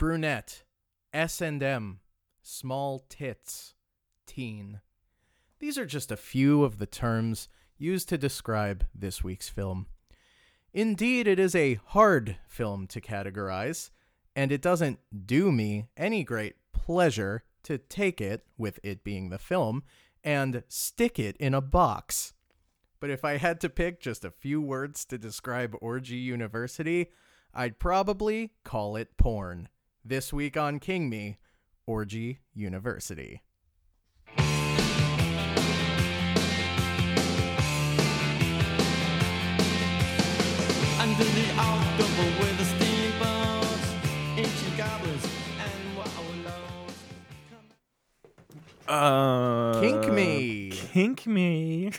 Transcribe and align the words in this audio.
brunette, 0.00 0.64
S&M, 1.12 2.00
small 2.40 3.04
tits, 3.10 3.74
teen. 4.26 4.80
These 5.58 5.76
are 5.76 5.84
just 5.84 6.10
a 6.10 6.16
few 6.16 6.64
of 6.64 6.78
the 6.78 6.86
terms 6.86 7.50
used 7.76 8.08
to 8.08 8.16
describe 8.16 8.86
this 8.94 9.22
week's 9.22 9.50
film. 9.50 9.88
Indeed, 10.72 11.28
it 11.28 11.38
is 11.38 11.54
a 11.54 11.80
hard 11.84 12.38
film 12.48 12.86
to 12.86 13.00
categorize, 13.02 13.90
and 14.34 14.50
it 14.50 14.62
doesn't 14.62 15.00
do 15.26 15.52
me 15.52 15.88
any 15.98 16.24
great 16.24 16.54
pleasure 16.72 17.44
to 17.64 17.76
take 17.76 18.22
it, 18.22 18.46
with 18.56 18.80
it 18.82 19.04
being 19.04 19.28
the 19.28 19.38
film, 19.38 19.82
and 20.24 20.62
stick 20.66 21.18
it 21.18 21.36
in 21.36 21.52
a 21.52 21.60
box. 21.60 22.32
But 23.00 23.10
if 23.10 23.22
I 23.22 23.36
had 23.36 23.60
to 23.60 23.68
pick 23.68 24.00
just 24.00 24.24
a 24.24 24.30
few 24.30 24.62
words 24.62 25.04
to 25.04 25.18
describe 25.18 25.76
Orgy 25.82 26.16
University, 26.16 27.08
I'd 27.52 27.78
probably 27.78 28.52
call 28.64 28.96
it 28.96 29.18
porn. 29.18 29.68
This 30.04 30.32
week 30.32 30.56
on 30.56 30.78
King 30.80 31.10
Me, 31.10 31.36
Orgy 31.86 32.40
University. 32.54 33.42
Under 40.98 41.24
the 41.24 41.50
October 41.58 42.24
with 42.40 42.56
the 42.58 42.64
steamboats, 42.64 43.92
ancient 44.38 44.76
goblins, 44.78 45.26
and 45.58 45.96
wallows. 45.98 46.96
Uh, 48.88 49.80
Kink 49.80 50.12
me. 50.12 50.70
Kink 50.70 51.26
me. 51.26 51.92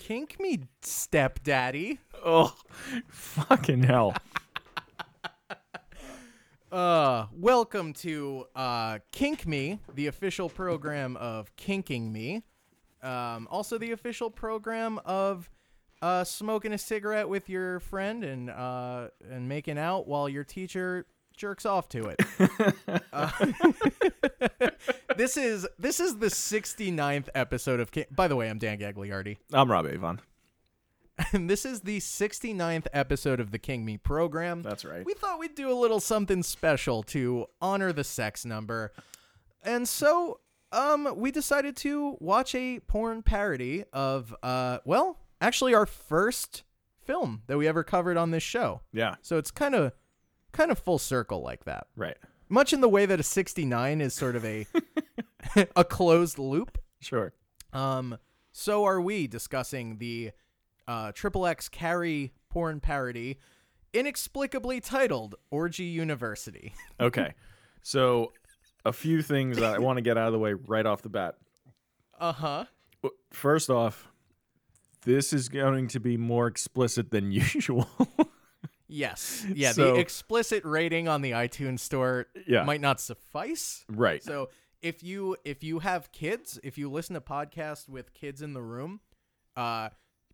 Kink 0.00 0.40
me, 0.40 0.62
stepdaddy. 0.82 2.00
oh, 2.24 2.56
fucking 3.08 3.84
hell. 3.84 4.14
Uh, 6.70 7.26
welcome 7.32 7.92
to 7.92 8.44
uh, 8.54 8.98
Kink 9.10 9.44
Me, 9.44 9.80
the 9.92 10.06
official 10.06 10.48
program 10.48 11.16
of 11.16 11.54
Kinking 11.56 12.12
Me. 12.12 12.44
Um, 13.02 13.48
also 13.50 13.76
the 13.76 13.90
official 13.90 14.30
program 14.30 15.00
of 15.04 15.50
uh, 16.00 16.22
smoking 16.22 16.72
a 16.72 16.78
cigarette 16.78 17.28
with 17.28 17.48
your 17.48 17.80
friend 17.80 18.22
and 18.22 18.50
uh, 18.50 19.08
and 19.28 19.48
making 19.48 19.78
out 19.78 20.06
while 20.06 20.28
your 20.28 20.44
teacher 20.44 21.06
jerks 21.36 21.66
off 21.66 21.88
to 21.88 22.04
it. 22.08 22.20
uh, 23.12 23.30
this 25.16 25.36
is 25.36 25.66
this 25.76 25.98
is 25.98 26.18
the 26.18 26.26
69th 26.26 27.28
episode 27.34 27.80
of 27.80 27.90
King. 27.90 28.04
By 28.12 28.28
the 28.28 28.36
way, 28.36 28.48
I'm 28.48 28.58
Dan 28.58 28.78
Gagliardi. 28.78 29.38
I'm 29.52 29.68
Rob 29.68 29.86
Avon. 29.86 30.20
And 31.32 31.48
this 31.50 31.64
is 31.64 31.80
the 31.82 31.98
69th 31.98 32.86
episode 32.92 33.40
of 33.40 33.50
the 33.50 33.58
King 33.58 33.84
Me 33.84 33.96
program. 33.96 34.62
That's 34.62 34.84
right. 34.84 35.04
We 35.04 35.14
thought 35.14 35.38
we'd 35.38 35.54
do 35.54 35.70
a 35.70 35.74
little 35.74 36.00
something 36.00 36.42
special 36.42 37.02
to 37.04 37.46
honor 37.60 37.92
the 37.92 38.04
sex 38.04 38.44
number. 38.44 38.92
And 39.62 39.88
so 39.88 40.40
um 40.72 41.14
we 41.16 41.30
decided 41.30 41.76
to 41.78 42.16
watch 42.20 42.54
a 42.54 42.78
porn 42.80 43.22
parody 43.22 43.84
of 43.92 44.34
uh 44.42 44.78
well, 44.84 45.18
actually 45.40 45.74
our 45.74 45.86
first 45.86 46.62
film 47.04 47.42
that 47.48 47.58
we 47.58 47.66
ever 47.66 47.82
covered 47.82 48.16
on 48.16 48.30
this 48.30 48.42
show. 48.42 48.80
Yeah, 48.92 49.16
So 49.22 49.36
it's 49.36 49.50
kind 49.50 49.74
of 49.74 49.92
kind 50.52 50.70
of 50.70 50.78
full 50.78 50.98
circle 50.98 51.42
like 51.42 51.64
that. 51.64 51.86
right. 51.96 52.16
Much 52.48 52.72
in 52.72 52.80
the 52.80 52.88
way 52.88 53.06
that 53.06 53.20
a 53.20 53.22
69 53.22 54.00
is 54.00 54.12
sort 54.14 54.34
of 54.36 54.44
a 54.44 54.66
a 55.76 55.84
closed 55.84 56.38
loop. 56.38 56.78
Sure. 57.00 57.32
Um, 57.72 58.18
so 58.52 58.84
are 58.84 59.00
we 59.00 59.26
discussing 59.26 59.98
the 59.98 60.32
uh, 60.88 61.12
Triple 61.12 61.46
X 61.46 61.68
Carrie 61.68 62.32
porn 62.50 62.80
parody, 62.80 63.38
inexplicably 63.92 64.80
titled 64.80 65.34
Orgy 65.50 65.84
University. 65.84 66.74
Okay. 67.00 67.32
so, 67.82 68.32
a 68.84 68.92
few 68.92 69.22
things 69.22 69.56
that 69.58 69.74
I 69.74 69.78
want 69.78 69.96
to 69.98 70.02
get 70.02 70.18
out 70.18 70.26
of 70.26 70.32
the 70.32 70.38
way 70.38 70.52
right 70.52 70.84
off 70.86 71.00
the 71.02 71.08
bat. 71.08 71.36
Uh 72.18 72.32
huh. 72.32 72.64
First 73.30 73.70
off, 73.70 74.08
this 75.04 75.32
is 75.32 75.48
going 75.48 75.88
to 75.88 76.00
be 76.00 76.16
more 76.18 76.46
explicit 76.46 77.10
than 77.10 77.32
usual. 77.32 77.88
Yes. 78.88 79.46
Yeah. 79.54 79.72
So- 79.72 79.94
the 79.94 80.00
explicit 80.00 80.64
rating 80.64 81.08
on 81.08 81.22
the 81.22 81.30
iTunes 81.32 81.80
store 81.80 82.26
Yeah. 82.46 82.64
might 82.64 82.80
not 82.80 83.00
suffice. 83.00 83.84
right. 83.88 84.22
So 84.22 84.50
if 84.82 85.02
you 85.02 85.36
if 85.44 85.62
you 85.62 85.78
have 85.78 86.10
kids, 86.12 86.58
if 86.62 86.76
you 86.76 86.90
listen 86.90 87.14
to 87.14 87.20
podcasts 87.20 87.88
with 87.88 88.12
kids 88.14 88.42
in 88.42 88.52
the 88.52 88.62
room, 88.62 89.00
uh, 89.56 89.90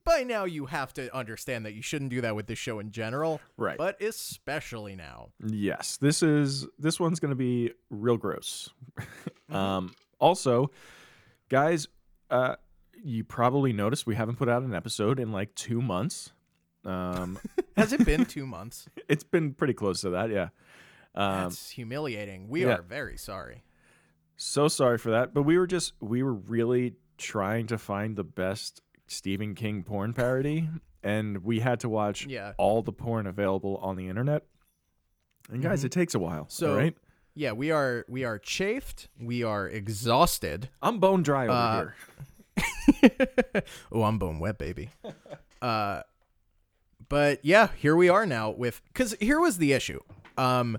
by 0.06 0.22
now 0.22 0.44
you 0.44 0.64
have 0.66 0.94
to 0.94 1.14
understand 1.14 1.66
that 1.66 1.74
you 1.74 1.82
shouldn't 1.82 2.10
do 2.10 2.22
that 2.22 2.34
with 2.34 2.46
this 2.46 2.58
show 2.58 2.78
in 2.78 2.92
general. 2.92 3.40
Right. 3.58 3.76
But 3.76 4.00
especially 4.00 4.96
now. 4.96 5.28
Yes, 5.44 5.98
this 5.98 6.22
is 6.22 6.66
this 6.78 6.98
one's 6.98 7.20
gonna 7.20 7.34
be 7.34 7.72
real 7.90 8.16
gross. 8.16 8.70
um, 9.50 9.92
also, 10.18 10.70
guys, 11.50 11.88
uh, 12.30 12.56
you 13.02 13.24
probably 13.24 13.72
noticed 13.72 14.06
we 14.06 14.14
haven't 14.14 14.36
put 14.36 14.48
out 14.48 14.62
an 14.62 14.74
episode 14.74 15.20
in 15.20 15.32
like 15.32 15.54
two 15.54 15.82
months. 15.82 16.32
Um, 16.84 17.38
Has 17.76 17.92
it 17.92 18.06
been 18.06 18.24
two 18.24 18.46
months? 18.46 18.88
it's 19.08 19.24
been 19.24 19.52
pretty 19.52 19.74
close 19.74 20.00
to 20.02 20.10
that, 20.10 20.30
yeah. 20.30 20.48
Um, 21.14 21.44
That's 21.44 21.70
humiliating. 21.70 22.48
We 22.48 22.64
yeah. 22.64 22.76
are 22.76 22.82
very 22.82 23.18
sorry. 23.18 23.64
so 24.36 24.68
sorry 24.68 24.98
for 24.98 25.10
that, 25.10 25.34
but 25.34 25.42
we 25.42 25.58
were 25.58 25.66
just 25.66 25.94
we 26.00 26.22
were 26.22 26.34
really 26.34 26.94
trying 27.18 27.66
to 27.66 27.78
find 27.78 28.16
the 28.16 28.24
best 28.24 28.82
Stephen 29.06 29.54
King 29.54 29.82
porn 29.82 30.12
parody, 30.12 30.68
and 31.02 31.44
we 31.44 31.60
had 31.60 31.80
to 31.80 31.88
watch 31.88 32.26
Yeah. 32.26 32.52
all 32.58 32.82
the 32.82 32.92
porn 32.92 33.26
available 33.26 33.76
on 33.78 33.96
the 33.96 34.08
internet. 34.08 34.42
And 35.50 35.62
guys, 35.62 35.84
it 35.84 35.92
takes 35.92 36.14
a 36.14 36.18
while. 36.18 36.42
Mm-hmm. 36.42 36.50
So- 36.50 36.70
all 36.70 36.76
right, 36.76 36.96
Yeah, 37.34 37.52
we 37.52 37.70
are 37.70 38.04
we 38.08 38.24
are 38.24 38.38
chafed. 38.38 39.08
We 39.20 39.42
are 39.42 39.68
exhausted. 39.68 40.70
I'm 40.82 40.98
bone 40.98 41.22
dry 41.22 41.44
over 41.44 41.94
Uh, 42.56 42.56
here. 43.02 43.62
oh, 43.92 44.02
I'm 44.04 44.18
bone 44.18 44.38
wet, 44.38 44.58
baby. 44.58 44.90
Uh, 45.62 46.02
but 47.08 47.42
yeah, 47.42 47.68
here 47.78 47.96
we 47.96 48.10
are 48.10 48.26
now 48.26 48.50
with 48.50 48.82
because 48.92 49.16
here 49.20 49.40
was 49.40 49.56
the 49.56 49.72
issue. 49.72 49.98
Um, 50.36 50.76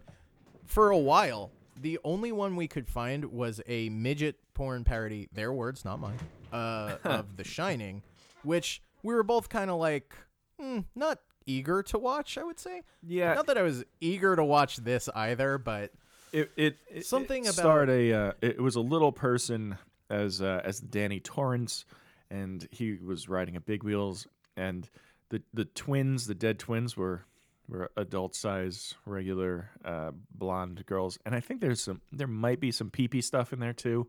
for 0.66 0.92
a 0.92 0.98
while, 0.98 1.52
the 1.82 1.98
only 2.04 2.32
one 2.32 2.56
we 2.56 2.68
could 2.68 2.88
find 2.88 3.26
was 3.26 3.60
a 3.68 3.90
midget 3.90 4.36
porn 4.54 4.84
parody. 4.84 5.30
Their 5.34 5.52
words, 5.52 5.84
not 5.84 6.00
mine. 6.00 6.20
Uh, 6.54 6.98
of 7.04 7.38
The 7.38 7.44
Shining, 7.44 8.04
which 8.44 8.82
we 9.04 9.14
were 9.14 9.24
both 9.24 9.50
kind 9.50 9.70
of 9.72 9.78
like, 9.80 10.14
hmm, 10.60 10.80
not 10.96 11.20
eager 11.46 11.82
to 11.84 11.98
watch. 11.98 12.38
I 12.38 12.44
would 12.44 12.60
say. 12.60 12.82
Yeah, 13.02 13.34
Not 13.34 13.48
that 13.48 13.58
I 13.58 13.62
was 13.64 13.84
eager 14.02 14.36
to 14.36 14.44
watch 14.44 14.78
this 14.78 15.08
either, 15.16 15.58
but 15.58 15.92
it 16.34 16.52
it, 16.58 16.78
it 16.90 17.06
Something 17.06 17.46
it 17.46 17.58
about- 17.58 17.90
a 17.90 18.14
uh, 18.14 18.32
it, 18.42 18.56
it 18.58 18.62
was 18.62 18.76
a 18.76 18.82
little 18.82 19.12
person 19.12 19.78
as 20.10 20.42
uh, 20.42 20.62
as 20.64 20.80
Danny 20.80 21.20
Torrance, 21.20 21.86
and 22.30 22.68
he 22.72 22.96
was 22.96 23.30
riding 23.30 23.56
a 23.56 23.62
big 23.62 23.84
wheels, 23.84 24.28
and 24.56 24.90
the 25.30 25.42
the 25.54 25.66
twins, 25.66 26.28
the 26.28 26.36
dead 26.36 26.60
twins, 26.60 26.96
were 26.98 27.24
were 27.70 27.92
adult 27.98 28.34
size, 28.36 28.96
regular 29.06 29.70
uh, 29.84 30.12
blonde 30.32 30.86
girls, 30.86 31.20
and 31.26 31.36
I 31.36 31.40
think 31.42 31.60
there's 31.62 31.82
some 31.82 32.02
there 32.14 32.28
might 32.28 32.60
be 32.62 32.72
some 32.72 32.90
pee 32.90 33.08
pee 33.10 33.22
stuff 33.22 33.52
in 33.54 33.60
there 33.60 33.74
too. 33.74 34.08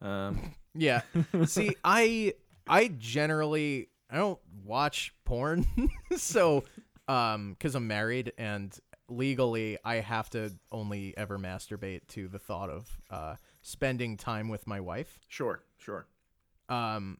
Um, 0.00 0.54
Yeah. 0.74 1.00
See, 1.46 1.74
I 1.82 2.34
I 2.68 2.88
generally 2.88 3.88
I 4.10 4.16
don't 4.16 4.38
watch 4.64 5.14
porn, 5.24 5.66
so 6.16 6.64
um, 7.08 7.52
because 7.52 7.74
I'm 7.74 7.86
married 7.86 8.32
and 8.38 8.76
legally 9.10 9.78
I 9.84 9.96
have 9.96 10.28
to 10.30 10.52
only 10.70 11.16
ever 11.16 11.38
masturbate 11.38 12.06
to 12.08 12.28
the 12.28 12.38
thought 12.38 12.68
of 12.68 12.86
uh 13.10 13.36
spending 13.62 14.16
time 14.18 14.48
with 14.48 14.66
my 14.66 14.80
wife. 14.80 15.18
sure, 15.28 15.62
sure. 15.78 16.06
Um, 16.68 17.16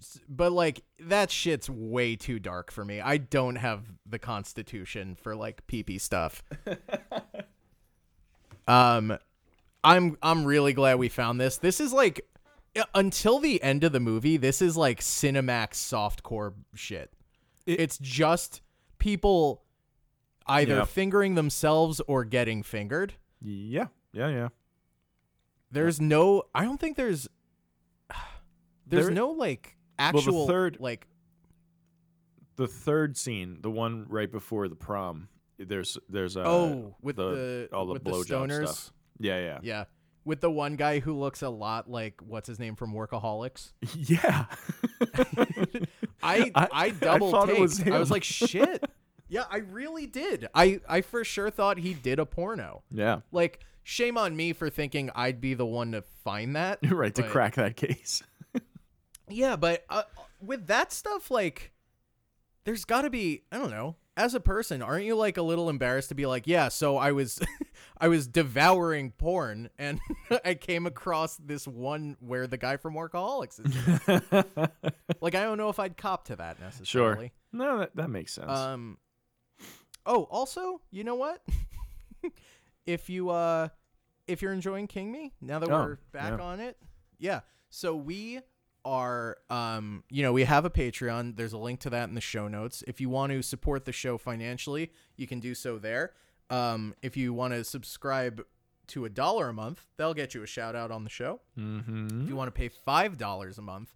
s- 0.00 0.20
but 0.28 0.52
like 0.52 0.82
that 1.00 1.30
shit's 1.30 1.68
way 1.68 2.16
too 2.16 2.38
dark 2.38 2.70
for 2.72 2.82
me. 2.84 3.00
I 3.02 3.18
don't 3.18 3.56
have 3.56 3.84
the 4.06 4.18
constitution 4.18 5.16
for 5.20 5.36
like 5.36 5.66
pee 5.66 5.82
pee 5.82 5.98
stuff. 5.98 6.42
um, 8.68 9.18
I'm 9.84 10.16
I'm 10.22 10.44
really 10.44 10.72
glad 10.72 10.98
we 10.98 11.08
found 11.08 11.40
this. 11.40 11.56
This 11.58 11.80
is 11.80 11.92
like 11.92 12.26
until 12.94 13.38
the 13.38 13.62
end 13.62 13.84
of 13.84 13.92
the 13.92 14.00
movie, 14.00 14.36
this 14.36 14.62
is 14.62 14.76
like 14.76 15.00
Cinemax 15.00 15.72
softcore 15.74 16.54
shit. 16.74 17.12
It- 17.66 17.80
it's 17.80 17.98
just 17.98 18.62
people 18.98 19.62
either 20.46 20.76
Yeah. 20.76 20.84
fingering 20.84 21.34
themselves 21.34 22.00
or 22.06 22.24
getting 22.24 22.62
fingered. 22.62 23.14
Yeah, 23.40 23.86
yeah, 24.12 24.28
yeah. 24.28 24.48
There's 25.70 26.00
no 26.00 26.44
I 26.54 26.64
don't 26.64 26.78
think 26.78 26.96
there's 26.96 27.28
there's 28.86 29.06
There- 29.06 29.14
no 29.14 29.30
like 29.30 29.76
actual 29.98 30.46
third- 30.46 30.78
like 30.80 31.06
The 32.56 32.66
third 32.68 33.16
scene, 33.16 33.58
the 33.62 33.70
one 33.70 34.06
right 34.08 34.30
before 34.30 34.68
the 34.68 34.74
prom, 34.76 35.28
there's 35.58 35.96
there's 36.08 36.36
uh, 36.36 36.42
oh 36.44 36.94
with 37.00 37.16
the, 37.16 37.68
the, 37.70 37.76
all 37.76 37.86
the 37.86 37.98
blowjob 38.00 38.66
stuff. 38.66 38.92
Yeah, 39.18 39.38
yeah, 39.38 39.58
Yeah. 39.62 39.84
With 40.24 40.40
the 40.40 40.50
one 40.50 40.76
guy 40.76 41.00
who 41.00 41.18
looks 41.18 41.42
a 41.42 41.48
lot 41.48 41.90
like 41.90 42.20
what's 42.24 42.46
his 42.46 42.58
name 42.60 42.76
from 42.76 42.92
Workaholics. 42.94 43.72
yeah. 43.96 44.44
I 46.22 46.50
I, 46.52 46.52
I- 46.54 46.68
I 46.72 46.90
double 46.90 47.46
taked. 47.46 47.58
was 47.60 47.86
I 47.86 47.98
was 47.98 48.10
like, 48.10 48.24
shit. 48.24 48.84
Yeah, 49.28 49.44
I 49.50 49.58
really 49.60 50.06
did. 50.06 50.48
I 50.54 50.80
I 50.86 51.00
for 51.00 51.24
sure 51.24 51.48
thought 51.48 51.78
he 51.78 51.94
did 51.94 52.18
a 52.18 52.26
porno. 52.26 52.82
Yeah. 52.90 53.20
Like, 53.32 53.60
shame 53.82 54.18
on 54.18 54.36
me 54.36 54.52
for 54.52 54.68
thinking 54.68 55.10
I'd 55.14 55.40
be 55.40 55.54
the 55.54 55.64
one 55.64 55.92
to 55.92 56.02
find 56.22 56.54
that. 56.54 56.80
right 56.90 57.14
to 57.14 57.22
crack 57.22 57.54
that 57.54 57.74
case. 57.74 58.22
Yeah, 59.30 59.56
but 59.56 59.86
uh, 59.88 60.02
with 60.38 60.66
that 60.66 60.92
stuff, 60.92 61.30
like, 61.30 61.72
there's 62.64 62.84
got 62.84 63.02
to 63.02 63.10
be. 63.10 63.44
I 63.50 63.56
don't 63.56 63.70
know. 63.70 63.96
As 64.16 64.34
a 64.34 64.40
person, 64.40 64.82
aren't 64.82 65.06
you 65.06 65.16
like 65.16 65.38
a 65.38 65.42
little 65.42 65.70
embarrassed 65.70 66.10
to 66.10 66.14
be 66.14 66.26
like, 66.26 66.46
yeah? 66.46 66.68
So 66.68 66.98
I 66.98 67.12
was, 67.12 67.40
I 67.98 68.08
was 68.08 68.26
devouring 68.26 69.10
porn, 69.12 69.70
and 69.78 70.00
I 70.44 70.52
came 70.54 70.86
across 70.86 71.36
this 71.36 71.66
one 71.66 72.16
where 72.20 72.46
the 72.46 72.58
guy 72.58 72.76
from 72.76 72.94
Workaholics 72.94 73.60
is. 73.64 74.08
like, 75.22 75.34
I 75.34 75.42
don't 75.44 75.56
know 75.56 75.70
if 75.70 75.78
I'd 75.78 75.96
cop 75.96 76.26
to 76.26 76.36
that 76.36 76.60
necessarily. 76.60 77.32
Sure. 77.52 77.58
no, 77.58 77.78
that, 77.78 77.96
that 77.96 78.10
makes 78.10 78.34
sense. 78.34 78.50
Um. 78.50 78.98
Oh, 80.04 80.24
also, 80.24 80.80
you 80.90 81.04
know 81.04 81.14
what? 81.14 81.40
if 82.86 83.08
you 83.08 83.30
uh, 83.30 83.68
if 84.26 84.42
you're 84.42 84.52
enjoying 84.52 84.88
King 84.88 85.10
Me 85.12 85.32
now 85.40 85.58
that 85.58 85.70
Oh, 85.70 85.72
we're 85.84 85.98
back 86.12 86.38
yeah. 86.38 86.44
on 86.44 86.60
it, 86.60 86.76
yeah. 87.18 87.40
So 87.70 87.94
we 87.94 88.40
are, 88.84 89.38
um, 89.50 90.04
you 90.10 90.22
know, 90.22 90.32
we 90.32 90.44
have 90.44 90.64
a 90.64 90.70
Patreon. 90.70 91.36
There's 91.36 91.52
a 91.52 91.58
link 91.58 91.80
to 91.80 91.90
that 91.90 92.08
in 92.08 92.14
the 92.14 92.20
show 92.20 92.48
notes. 92.48 92.82
If 92.86 93.00
you 93.00 93.08
want 93.08 93.32
to 93.32 93.42
support 93.42 93.84
the 93.84 93.92
show 93.92 94.18
financially, 94.18 94.92
you 95.16 95.26
can 95.26 95.40
do 95.40 95.54
so 95.54 95.78
there. 95.78 96.12
Um, 96.50 96.94
if 97.02 97.16
you 97.16 97.32
want 97.32 97.54
to 97.54 97.64
subscribe 97.64 98.44
to 98.88 99.04
a 99.04 99.08
dollar 99.08 99.48
a 99.48 99.52
month, 99.52 99.86
they'll 99.96 100.14
get 100.14 100.34
you 100.34 100.42
a 100.42 100.46
shout 100.46 100.76
out 100.76 100.90
on 100.90 101.04
the 101.04 101.10
show. 101.10 101.40
mm-hmm. 101.58 102.22
If 102.22 102.28
you 102.28 102.36
want 102.36 102.48
to 102.48 102.58
pay 102.58 102.68
five 102.68 103.16
dollars 103.16 103.58
a 103.58 103.62
month, 103.62 103.92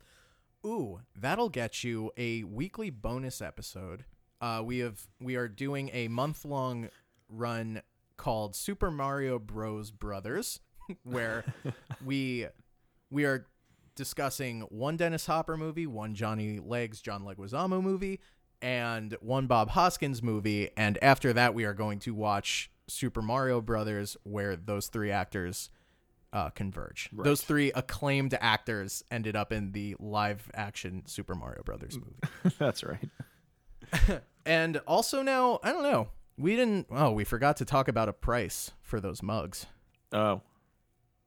ooh, 0.65 1.01
that'll 1.15 1.49
get 1.49 1.85
you 1.85 2.13
a 2.17 2.45
weekly 2.45 2.91
bonus 2.91 3.43
episode. 3.43 4.05
Uh, 4.41 4.63
we 4.65 4.79
have 4.79 5.07
we 5.21 5.37
are 5.37 5.49
doing 5.49 5.91
a 5.93 6.09
month 6.09 6.45
long 6.45 6.89
run 7.29 7.83
called 8.17 8.57
Super 8.57 8.91
Mario 8.91 9.39
Bros. 9.39 9.91
Brothers, 9.91 10.61
where 11.03 11.45
we 12.05 12.47
we 13.11 13.25
are 13.25 13.47
discussing 13.97 14.61
one 14.63 14.97
Dennis 14.97 15.27
Hopper 15.27 15.57
movie, 15.57 15.87
one 15.87 16.15
Johnny 16.15 16.61
Legs 16.61 17.01
John 17.01 17.25
Leguizamo 17.25 17.83
movie, 17.83 18.21
and 18.63 19.17
one 19.21 19.47
Bob 19.47 19.71
Hoskins 19.71 20.23
movie. 20.23 20.71
And 20.77 20.99
after 21.03 21.33
that, 21.33 21.55
we 21.55 21.65
are 21.65 21.75
going 21.75 21.99
to 22.01 22.15
watch 22.15 22.71
Super 22.87 23.23
Mario 23.23 23.61
Brothers, 23.61 24.17
where 24.23 24.55
those 24.55 24.87
three 24.87 25.11
actors 25.11 25.71
uh, 26.33 26.51
converge. 26.51 27.09
Those 27.13 27.43
three 27.43 27.73
acclaimed 27.73 28.37
actors 28.41 29.03
ended 29.11 29.37
up 29.37 29.53
in 29.53 29.73
the 29.73 29.97
live 29.99 30.51
action 30.55 31.03
Super 31.07 31.35
Mario 31.35 31.63
Brothers 31.63 31.97
movie. 31.99 32.55
That's 32.59 32.85
right. 32.85 33.09
and 34.47 34.77
also 34.87 35.23
now, 35.23 35.59
I 35.63 35.73
don't 35.73 35.83
know. 35.83 36.09
We 36.39 36.55
didn't 36.55 36.89
oh, 36.91 37.13
we 37.13 37.25
forgot 37.25 37.57
to 37.59 37.65
talk 37.65 37.89
about 37.89 38.11
a 38.11 38.13
price 38.13 38.73
for 38.83 39.01
those 39.01 39.23
mugs. 39.23 39.67
Oh. 40.13 40.43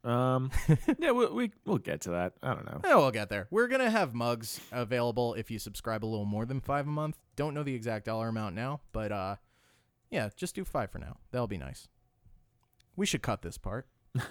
Um. 0.04 0.52
yeah, 1.00 1.12
we, 1.12 1.26
we 1.28 1.52
we'll 1.66 1.78
get 1.78 2.02
to 2.02 2.12
that. 2.12 2.34
I 2.42 2.54
don't 2.54 2.66
know. 2.66 2.80
Oh, 2.86 2.98
we'll 3.00 3.12
get 3.12 3.30
there. 3.30 3.48
We're 3.52 3.68
gonna 3.68 3.90
have 3.90 4.14
mugs 4.14 4.62
available 4.72 5.34
if 5.34 5.52
you 5.52 5.60
subscribe 5.60 6.06
a 6.06 6.08
little 6.08 6.26
more 6.26 6.46
than 6.46 6.62
five 6.62 6.88
a 6.88 6.90
month. 6.92 7.18
Don't 7.36 7.54
know 7.54 7.64
the 7.64 7.76
exact 7.76 8.06
dollar 8.06 8.30
amount 8.30 8.56
now, 8.56 8.80
but 8.94 9.12
uh, 9.12 9.36
yeah, 10.10 10.30
just 10.38 10.56
do 10.56 10.64
five 10.64 10.90
for 10.92 11.00
now. 11.00 11.18
That'll 11.32 11.48
be 11.48 11.58
nice. 11.58 11.88
We 12.96 13.06
should 13.06 13.22
cut 13.22 13.42
this 13.42 13.58
part. 13.58 13.88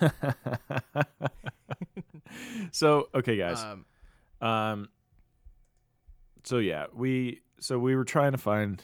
so 2.73 3.09
okay, 3.15 3.37
guys. 3.37 3.63
Um, 3.63 3.85
Um. 4.41 4.89
So 6.45 6.59
yeah, 6.59 6.87
we 6.95 7.41
so 7.61 7.79
we 7.79 7.95
were 7.95 8.05
trying 8.05 8.33
to 8.33 8.39
find, 8.39 8.83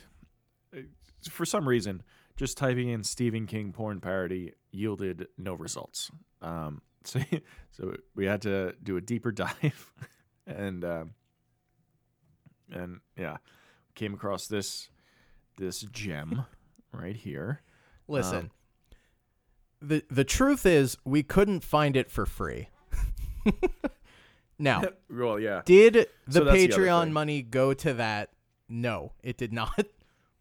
uh, 0.76 0.80
for 1.30 1.46
some 1.46 1.66
reason, 1.66 2.02
just 2.36 2.56
typing 2.58 2.88
in 2.88 3.04
Stephen 3.04 3.46
King 3.46 3.72
porn 3.72 4.00
parody 4.00 4.52
yielded 4.72 5.28
no 5.38 5.54
results. 5.54 6.10
Um. 6.42 6.82
So 7.06 7.20
so 7.70 7.94
we 8.14 8.24
had 8.24 8.40
to 8.42 8.74
do 8.82 8.96
a 8.96 9.00
deeper 9.02 9.30
dive, 9.44 9.92
and 10.46 10.82
um. 10.86 11.10
And 12.70 13.00
yeah, 13.14 13.36
came 13.94 14.14
across 14.14 14.46
this 14.46 14.88
this 15.58 15.82
gem 15.82 16.46
right 16.92 17.14
here. 17.14 17.60
listen, 18.08 18.50
the 19.82 20.02
the 20.10 20.24
truth 20.24 20.64
is 20.64 20.96
we 21.04 21.22
couldn't 21.22 21.62
find 21.62 21.94
it 21.94 22.10
for 22.10 22.24
free. 22.24 22.70
now, 24.58 24.84
Well, 25.10 25.38
yeah. 25.38 25.60
Did 25.66 26.08
the 26.26 26.32
So 26.32 26.44
that's 26.44 26.56
the 26.56 26.68
Patreon 26.68 27.10
money 27.10 27.42
go 27.42 27.74
to 27.74 27.92
that? 27.94 28.30
No, 28.66 29.12
it 29.22 29.36
did 29.36 29.52
not. 29.52 29.84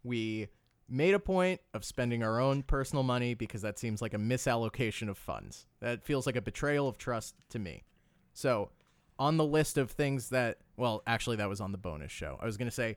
We 0.02 0.48
made 0.88 1.14
a 1.14 1.18
point 1.18 1.60
of 1.72 1.84
spending 1.84 2.22
our 2.22 2.40
own 2.40 2.62
personal 2.62 3.02
money 3.02 3.34
because 3.34 3.62
that 3.62 3.78
seems 3.78 4.02
like 4.02 4.14
a 4.14 4.18
misallocation 4.18 5.08
of 5.08 5.18
funds. 5.18 5.66
That 5.80 6.04
feels 6.04 6.26
like 6.26 6.36
a 6.36 6.42
betrayal 6.42 6.88
of 6.88 6.98
trust 6.98 7.34
to 7.50 7.58
me. 7.58 7.84
So, 8.32 8.70
on 9.18 9.36
the 9.36 9.44
list 9.44 9.78
of 9.78 9.92
things 9.92 10.30
that, 10.30 10.58
well, 10.76 11.02
actually, 11.06 11.36
that 11.36 11.48
was 11.48 11.60
on 11.60 11.72
the 11.72 11.78
bonus 11.78 12.10
show. 12.10 12.36
I 12.40 12.46
was 12.46 12.56
going 12.56 12.68
to 12.68 12.74
say, 12.74 12.96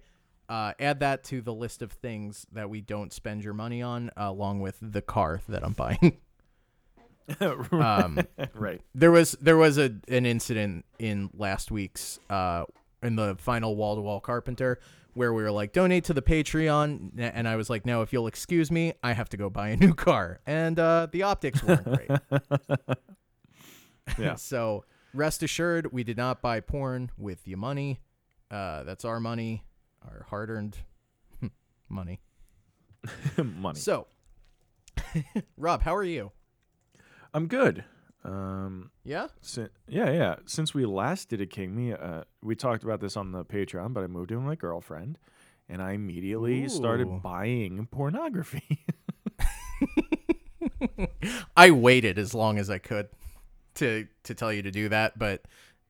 uh, 0.49 0.73
add 0.79 1.01
that 1.01 1.23
to 1.25 1.41
the 1.41 1.53
list 1.53 1.81
of 1.81 1.91
things 1.91 2.47
that 2.53 2.69
we 2.69 2.81
don't 2.81 3.13
spend 3.13 3.43
your 3.43 3.53
money 3.53 3.81
on, 3.81 4.09
uh, 4.17 4.29
along 4.29 4.61
with 4.61 4.77
the 4.81 5.01
car 5.01 5.41
that 5.47 5.63
I'm 5.63 5.73
buying. 5.73 6.17
um, 7.71 8.19
right. 8.53 8.81
there 8.95 9.11
was 9.11 9.33
there 9.41 9.57
was 9.57 9.77
a 9.77 9.93
an 10.07 10.25
incident 10.25 10.85
in 10.97 11.29
last 11.33 11.71
week's 11.71 12.19
uh 12.29 12.63
in 13.03 13.17
the 13.17 13.35
final 13.37 13.75
wall 13.75 13.95
to 13.95 14.01
wall 14.01 14.21
carpenter 14.21 14.79
where 15.17 15.33
we 15.33 15.41
were 15.41 15.51
like 15.51 15.73
donate 15.73 16.03
to 16.05 16.13
the 16.13 16.21
patreon 16.21 17.09
and 17.17 17.47
i 17.47 17.55
was 17.55 17.69
like 17.69 17.85
no 17.85 18.01
if 18.03 18.13
you'll 18.13 18.27
excuse 18.27 18.69
me 18.71 18.93
i 19.03 19.11
have 19.13 19.27
to 19.27 19.35
go 19.37 19.49
buy 19.49 19.69
a 19.69 19.75
new 19.77 19.93
car 20.07 20.39
and 20.45 20.79
uh 20.79 21.07
the 21.11 21.23
optics 21.23 21.63
weren't 21.63 21.83
great 21.83 22.11
Yeah. 24.19 24.35
so 24.35 24.85
rest 25.13 25.43
assured 25.43 25.91
we 25.91 26.03
did 26.03 26.15
not 26.17 26.41
buy 26.41 26.59
porn 26.61 27.11
with 27.17 27.47
your 27.47 27.57
money 27.57 27.99
uh 28.51 28.83
that's 28.83 29.03
our 29.03 29.19
money 29.19 29.63
our 30.03 30.25
hard-earned 30.29 30.77
money 31.89 32.21
Money. 33.37 33.79
so 33.79 34.07
rob 35.57 35.81
how 35.81 35.95
are 35.95 36.03
you 36.03 36.31
I'm 37.33 37.47
good. 37.47 37.83
Um. 38.27 38.91
yeah 39.05 39.27
Si- 39.41 39.67
yeah, 39.87 40.11
yeah. 40.11 40.35
Since 40.45 40.73
we 40.73 40.85
last 40.85 41.29
did 41.29 41.39
a 41.41 41.45
King 41.45 41.75
Me, 41.75 41.93
uh, 41.93 42.23
we 42.43 42.55
talked 42.55 42.83
about 42.83 42.99
this 42.99 43.15
on 43.15 43.31
the 43.31 43.45
Patreon, 43.45 43.93
but 43.93 44.03
I 44.03 44.07
moved 44.07 44.31
in 44.31 44.37
with 44.37 44.45
my 44.45 44.55
girlfriend, 44.55 45.17
and 45.69 45.81
I 45.81 45.93
immediately 45.93 46.65
Ooh. 46.65 46.69
started 46.69 47.21
buying 47.23 47.87
pornography. 47.89 48.85
I 51.57 51.71
waited 51.71 52.19
as 52.19 52.33
long 52.33 52.59
as 52.59 52.69
I 52.69 52.77
could 52.77 53.09
to 53.75 54.07
to 54.23 54.33
tell 54.35 54.51
you 54.51 54.61
to 54.63 54.71
do 54.71 54.89
that, 54.89 55.17
but 55.17 55.45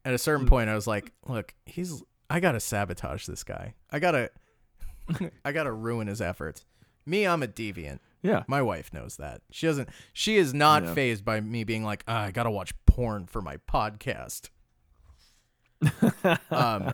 at 0.05 0.13
a 0.13 0.17
certain 0.17 0.45
point 0.47 0.69
I 0.69 0.75
was 0.75 0.87
like, 0.87 1.11
look, 1.27 1.53
he's 1.65 2.03
I 2.29 2.39
got 2.39 2.51
to 2.53 2.59
sabotage 2.59 3.25
this 3.25 3.43
guy. 3.43 3.73
I 3.91 3.99
got 3.99 4.11
to 4.11 4.29
I 5.45 5.51
got 5.51 5.63
to 5.63 5.71
ruin 5.71 6.07
his 6.07 6.21
efforts. 6.21 6.65
Me, 7.05 7.25
I'm 7.25 7.41
a 7.41 7.47
deviant. 7.47 7.99
Yeah. 8.21 8.43
My 8.47 8.61
wife 8.61 8.91
knows 8.93 9.17
that. 9.17 9.41
She 9.51 9.67
doesn't 9.67 9.89
she 10.13 10.37
is 10.37 10.53
not 10.53 10.83
Yeah. 10.83 10.93
phased 10.93 11.23
by 11.25 11.39
me 11.41 11.63
being 11.63 11.83
like, 11.83 12.03
ah, 12.07 12.23
I 12.23 12.31
got 12.31 12.43
to 12.43 12.51
watch 12.51 12.73
porn 12.85 13.25
for 13.27 13.41
my 13.41 13.57
podcast. 13.57 14.49
um 16.51 16.93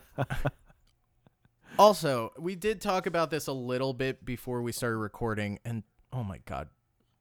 Also, 1.78 2.32
we 2.38 2.54
did 2.54 2.80
talk 2.80 3.06
about 3.06 3.30
this 3.30 3.46
a 3.48 3.52
little 3.52 3.92
bit 3.92 4.24
before 4.24 4.62
we 4.62 4.70
started 4.72 4.98
recording 4.98 5.58
and 5.64 5.82
oh 6.12 6.22
my 6.22 6.38
god. 6.44 6.68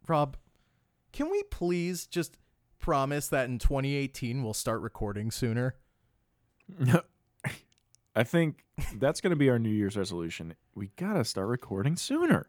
Rob, 0.08 0.38
can 1.12 1.32
we 1.32 1.42
please 1.50 2.06
just 2.06 2.38
promise 2.80 3.30
that 3.30 3.48
in 3.50 3.58
2018 3.58 4.44
we'll 4.44 4.54
start 4.54 4.82
recording 4.82 5.32
sooner? 5.32 5.76
No. 6.78 7.02
I 8.16 8.24
think 8.24 8.64
that's 8.98 9.22
going 9.22 9.32
to 9.32 9.36
be 9.36 9.50
our 9.50 9.58
New 9.58 9.72
Year's 9.72 9.98
resolution. 9.98 10.54
We 10.76 10.92
got 10.98 11.14
to 11.14 11.26
start 11.26 11.48
recording 11.48 11.96
sooner. 11.96 12.46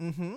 Mm-hmm. 0.00 0.34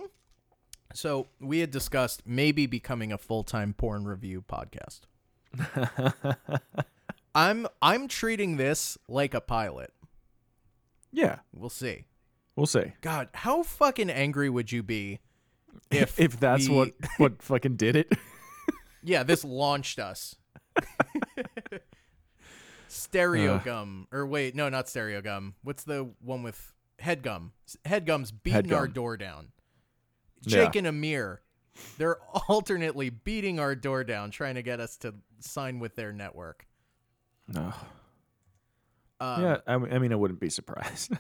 So 0.94 1.28
we 1.40 1.60
had 1.60 1.72
discussed 1.72 2.24
maybe 2.26 2.66
becoming 2.66 3.12
a 3.12 3.18
full-time 3.18 3.74
porn 3.74 4.06
review 4.06 4.44
podcast. 4.48 5.02
I'm 7.36 7.68
I'm 7.82 8.08
treating 8.08 8.58
this 8.58 8.98
like 9.08 9.34
a 9.34 9.42
pilot. 9.42 9.94
Yeah, 11.12 11.40
We'll 11.54 11.70
see. 11.70 12.06
we'll 12.56 12.66
see. 12.68 12.94
God, 13.02 13.30
how 13.34 13.64
fucking 13.64 14.10
angry 14.10 14.50
would 14.50 14.72
you 14.72 14.82
be 14.84 15.20
if 15.90 16.20
If 16.20 16.40
that's 16.40 16.68
we- 16.70 16.76
what 16.76 16.92
what 17.18 17.42
fucking 17.42 17.76
did 17.76 17.96
it. 17.96 18.12
Yeah, 19.04 19.24
this 19.24 19.44
launched 19.44 20.00
us. 20.00 20.36
stereo 22.88 23.56
Ugh. 23.56 23.64
gum, 23.64 24.08
or 24.12 24.26
wait, 24.26 24.56
no, 24.56 24.70
not 24.70 24.86
Stereogum. 24.88 25.54
What's 25.64 25.84
the 25.84 26.12
one 26.22 26.44
with 26.44 26.74
HeadGum? 27.02 27.52
Head 27.86 28.06
gum's 28.06 28.32
beating 28.32 28.74
our 28.74 28.88
door 28.88 29.18
down. 29.18 29.50
Yeah. 30.44 30.66
Jake 30.66 30.76
and 30.76 30.88
Amir, 30.88 31.42
they're 31.98 32.18
alternately 32.48 33.10
beating 33.10 33.60
our 33.60 33.76
door 33.76 34.04
down, 34.04 34.32
trying 34.32 34.56
to 34.56 34.62
get 34.64 34.80
us 34.80 34.98
to 34.98 35.14
sign 35.40 35.80
with 35.80 35.96
their 35.96 36.12
network. 36.14 36.66
no. 37.48 37.74
Um, 39.20 39.44
yeah, 39.44 39.58
I 39.68 39.78
mean, 39.78 40.12
I 40.12 40.16
wouldn't 40.16 40.40
be 40.40 40.50
surprised. 40.50 41.14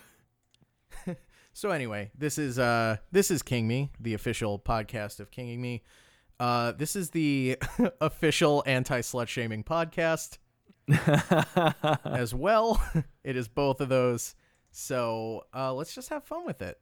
So 1.54 1.72
anyway, 1.72 2.12
this 2.18 2.38
is 2.38 2.58
uh 2.58 2.98
this 3.12 3.30
is 3.30 3.42
King 3.44 3.68
Me, 3.68 3.92
the 4.00 4.14
official 4.14 4.58
podcast 4.58 5.20
of 5.20 5.32
Kinging 5.32 5.62
Me. 5.62 5.84
Uh 6.40 6.72
this 6.72 6.96
is 6.96 7.10
the 7.10 7.58
official 8.02 8.64
anti-slut 8.66 9.28
shaming 9.28 9.64
podcast 9.64 10.38
as 12.06 12.34
well. 12.34 12.82
it 13.24 13.36
is 13.36 13.48
both 13.50 13.82
of 13.82 13.90
those. 13.90 14.36
So, 14.72 15.44
uh 15.54 15.74
let's 15.74 15.94
just 15.94 16.08
have 16.10 16.24
fun 16.24 16.46
with 16.46 16.62
it. 16.62 16.80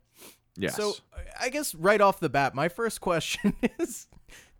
Yes. 0.59 0.75
So, 0.75 0.93
I 1.39 1.49
guess 1.49 1.73
right 1.75 1.99
off 2.01 2.19
the 2.19 2.29
bat, 2.29 2.53
my 2.55 2.69
first 2.69 3.01
question 3.01 3.55
is 3.79 4.07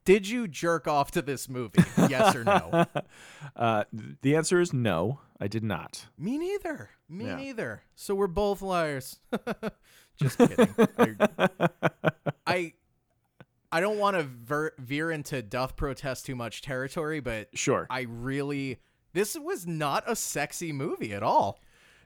did 0.06 0.28
you 0.28 0.48
jerk 0.48 0.88
off 0.88 1.12
to 1.12 1.22
this 1.22 1.48
movie? 1.50 1.84
Yes 2.10 2.36
or 2.36 2.44
no? 2.44 2.86
uh, 3.56 3.84
the 4.22 4.36
answer 4.36 4.60
is 4.60 4.74
no. 4.74 5.20
I 5.40 5.48
did 5.48 5.64
not. 5.64 6.08
Me 6.18 6.38
neither. 6.38 6.90
Me 7.08 7.26
Yeah. 7.26 7.36
neither. 7.36 7.84
So 7.96 8.16
we're 8.16 8.28
both 8.28 8.62
liars. 8.62 9.20
Just 10.18 10.38
kidding. 10.38 10.74
I, 11.38 11.60
I 12.48 12.74
I 13.72 13.80
don't 13.82 14.00
want 14.00 14.18
to 14.18 14.24
ver- 14.24 14.74
veer 14.80 15.12
into 15.12 15.42
doth 15.44 15.76
protest 15.76 16.26
too 16.26 16.36
much 16.36 16.62
territory, 16.62 17.20
but 17.20 17.50
Sure. 17.54 17.86
I 17.90 18.02
really 18.10 18.80
this 19.14 19.38
was 19.38 19.66
not 19.68 20.04
a 20.08 20.16
sexy 20.16 20.72
movie 20.74 21.14
at 21.14 21.24
all. 21.24 21.60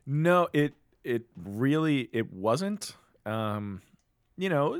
No, 0.05 0.47
it 0.53 0.73
it 1.03 1.23
really 1.41 2.09
it 2.13 2.31
wasn't. 2.33 2.95
Um, 3.25 3.81
you 4.37 4.49
know, 4.49 4.73
eh, 4.75 4.79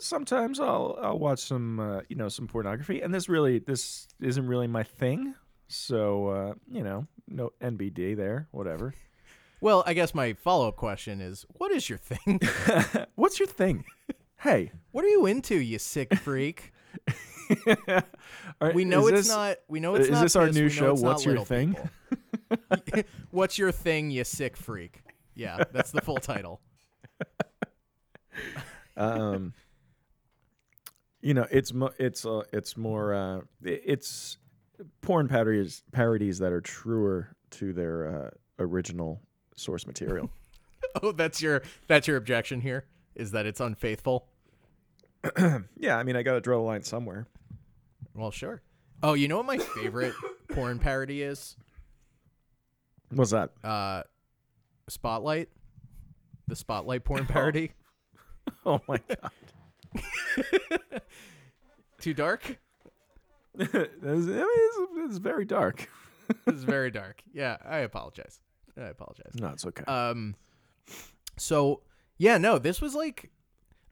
sometimes 0.00 0.60
I'll 0.60 0.98
I'll 1.00 1.18
watch 1.18 1.40
some 1.40 1.80
uh, 1.80 2.00
you 2.08 2.16
know 2.16 2.28
some 2.28 2.46
pornography, 2.46 3.00
and 3.00 3.14
this 3.14 3.28
really 3.28 3.58
this 3.58 4.08
isn't 4.20 4.46
really 4.46 4.66
my 4.66 4.82
thing. 4.82 5.34
So 5.68 6.28
uh, 6.28 6.54
you 6.70 6.82
know, 6.82 7.06
no 7.26 7.52
NBD 7.60 8.16
there, 8.16 8.48
whatever. 8.50 8.94
Well, 9.60 9.82
I 9.86 9.92
guess 9.94 10.14
my 10.14 10.34
follow-up 10.34 10.76
question 10.76 11.20
is 11.20 11.44
what 11.56 11.72
is 11.72 11.88
your 11.88 11.98
thing? 11.98 12.40
What's 13.16 13.38
your 13.40 13.48
thing? 13.48 13.84
Hey, 14.40 14.70
what 14.92 15.04
are 15.04 15.08
you 15.08 15.26
into, 15.26 15.56
you 15.56 15.78
sick 15.80 16.14
freak? 16.14 16.72
Are- 18.60 18.72
We 18.72 18.84
know 18.84 19.06
it's 19.08 19.16
this- 19.16 19.28
not 19.28 19.56
we 19.68 19.80
know 19.80 19.94
it's 19.96 20.06
is 20.06 20.12
not 20.12 20.22
this 20.22 20.36
our 20.36 20.48
new 20.50 20.68
show, 20.68 20.94
What's 20.94 21.24
Your 21.24 21.44
Thing? 21.44 21.76
What's 23.30 23.58
your 23.58 23.72
thing, 23.72 24.10
you 24.10 24.24
sick 24.24 24.56
freak? 24.56 25.02
Yeah, 25.34 25.64
that's 25.72 25.90
the 25.90 26.00
full 26.00 26.16
title. 26.18 26.60
Um 28.96 29.52
you 31.20 31.34
know 31.34 31.46
it's 31.50 31.72
mo- 31.72 31.92
it's 31.98 32.24
uh, 32.26 32.42
it's 32.52 32.76
more 32.76 33.14
uh 33.14 33.40
it's 33.62 34.38
porn 35.02 35.28
parodies 35.28 35.82
parodies 35.92 36.38
that 36.38 36.52
are 36.52 36.60
truer 36.60 37.34
to 37.50 37.72
their 37.72 38.06
uh, 38.26 38.30
original 38.58 39.20
source 39.56 39.86
material 39.86 40.30
Oh, 41.02 41.12
that's 41.12 41.42
your 41.42 41.62
that's 41.86 42.06
your 42.06 42.16
objection 42.16 42.60
here 42.60 42.84
is 43.14 43.32
that 43.32 43.46
it's 43.46 43.60
unfaithful. 43.60 44.26
yeah 45.76 45.96
i 45.98 46.02
mean 46.04 46.14
i 46.16 46.22
gotta 46.22 46.40
draw 46.40 46.56
the 46.56 46.62
line 46.62 46.82
somewhere 46.82 47.26
Well, 48.14 48.30
sure. 48.30 48.62
Oh, 49.02 49.14
you 49.14 49.28
know 49.28 49.36
what 49.38 49.46
my 49.46 49.58
favorite 49.58 50.14
porn 50.48 50.78
parody 50.78 51.22
is? 51.22 51.56
what's 53.10 53.30
that 53.32 53.50
Uh 53.64 54.02
Spotlight. 54.88 55.48
The 56.46 56.56
Spotlight 56.56 57.04
porn 57.04 57.26
parody. 57.26 57.72
oh 58.66 58.80
my 58.88 58.98
god 59.08 59.30
Too 62.00 62.14
dark? 62.14 62.58
It's- 63.58 63.74
I 63.74 63.78
mean, 64.06 64.28
it's, 64.28 64.78
it's 65.10 65.18
very 65.18 65.44
dark 65.44 65.88
is 66.46 66.62
very 66.64 66.90
dark. 66.90 67.22
Yeah, 67.32 67.56
I 67.64 67.78
apologize. 67.78 68.40
I 68.76 68.84
apologize. 68.86 69.32
no 69.34 69.48
it's 69.48 69.66
okay 69.66 69.84
Um 69.86 70.36
so 71.36 71.82
yeah, 72.18 72.38
no, 72.38 72.58
this 72.58 72.80
was 72.80 72.94
like 72.94 73.30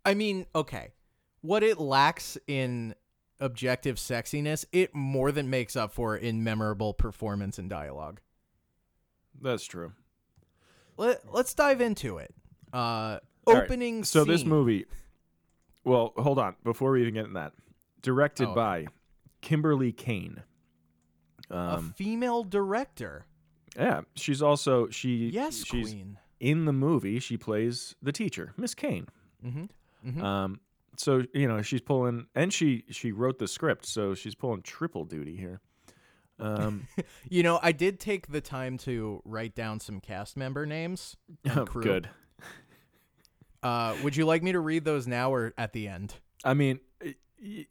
I 0.04 0.14
mean, 0.14 0.46
okay. 0.54 0.92
What 1.40 1.62
it 1.62 1.78
lacks 1.80 2.38
in 2.46 2.94
objective 3.40 3.96
sexiness, 3.96 4.64
it 4.72 4.94
more 4.94 5.30
than 5.32 5.50
makes 5.50 5.74
up 5.76 5.92
for 5.92 6.16
in 6.16 6.42
memorable 6.44 6.94
performance 6.94 7.58
and 7.58 7.68
dialogue. 7.68 8.20
that's 9.40 9.64
true 9.64 9.92
Let, 10.96 11.32
let's 11.32 11.54
dive 11.54 11.80
into 11.80 12.18
it. 12.18 12.32
Uh 12.72 13.18
All 13.46 13.54
right, 13.54 13.64
opening 13.64 14.04
so 14.04 14.24
this 14.24 14.44
movie 14.44 14.86
well 15.84 16.12
hold 16.16 16.38
on 16.38 16.56
before 16.64 16.92
we 16.92 17.02
even 17.02 17.14
get 17.14 17.26
in 17.26 17.34
that 17.34 17.52
directed 18.02 18.48
Oh. 18.48 18.54
by 18.54 18.86
kimberly 19.40 19.92
kane 19.92 20.42
a 21.50 21.56
um 21.56 21.94
female 21.96 22.42
director. 22.42 23.24
yeah 23.76 24.00
she's 24.14 24.42
also 24.42 24.88
she 24.88 25.28
Yes, 25.32 25.64
she's 25.64 25.90
queen. 25.90 26.18
in 26.40 26.64
the 26.64 26.72
movie 26.72 27.18
she 27.20 27.36
plays 27.36 27.94
the 28.02 28.12
teacher 28.12 28.52
miss 28.56 28.74
kane 28.74 29.06
Mhm. 29.44 29.68
Mhm. 30.04 30.22
um 30.22 30.60
so 30.96 31.22
you 31.34 31.46
know 31.46 31.62
she's 31.62 31.80
pulling 31.82 32.26
and 32.34 32.52
she 32.52 32.84
she 32.90 33.12
wrote 33.12 33.38
the 33.38 33.46
script 33.46 33.86
so 33.86 34.14
she's 34.14 34.34
pulling 34.34 34.62
triple 34.62 35.04
duty 35.04 35.36
here 35.36 35.60
um 36.40 36.86
You 37.30 37.42
know, 37.42 37.58
I 37.62 37.72
did 37.72 37.98
take 38.00 38.28
the 38.28 38.40
time 38.40 38.76
to 38.78 39.20
write 39.24 39.54
down 39.54 39.80
some 39.80 40.00
cast 40.00 40.36
member 40.36 40.66
names. 40.66 41.16
and 41.44 41.66
crew. 41.66 41.82
good 41.82 42.08
Uh, 43.66 43.96
would 44.04 44.14
you 44.16 44.24
like 44.26 44.42
me 44.42 44.52
to 44.52 44.60
read 44.60 44.84
those 44.84 45.06
now 45.06 45.32
or 45.32 45.52
at 45.58 45.72
the 45.72 45.88
end? 45.88 46.14
i 46.44 46.54
mean 46.54 46.78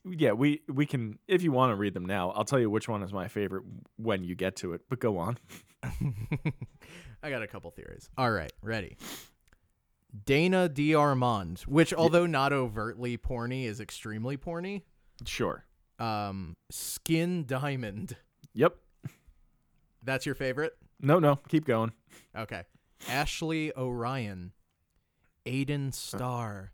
yeah 0.03 0.31
we 0.31 0.61
we 0.67 0.85
can 0.85 1.17
if 1.27 1.41
you 1.43 1.51
want 1.51 1.71
to 1.71 1.75
read 1.75 1.93
them 1.93 2.05
now 2.05 2.31
i'll 2.31 2.43
tell 2.43 2.59
you 2.59 2.69
which 2.69 2.87
one 2.89 3.01
is 3.03 3.13
my 3.13 3.27
favorite 3.27 3.63
when 3.97 4.23
you 4.23 4.35
get 4.35 4.55
to 4.55 4.73
it 4.73 4.81
but 4.89 4.99
go 4.99 5.17
on 5.17 5.37
I 7.23 7.29
got 7.29 7.41
a 7.41 7.47
couple 7.47 7.71
theories. 7.71 8.09
All 8.17 8.29
right, 8.31 8.51
ready. 8.61 8.97
Dana 10.25 10.69
D'Armond, 10.69 11.61
which 11.61 11.93
although 11.93 12.25
not 12.27 12.53
overtly 12.53 13.17
porny, 13.17 13.65
is 13.65 13.79
extremely 13.79 14.37
porny. 14.37 14.83
sure 15.25 15.65
Um, 15.99 16.55
Skin 16.71 17.45
Diamond. 17.45 18.15
yep 18.53 18.75
That's 20.03 20.25
your 20.25 20.35
favorite? 20.35 20.73
no 21.01 21.19
no 21.19 21.37
keep 21.49 21.65
going 21.65 21.91
Okay. 22.37 22.63
Ashley 23.09 23.71
Orion, 23.75 24.51
Aiden 25.45 25.93
Starr, 25.93 26.71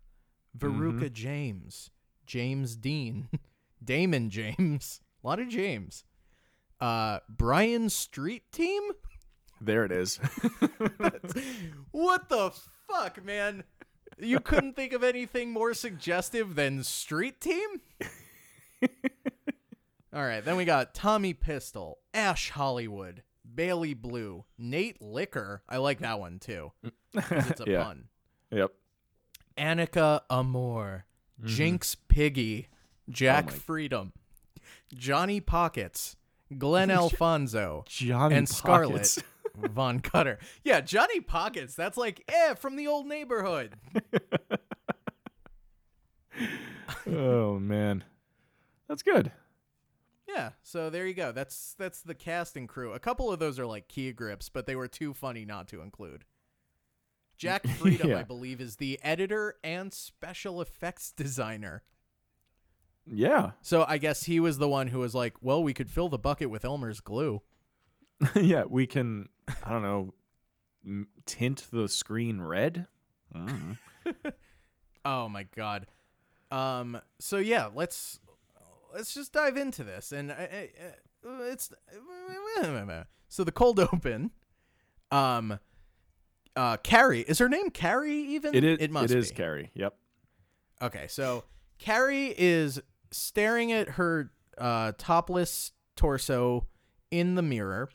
Veruca 0.58 1.12
James, 1.12 1.90
James 2.26 2.76
Dean, 2.76 3.30
Damon 3.84 4.30
James, 4.30 5.02
a 5.24 5.28
lot 5.28 5.40
of 5.40 5.50
James. 5.50 6.04
Uh, 6.80 7.20
Brian 7.30 7.90
Street 7.90 8.44
Team? 8.52 8.82
there 9.64 9.86
it 9.86 9.92
is 9.92 10.18
What 11.92 12.30
the 12.30 12.52
fuck, 12.90 13.24
man? 13.24 13.64
You 14.18 14.40
couldn't 14.40 14.76
think 14.76 14.92
of 14.94 15.04
anything 15.04 15.52
more 15.52 15.74
suggestive 15.76 16.56
than 16.56 16.84
Street 16.84 17.40
Team? 17.40 17.70
All 20.14 20.24
right, 20.24 20.44
then 20.44 20.58
we 20.58 20.66
got 20.66 20.94
Tommy 20.94 21.34
Pistol, 21.34 22.00
Ash 22.14 22.50
Hollywood, 22.50 23.24
Bailey 23.56 23.94
Blue, 23.94 24.44
Nate 24.58 25.02
Liquor. 25.02 25.62
I 25.70 25.78
like 25.78 26.00
that 26.00 26.20
one 26.20 26.40
too. 26.40 26.72
It's 27.14 27.62
a 27.62 27.66
Yeah. 27.70 27.84
pun. 27.84 28.06
Yep 28.52 28.72
Annika 29.58 30.22
Amor, 30.30 31.06
Jinx 31.44 31.96
Piggy, 31.96 32.68
Jack 33.10 33.48
Mm-hmm. 33.48 33.56
Oh 33.56 33.60
Freedom, 33.60 34.14
Johnny 34.94 35.40
Pockets, 35.42 36.16
Glenn 36.58 36.90
Alfonso, 36.92 37.84
johnny 37.88 38.36
and 38.36 38.50
Scarlett. 38.50 39.18
Von 39.56 40.00
Cutter. 40.00 40.40
Yeah, 40.64 40.80
Johnny 40.80 41.20
Pockets. 41.20 41.76
That's 41.76 41.98
like 41.98 42.24
eh 42.30 42.54
from 42.54 42.78
the 42.78 42.88
old 42.88 43.06
neighborhood. 43.06 43.76
oh 47.08 47.60
man 47.60 48.04
that's 48.88 49.04
good 49.04 49.32
Yeah, 50.28 50.52
so 50.64 50.90
there 50.90 51.06
you 51.06 51.14
go. 51.14 51.34
That's 51.34 51.76
that's 51.78 52.02
the 52.02 52.16
casting 52.16 52.66
crew. 52.68 52.94
A 52.94 53.00
couple 53.00 53.30
of 53.32 53.40
those 53.40 53.60
are 53.60 53.66
like 53.66 53.90
key 53.90 54.14
grips, 54.14 54.48
but 54.48 54.66
they 54.66 54.78
were 54.78 54.88
too 54.88 55.14
funny 55.14 55.44
not 55.44 55.68
to 55.70 55.82
include. 55.82 56.24
Jack 57.42 57.68
Freedom, 57.80 58.10
Yeah. 58.12 58.20
I 58.20 58.24
believe, 58.24 58.62
is 58.62 58.76
the 58.78 59.00
editor 59.04 59.56
and 59.64 59.94
special 59.94 60.62
effects 60.62 61.12
designer. 61.16 61.84
yeah 63.06 63.52
So 63.62 63.84
I 63.88 63.98
guess 63.98 64.24
he 64.26 64.40
was 64.40 64.58
the 64.60 64.70
one 64.70 64.88
who 64.88 65.00
was 65.00 65.16
like, 65.16 65.34
"Well, 65.42 65.64
we 65.64 65.74
could 65.74 65.90
fill 65.90 66.08
the 66.10 66.20
bucket 66.20 66.50
with 66.50 66.64
Elmer's 66.66 67.00
glue." 67.02 67.42
yeah, 68.36 68.64
we 68.70 68.86
can. 68.86 69.30
I 69.64 69.70
don't 69.72 69.82
know. 69.82 70.14
m- 70.86 71.08
Tint 71.26 71.66
the 71.72 71.90
screen 71.90 72.40
red. 72.42 72.86
Oh 75.04 75.28
my 75.30 75.44
god. 75.56 75.88
Um. 76.52 77.02
So 77.20 77.38
yeah, 77.38 77.70
let's 77.74 78.20
let's 78.94 79.14
just 79.14 79.34
dive 79.34 79.58
into 79.58 79.84
this, 79.84 80.12
and 80.12 80.32
uh, 80.32 80.36
uh, 80.36 81.44
it's 81.52 81.72
so 83.30 83.44
the 83.44 83.52
cold 83.52 83.80
open. 83.80 84.32
Um. 85.12 85.60
Uh, 86.56 86.78
Carrie 86.78 87.22
is 87.22 87.40
her 87.40 87.48
name. 87.50 87.70
Carrie 87.70 88.18
even 88.18 88.54
It 88.56 88.64
is. 88.64 88.80
It 88.80 88.92
must 88.92 89.10
be. 89.10 89.16
It 89.16 89.20
is 89.20 89.30
be. 89.30 89.36
Carrie. 89.36 89.72
Yep. 89.74 89.96
Okay, 90.82 91.06
so 91.08 91.44
Carrie 91.78 92.34
is 92.38 92.82
staring 93.12 93.72
at 93.72 93.90
her 93.90 94.32
uh, 94.58 94.92
topless 94.98 95.72
torso 95.96 96.66
in 97.12 97.36
the 97.36 97.42
mirror 97.42 97.90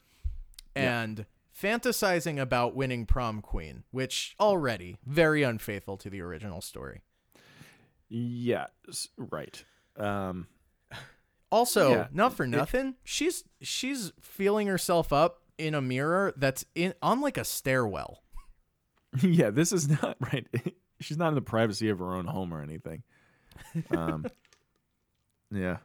and 0.74 1.26
fantasizing 1.58 2.38
about 2.40 2.74
winning 2.76 3.06
prom 3.06 3.40
queen, 3.40 3.82
which 3.90 4.34
already 4.38 4.96
very 5.06 5.42
unfaithful 5.42 5.96
to 5.96 6.10
the 6.10 6.20
original 6.20 6.60
story. 6.60 7.00
Yeah, 8.08 8.66
right. 9.16 9.64
Um, 9.96 10.46
Also, 11.50 11.90
Yeah, 11.90 12.06
not 12.12 12.34
for 12.34 12.44
it- 12.44 12.48
nothing, 12.48 12.96
she's 13.04 13.44
she's 13.62 14.12
feeling 14.20 14.66
herself 14.66 15.12
up 15.12 15.42
in 15.58 15.74
a 15.74 15.80
mirror 15.80 16.32
that's 16.36 16.64
in 16.74 16.92
on 17.02 17.20
like 17.20 17.38
a 17.38 17.44
stairwell. 17.44 18.22
yeah, 19.22 19.50
this 19.50 19.72
is 19.72 19.88
not 19.88 20.16
right. 20.32 20.46
She's 21.00 21.18
not 21.18 21.28
in 21.28 21.34
the 21.34 21.42
privacy 21.42 21.88
of 21.90 21.98
her 21.98 22.14
own 22.14 22.24
home 22.26 22.54
or 22.54 22.62
anything. 22.62 23.02
Um, 23.90 24.24
yeah. 25.50 25.78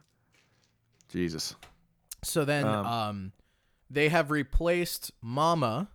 Jesus. 1.10 1.54
So 2.22 2.44
then 2.46 2.66
um, 2.66 2.86
Um, 2.86 3.32
they 3.90 4.08
have 4.08 4.30
replaced 4.30 5.10
Mama 5.20 5.88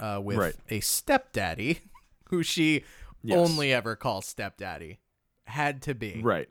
uh, 0.00 0.20
with 0.22 0.38
Right. 0.38 0.56
a 0.68 0.80
stepdaddy 0.80 1.80
who 2.30 2.42
she 2.42 2.84
Yes. 3.22 3.38
only 3.38 3.72
ever 3.72 3.94
calls 3.96 4.26
stepdaddy. 4.26 4.98
Had 5.44 5.82
to 5.82 5.94
be. 5.94 6.20
Right. 6.22 6.48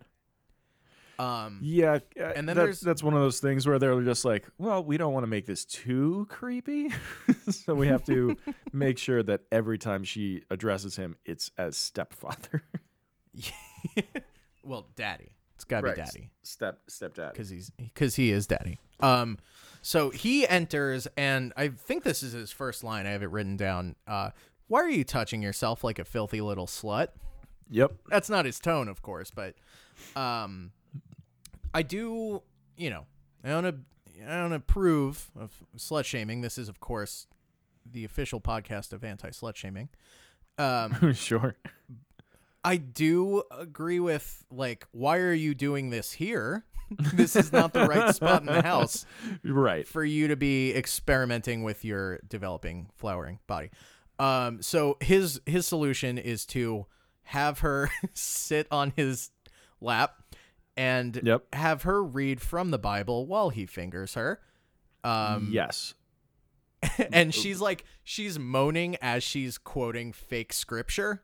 Um 1.19 1.59
Yeah, 1.61 1.99
uh, 2.19 2.23
And 2.35 2.47
then 2.47 2.55
that's, 2.55 2.65
there's- 2.65 2.79
that's 2.79 3.03
one 3.03 3.13
of 3.13 3.19
those 3.19 3.39
things 3.39 3.67
where 3.67 3.77
they're 3.77 4.01
just 4.01 4.23
like, 4.25 4.47
well, 4.57 4.83
we 4.83 4.95
don't 4.97 5.13
want 5.13 5.23
to 5.23 5.27
make 5.27 5.45
this 5.45 5.65
too 5.65 6.25
creepy, 6.29 6.89
so 7.49 7.75
we 7.75 7.88
have 7.88 8.05
to 8.05 8.38
make 8.73 8.97
sure 8.97 9.21
that 9.23 9.41
every 9.51 9.77
time 9.77 10.03
she 10.05 10.43
addresses 10.49 10.95
him, 10.95 11.17
it's 11.25 11.51
as 11.57 11.75
stepfather, 11.77 12.63
well, 14.63 14.88
daddy. 14.95 15.29
It's 15.55 15.65
got 15.65 15.81
to 15.81 15.88
Right. 15.88 15.95
be 15.95 16.01
daddy. 16.01 16.29
step 16.41 16.79
stepdad. 16.89 17.33
because 17.33 17.49
he's 17.49 17.69
because 17.71 18.15
he 18.15 18.31
is 18.31 18.47
daddy. 18.47 18.79
Um, 19.01 19.38
so 19.81 20.09
he 20.09 20.47
enters, 20.47 21.05
and 21.17 21.51
I 21.57 21.67
think 21.69 22.03
this 22.03 22.23
is 22.23 22.31
his 22.31 22.51
first 22.51 22.81
line. 22.83 23.05
I 23.05 23.09
have 23.11 23.23
it 23.23 23.29
written 23.29 23.57
down. 23.57 23.95
Uh, 24.07 24.29
why 24.67 24.79
are 24.81 24.89
you 24.89 25.03
touching 25.03 25.41
yourself 25.41 25.83
like 25.83 25.99
a 25.99 26.05
filthy 26.05 26.39
little 26.39 26.65
slut? 26.65 27.09
Yep. 27.71 27.91
That's 28.09 28.29
not 28.29 28.45
his 28.45 28.59
tone, 28.59 28.88
of 28.88 29.01
course, 29.01 29.31
but 29.31 29.55
um, 30.15 30.71
I 31.73 31.81
do. 31.81 32.41
You 32.77 32.89
know, 32.89 33.05
I 33.43 33.49
don't. 33.49 33.85
I 34.27 34.38
don't 34.38 34.53
approve 34.53 35.31
of 35.39 35.51
slut 35.77 36.05
shaming. 36.05 36.41
This 36.41 36.57
is, 36.57 36.67
of 36.67 36.79
course, 36.79 37.27
the 37.89 38.03
official 38.03 38.41
podcast 38.41 38.91
of 38.93 39.03
anti 39.03 39.29
slut 39.29 39.55
shaming. 39.55 39.89
Um, 40.57 41.13
sure. 41.13 41.55
I 42.63 42.77
do 42.77 43.43
agree 43.57 43.99
with 44.01 44.43
like, 44.51 44.85
why 44.91 45.17
are 45.19 45.33
you 45.33 45.55
doing 45.55 45.89
this 45.89 46.11
here? 46.11 46.65
this 47.13 47.35
is 47.35 47.53
not 47.53 47.71
the 47.71 47.85
right 47.85 48.13
spot 48.13 48.41
in 48.41 48.47
the 48.47 48.61
house 48.63 49.05
Right. 49.43 49.88
for 49.88 50.03
you 50.03 50.27
to 50.29 50.35
be 50.35 50.73
experimenting 50.75 51.63
with 51.63 51.85
your 51.85 52.19
developing 52.27 52.89
flowering 52.95 53.39
body. 53.47 53.69
Um, 54.17 54.61
so 54.61 54.97
his 54.99 55.39
his 55.45 55.65
solution 55.65 56.17
is 56.17 56.45
to 56.47 56.88
have 57.23 57.59
her 57.59 57.89
sit 58.13 58.67
on 58.71 58.91
his 58.95 59.29
lap 59.79 60.15
and 60.79 61.19
Yep. 61.24 61.53
have 61.53 61.81
her 61.83 62.01
read 62.03 62.41
from 62.41 62.71
the 62.71 62.79
Bible 62.79 63.25
while 63.27 63.50
he 63.50 63.65
fingers 63.65 64.13
her. 64.13 64.39
Um, 65.03 65.50
yes. 65.51 65.93
and 67.12 67.33
she's 67.36 67.59
like 67.59 67.83
she's 68.03 68.39
moaning 68.39 68.95
as 69.01 69.21
she's 69.24 69.57
quoting 69.57 70.13
fake 70.13 70.53
scripture. 70.53 71.21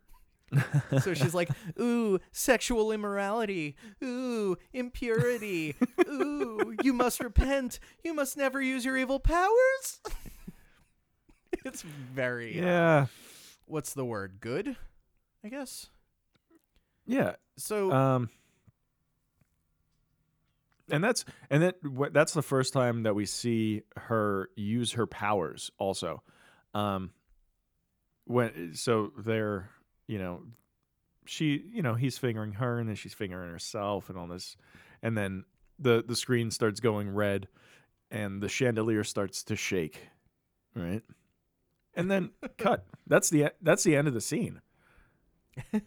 so 1.01 1.13
she's 1.13 1.33
like, 1.33 1.49
"Ooh, 1.79 2.19
sexual 2.31 2.91
immorality. 2.91 3.75
Ooh, 4.03 4.57
impurity. 4.73 5.75
Ooh, 6.07 6.75
you 6.83 6.93
must 6.93 7.19
repent. 7.21 7.79
You 8.03 8.13
must 8.13 8.37
never 8.37 8.61
use 8.61 8.83
your 8.85 8.97
evil 8.97 9.19
powers." 9.19 10.01
it's 11.65 11.81
very 11.81 12.59
uh, 12.59 12.63
Yeah. 12.65 13.05
what's 13.65 13.93
the 13.93 14.05
word? 14.05 14.37
Good, 14.39 14.75
I 15.43 15.49
guess. 15.49 15.87
Yeah. 17.05 17.35
So 17.57 17.91
Um. 17.91 18.29
And 20.89 21.03
that's 21.03 21.25
and 21.49 21.63
that 21.63 21.75
that's 22.11 22.33
the 22.33 22.43
first 22.43 22.73
time 22.73 23.03
that 23.03 23.15
we 23.15 23.25
see 23.25 23.81
her 23.97 24.49
use 24.55 24.93
her 24.93 25.07
powers. 25.07 25.71
Also, 25.79 26.21
um, 26.73 27.11
when 28.25 28.73
so 28.75 29.11
they're 29.17 29.69
you 30.07 30.19
know 30.19 30.43
she 31.25 31.63
you 31.73 31.81
know 31.81 31.95
he's 31.95 32.17
fingering 32.17 32.53
her 32.53 32.79
and 32.79 32.87
then 32.87 32.95
she's 32.95 33.13
fingering 33.13 33.49
herself 33.49 34.09
and 34.09 34.17
all 34.17 34.27
this, 34.27 34.57
and 35.01 35.17
then 35.17 35.45
the 35.79 36.03
the 36.05 36.15
screen 36.15 36.51
starts 36.51 36.79
going 36.79 37.09
red, 37.09 37.47
and 38.11 38.41
the 38.41 38.49
chandelier 38.49 39.03
starts 39.03 39.43
to 39.45 39.55
shake, 39.55 39.99
right, 40.75 41.01
and 41.95 42.11
then 42.11 42.29
cut. 42.57 42.85
That's 43.07 43.31
the 43.31 43.51
that's 43.61 43.83
the 43.83 43.95
end 43.95 44.07
of 44.07 44.13
the 44.13 44.21
scene. 44.21 44.61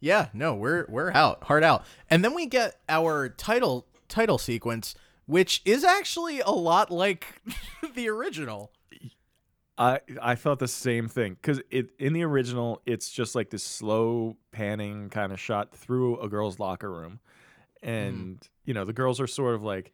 Yeah, 0.00 0.28
no, 0.32 0.54
we're 0.54 0.86
we're 0.88 1.10
out, 1.10 1.44
hard 1.44 1.64
out. 1.64 1.84
And 2.08 2.24
then 2.24 2.34
we 2.34 2.46
get 2.46 2.76
our 2.88 3.28
title 3.28 3.86
title 4.08 4.38
sequence, 4.38 4.94
which 5.26 5.62
is 5.64 5.84
actually 5.84 6.40
a 6.40 6.50
lot 6.50 6.90
like 6.90 7.42
the 7.94 8.08
original. 8.08 8.72
I 9.76 10.00
I 10.20 10.34
felt 10.34 10.58
the 10.58 10.66
same 10.68 11.06
thing 11.08 11.34
because 11.40 11.60
it 11.70 11.90
in 11.98 12.12
the 12.12 12.24
original 12.24 12.82
it's 12.84 13.10
just 13.10 13.34
like 13.36 13.50
this 13.50 13.62
slow 13.62 14.36
panning 14.50 15.08
kind 15.08 15.32
of 15.32 15.38
shot 15.38 15.76
through 15.76 16.18
a 16.20 16.28
girl's 16.28 16.58
locker 16.58 16.90
room, 16.90 17.20
and 17.82 18.46
you 18.64 18.74
know 18.74 18.84
the 18.84 18.92
girls 18.92 19.20
are 19.20 19.26
sort 19.28 19.54
of 19.54 19.62
like 19.62 19.92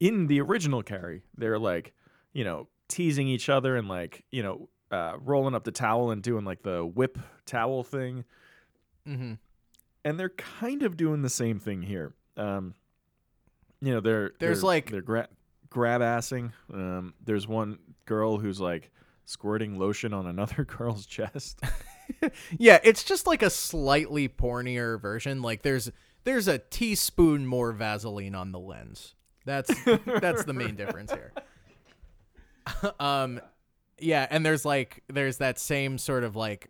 in 0.00 0.28
the 0.28 0.40
original 0.40 0.82
Carrie 0.82 1.22
they're 1.36 1.58
like 1.58 1.92
you 2.32 2.42
know 2.42 2.68
teasing 2.88 3.28
each 3.28 3.48
other 3.50 3.76
and 3.76 3.86
like 3.86 4.24
you 4.30 4.42
know 4.42 4.68
uh, 4.90 5.16
rolling 5.22 5.54
up 5.54 5.64
the 5.64 5.72
towel 5.72 6.10
and 6.10 6.22
doing 6.22 6.44
like 6.46 6.62
the 6.62 6.84
whip 6.84 7.18
towel 7.44 7.82
thing, 7.84 8.24
Mm-hmm. 9.06 9.34
and 10.04 10.18
they're 10.20 10.28
kind 10.30 10.82
of 10.84 10.96
doing 10.96 11.20
the 11.22 11.28
same 11.30 11.58
thing 11.58 11.82
here. 11.82 12.14
Um, 12.36 12.74
you 13.82 13.92
know 13.92 14.00
they're 14.00 14.32
There's, 14.38 14.60
they're- 14.60 14.66
like- 14.66 14.90
they're 14.90 15.02
gra- 15.02 15.28
grab 15.68 16.00
assing. 16.00 16.52
Um, 16.72 17.12
there's 17.24 17.46
one 17.46 17.78
girl 18.06 18.38
who's 18.38 18.60
like 18.60 18.90
squirting 19.26 19.78
lotion 19.78 20.14
on 20.14 20.26
another 20.26 20.64
girl's 20.78 21.04
chest. 21.06 21.60
Yeah, 22.58 22.78
it's 22.84 23.04
just 23.04 23.26
like 23.26 23.42
a 23.42 23.48
slightly 23.48 24.28
pornier 24.28 25.00
version. 25.00 25.40
Like 25.40 25.62
there's 25.62 25.90
there's 26.24 26.46
a 26.46 26.58
teaspoon 26.58 27.46
more 27.46 27.72
Vaseline 27.72 28.34
on 28.34 28.52
the 28.52 28.58
lens. 28.58 29.14
That's 29.46 29.72
that's 30.20 30.44
the 30.44 30.52
main 30.52 30.74
difference 30.76 31.10
here. 31.12 31.32
um 33.00 33.40
yeah, 33.98 34.26
and 34.30 34.44
there's 34.44 34.64
like 34.64 35.02
there's 35.08 35.38
that 35.38 35.58
same 35.58 35.96
sort 35.96 36.24
of 36.24 36.36
like 36.36 36.68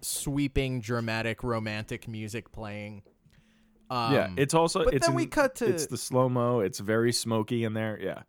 sweeping 0.00 0.80
dramatic 0.80 1.42
romantic 1.44 2.08
music 2.08 2.50
playing. 2.52 3.02
Um, 3.90 4.14
yeah, 4.14 4.30
it's 4.36 4.54
also 4.54 4.84
but 4.84 4.94
it's 4.94 5.06
then 5.06 5.14
we 5.16 5.26
cut 5.26 5.56
to 5.56 5.66
it's 5.66 5.86
the 5.86 5.96
slow 5.98 6.28
mo. 6.28 6.60
It's 6.60 6.78
very 6.78 7.12
smoky 7.12 7.64
in 7.64 7.74
there. 7.74 7.98
Yeah, 8.00 8.22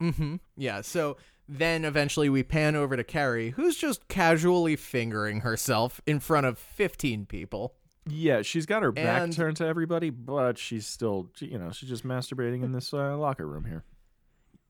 Mm-hmm. 0.00 0.36
Yeah. 0.56 0.80
So 0.82 1.16
then 1.48 1.84
eventually 1.84 2.28
we 2.28 2.42
pan 2.44 2.76
over 2.76 2.96
to 2.96 3.02
Carrie, 3.02 3.50
who's 3.50 3.76
just 3.76 4.06
casually 4.08 4.76
fingering 4.76 5.40
herself 5.40 6.00
in 6.06 6.20
front 6.20 6.46
of 6.46 6.58
15 6.58 7.26
people. 7.26 7.74
yeah. 8.06 8.42
She's 8.42 8.64
got 8.66 8.82
her 8.82 8.92
back 8.92 9.22
And- 9.22 9.32
turned 9.32 9.56
to 9.56 9.66
everybody, 9.66 10.10
but 10.10 10.56
she's 10.58 10.86
still 10.86 11.30
you 11.40 11.58
know 11.58 11.72
she's 11.72 11.88
just 11.88 12.04
masturbating 12.06 12.62
in 12.62 12.72
this 12.72 12.94
uh, 12.94 13.16
locker 13.16 13.46
room 13.46 13.64
here. 13.64 13.84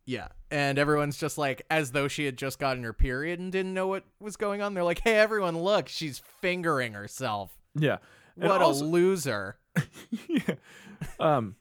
Yeah. 0.06 0.28
And 0.50 0.78
everyone's 0.78 1.18
just 1.18 1.36
like, 1.36 1.60
as 1.70 1.92
though 1.92 2.08
she 2.08 2.24
had 2.24 2.38
just 2.38 2.58
gotten 2.58 2.82
her 2.84 2.94
period 2.94 3.38
and 3.40 3.52
didn't 3.52 3.74
know 3.74 3.86
what 3.88 4.04
was 4.20 4.36
going 4.38 4.62
on. 4.62 4.72
They're 4.72 4.82
like, 4.84 5.02
hey, 5.04 5.16
everyone, 5.18 5.58
look, 5.58 5.88
she's 5.88 6.22
fingering 6.40 6.94
herself. 6.94 7.50
Yeah, 7.74 7.98
And 8.38 8.48
What 8.48 8.62
also- 8.62 8.84
a 8.84 8.86
loser. 8.86 9.58
yeah. 10.28 10.54
Um, 11.20 11.56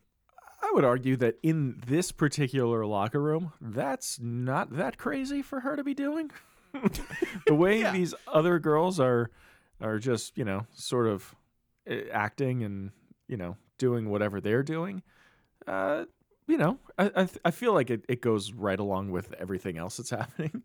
I 0.61 0.71
would 0.73 0.83
argue 0.85 1.15
that 1.17 1.37
in 1.43 1.81
this 1.85 2.11
particular 2.11 2.85
locker 2.85 3.21
room, 3.21 3.53
that's 3.61 4.19
not 4.19 4.75
that 4.75 4.97
crazy 4.97 5.41
for 5.41 5.59
her 5.61 5.75
to 5.75 5.83
be 5.83 5.93
doing. 5.93 6.31
the 7.47 7.53
way 7.55 7.79
Yeah. 7.81 7.91
these 7.91 8.13
other 8.27 8.59
girls 8.59 8.99
are 8.99 9.31
are 9.79 9.99
just, 9.99 10.37
you 10.37 10.43
know, 10.43 10.65
sort 10.73 11.05
of 11.07 11.35
uh, 11.89 11.95
acting 12.11 12.63
and, 12.63 12.91
you 13.27 13.37
know, 13.37 13.55
doing 13.77 14.09
whatever 14.09 14.41
they're 14.41 14.63
doing. 14.63 15.03
Uh, 15.67 16.05
you 16.47 16.57
know, 16.57 16.79
I 16.97 17.05
I, 17.15 17.25
th- 17.25 17.39
I 17.45 17.51
feel 17.51 17.73
like 17.73 17.89
it, 17.91 18.03
it 18.09 18.21
goes 18.21 18.51
right 18.53 18.79
along 18.79 19.11
with 19.11 19.33
everything 19.33 19.77
else 19.77 19.97
that's 19.97 20.09
happening. 20.21 20.63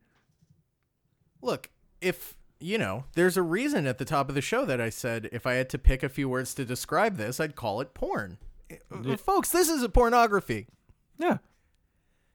Look, 1.43 1.71
if, 2.01 2.35
you 2.63 2.79
know, 2.79 3.05
there's 3.15 3.37
a 3.37 3.43
reason 3.43 3.87
at 3.87 3.99
the 3.99 4.05
top 4.05 4.29
of 4.29 4.35
the 4.35 4.41
show 4.41 4.65
that 4.65 4.81
I 4.81 4.91
said 4.91 5.29
if 5.33 5.47
I 5.47 5.55
had 5.55 5.69
to 5.71 5.79
pick 5.79 6.03
a 6.03 6.09
few 6.09 6.29
words 6.29 6.55
to 6.55 6.65
describe 6.65 7.17
this, 7.17 7.41
I'd 7.41 7.57
call 7.57 7.81
it 7.81 7.95
porn. 7.95 8.39
Uh, 8.91 9.17
Folks, 9.17 9.51
this 9.51 9.69
is 9.69 9.83
a 9.83 9.89
pornography. 9.89 10.67
Yeah. 11.19 11.39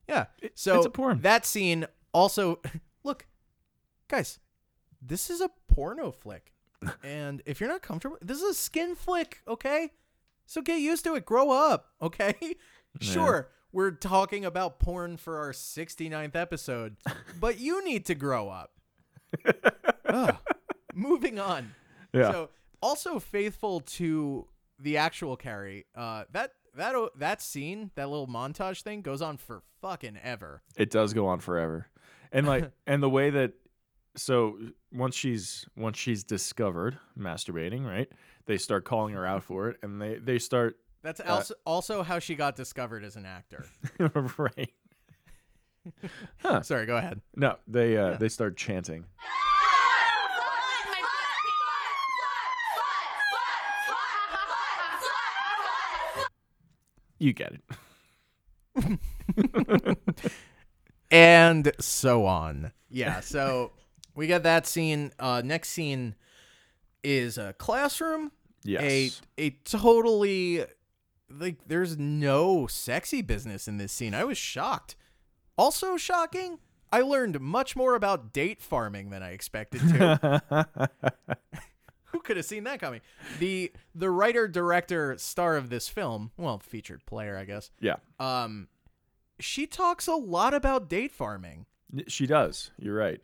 Yeah. 0.08 0.26
So 0.54 0.78
it's 0.78 0.86
a 0.86 0.90
porn. 0.90 1.22
that 1.22 1.46
scene 1.46 1.86
also 2.14 2.60
look, 3.04 3.26
guys, 4.08 4.40
this 5.02 5.30
is 5.30 5.42
a 5.42 5.50
porno 5.68 6.12
flick. 6.12 6.54
and 7.04 7.42
if 7.46 7.60
you're 7.60 7.70
not 7.70 7.82
comfortable, 7.82 8.18
this 8.22 8.38
is 8.38 8.52
a 8.52 8.54
skin 8.54 8.96
flick, 8.96 9.42
okay? 9.48 9.92
So 10.46 10.62
get 10.62 10.80
used 10.80 11.04
to 11.06 11.16
it. 11.16 11.26
Grow 11.26 11.52
up, 11.52 11.88
okay? 12.02 12.36
sure. 13.02 13.50
we're 13.72 13.92
talking 13.92 14.46
about 14.46 14.80
porn 14.80 15.18
for 15.18 15.38
our 15.38 15.52
69th 15.52 16.36
episode, 16.36 16.98
but 17.40 17.60
you 17.60 17.84
need 17.84 18.06
to 18.06 18.16
grow 18.16 18.50
up. 18.50 18.72
Ugh. 20.06 20.36
Moving 20.94 21.40
on. 21.40 21.74
Yeah. 22.14 22.32
So, 22.32 22.50
also 22.82 23.20
faithful 23.20 23.82
to 23.82 24.48
the 24.80 24.98
actual 24.98 25.36
Carrie, 25.36 25.86
uh, 25.96 26.26
that 26.32 26.54
that 26.76 26.96
that 27.18 27.42
scene, 27.42 27.92
that 27.96 28.10
little 28.10 28.28
montage 28.28 28.82
thing, 28.82 29.02
goes 29.02 29.22
on 29.22 29.38
for 29.38 29.62
fucking 29.82 30.18
ever. 30.24 30.62
It 30.78 30.90
does 30.90 31.14
go 31.14 31.28
on 31.28 31.40
forever. 31.40 31.88
And 32.32 32.48
like 32.48 32.72
and 32.88 33.02
the 33.02 33.10
way 33.10 33.30
that 33.32 33.54
so 34.16 34.58
once 34.92 35.16
she's 35.16 35.66
once 35.76 35.98
she's 35.98 36.24
discovered 36.24 36.98
masturbating, 37.18 37.86
right? 37.86 38.10
They 38.46 38.58
start 38.58 38.86
calling 38.86 39.14
her 39.14 39.26
out 39.26 39.44
for 39.44 39.70
it 39.70 39.78
and 39.82 40.02
they 40.02 40.16
they 40.16 40.40
start 40.40 40.78
That's 41.02 41.20
also 41.20 41.56
also 41.66 42.04
how 42.04 42.20
she 42.20 42.36
got 42.36 42.56
discovered 42.56 43.04
as 43.04 43.16
an 43.16 43.26
actor. 43.26 43.66
right. 44.38 44.72
Sorry, 46.62 46.86
go 46.86 46.98
ahead. 46.98 47.22
No, 47.36 47.58
they 47.68 47.98
uh 47.98 48.18
they 48.18 48.30
start 48.30 48.58
chanting. 48.58 49.06
You 57.20 57.34
get 57.34 57.54
it. 58.76 59.00
and 61.12 61.72
so 61.80 62.26
on. 62.26 62.72
Yeah, 62.90 63.22
so 63.22 63.72
we 64.16 64.28
got 64.28 64.44
that 64.44 64.68
scene. 64.68 65.12
Uh, 65.20 65.42
next 65.44 65.70
scene 65.70 66.16
is 67.04 67.38
a 67.38 67.54
classroom. 67.54 68.32
Yes. 68.64 69.22
A 69.38 69.42
a 69.42 69.50
totally 69.64 70.66
like 71.30 71.68
there's 71.68 71.98
no 71.98 72.68
sexy 72.68 73.22
business 73.22 73.68
in 73.68 73.78
this 73.78 73.92
scene. 73.92 74.14
I 74.14 74.24
was 74.24 74.38
shocked. 74.38 74.96
Also 75.58 75.98
shocking, 75.98 76.60
I 76.92 77.02
learned 77.02 77.40
much 77.40 77.76
more 77.76 77.96
about 77.96 78.32
date 78.34 78.62
farming 78.62 79.10
than 79.10 79.24
I 79.24 79.32
expected 79.32 79.82
to. 79.82 80.42
Who 82.06 82.20
could 82.22 82.38
have 82.38 82.46
seen 82.46 82.64
that 82.66 82.80
coming? 82.80 83.02
The 83.40 83.72
the 83.94 84.10
writer, 84.10 84.48
director, 84.48 85.16
star 85.18 85.58
of 85.58 85.70
this 85.70 85.90
film, 85.90 86.32
well, 86.38 86.60
featured 86.60 87.06
player, 87.06 87.38
I 87.38 87.46
guess. 87.46 87.72
yeah. 87.80 87.96
Um 88.20 88.68
she 89.40 89.68
talks 89.68 90.08
a 90.08 90.16
lot 90.16 90.54
about 90.54 90.90
date 90.90 91.12
farming. 91.12 91.66
She 92.08 92.26
does. 92.26 92.72
You're 92.80 92.96
right. 92.96 93.22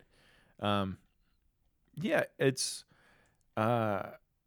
Um, 0.60 0.98
yeah, 1.96 2.24
it's 2.38 2.84
uh, 3.56 4.02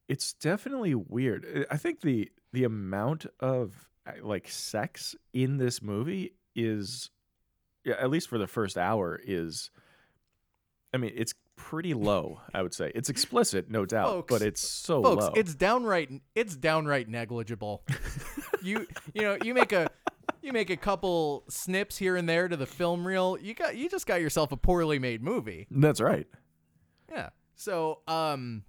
it's 0.07 0.33
definitely 0.33 0.95
weird. 0.95 1.67
I 1.69 1.77
think 1.77 2.01
the 2.01 2.31
the 2.53 2.63
amount 2.63 3.25
of 3.39 3.89
uh, 4.07 4.13
like 4.21 4.47
sex 4.49 5.15
in 5.33 5.57
this 5.57 5.81
movie 5.81 6.33
is, 6.55 7.09
at 7.87 8.09
least 8.09 8.29
for 8.29 8.37
the 8.37 8.47
first 8.47 8.77
hour, 8.77 9.19
is. 9.23 9.69
I 10.93 10.97
mean, 10.97 11.11
it's 11.15 11.33
pretty 11.57 11.93
low. 11.93 12.39
I 12.53 12.61
would 12.61 12.73
say 12.73 12.91
it's 12.95 13.09
explicit, 13.09 13.69
no 13.69 13.85
doubt, 13.85 14.07
Folks- 14.07 14.33
but 14.33 14.41
it's 14.41 14.61
so 14.61 15.03
Folks, 15.03 15.25
low. 15.25 15.33
it's 15.35 15.53
downright 15.55 16.09
it's 16.35 16.55
downright 16.55 17.09
negligible. 17.09 17.83
you 18.63 18.87
you 19.13 19.21
know, 19.23 19.37
you 19.43 19.53
make 19.53 19.73
a 19.73 19.89
you 20.41 20.53
make 20.53 20.69
a 20.69 20.77
couple 20.77 21.43
snips 21.49 21.97
here 21.97 22.15
and 22.15 22.27
there 22.29 22.47
to 22.47 22.55
the 22.55 22.65
film 22.65 23.05
reel, 23.05 23.37
you 23.41 23.53
got 23.53 23.75
you 23.75 23.89
just 23.89 24.05
got 24.07 24.21
yourself 24.21 24.51
a 24.51 24.57
poorly 24.57 24.97
made 24.99 25.21
movie. 25.21 25.67
That's 25.69 25.99
right. 25.99 26.27
Yeah. 27.11 27.29
So, 27.55 27.99
um 28.07 28.63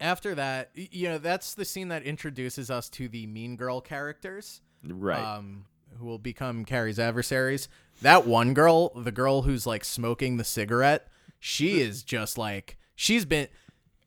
after 0.00 0.34
that, 0.34 0.70
you 0.74 1.08
know, 1.08 1.18
that's 1.18 1.54
the 1.54 1.64
scene 1.64 1.88
that 1.88 2.02
introduces 2.02 2.70
us 2.70 2.88
to 2.90 3.08
the 3.08 3.26
mean 3.26 3.56
girl 3.56 3.80
characters. 3.80 4.60
Right. 4.86 5.22
um, 5.22 5.66
who 5.98 6.06
will 6.06 6.18
become 6.18 6.64
Carrie's 6.64 6.98
adversaries. 6.98 7.68
That 8.02 8.26
one 8.26 8.54
girl, 8.54 8.90
the 8.90 9.12
girl 9.12 9.42
who's 9.42 9.66
like 9.66 9.84
smoking 9.84 10.36
the 10.36 10.44
cigarette, 10.44 11.08
she 11.40 11.80
is 11.80 12.02
just 12.02 12.36
like 12.38 12.76
she's 12.94 13.24
been. 13.24 13.48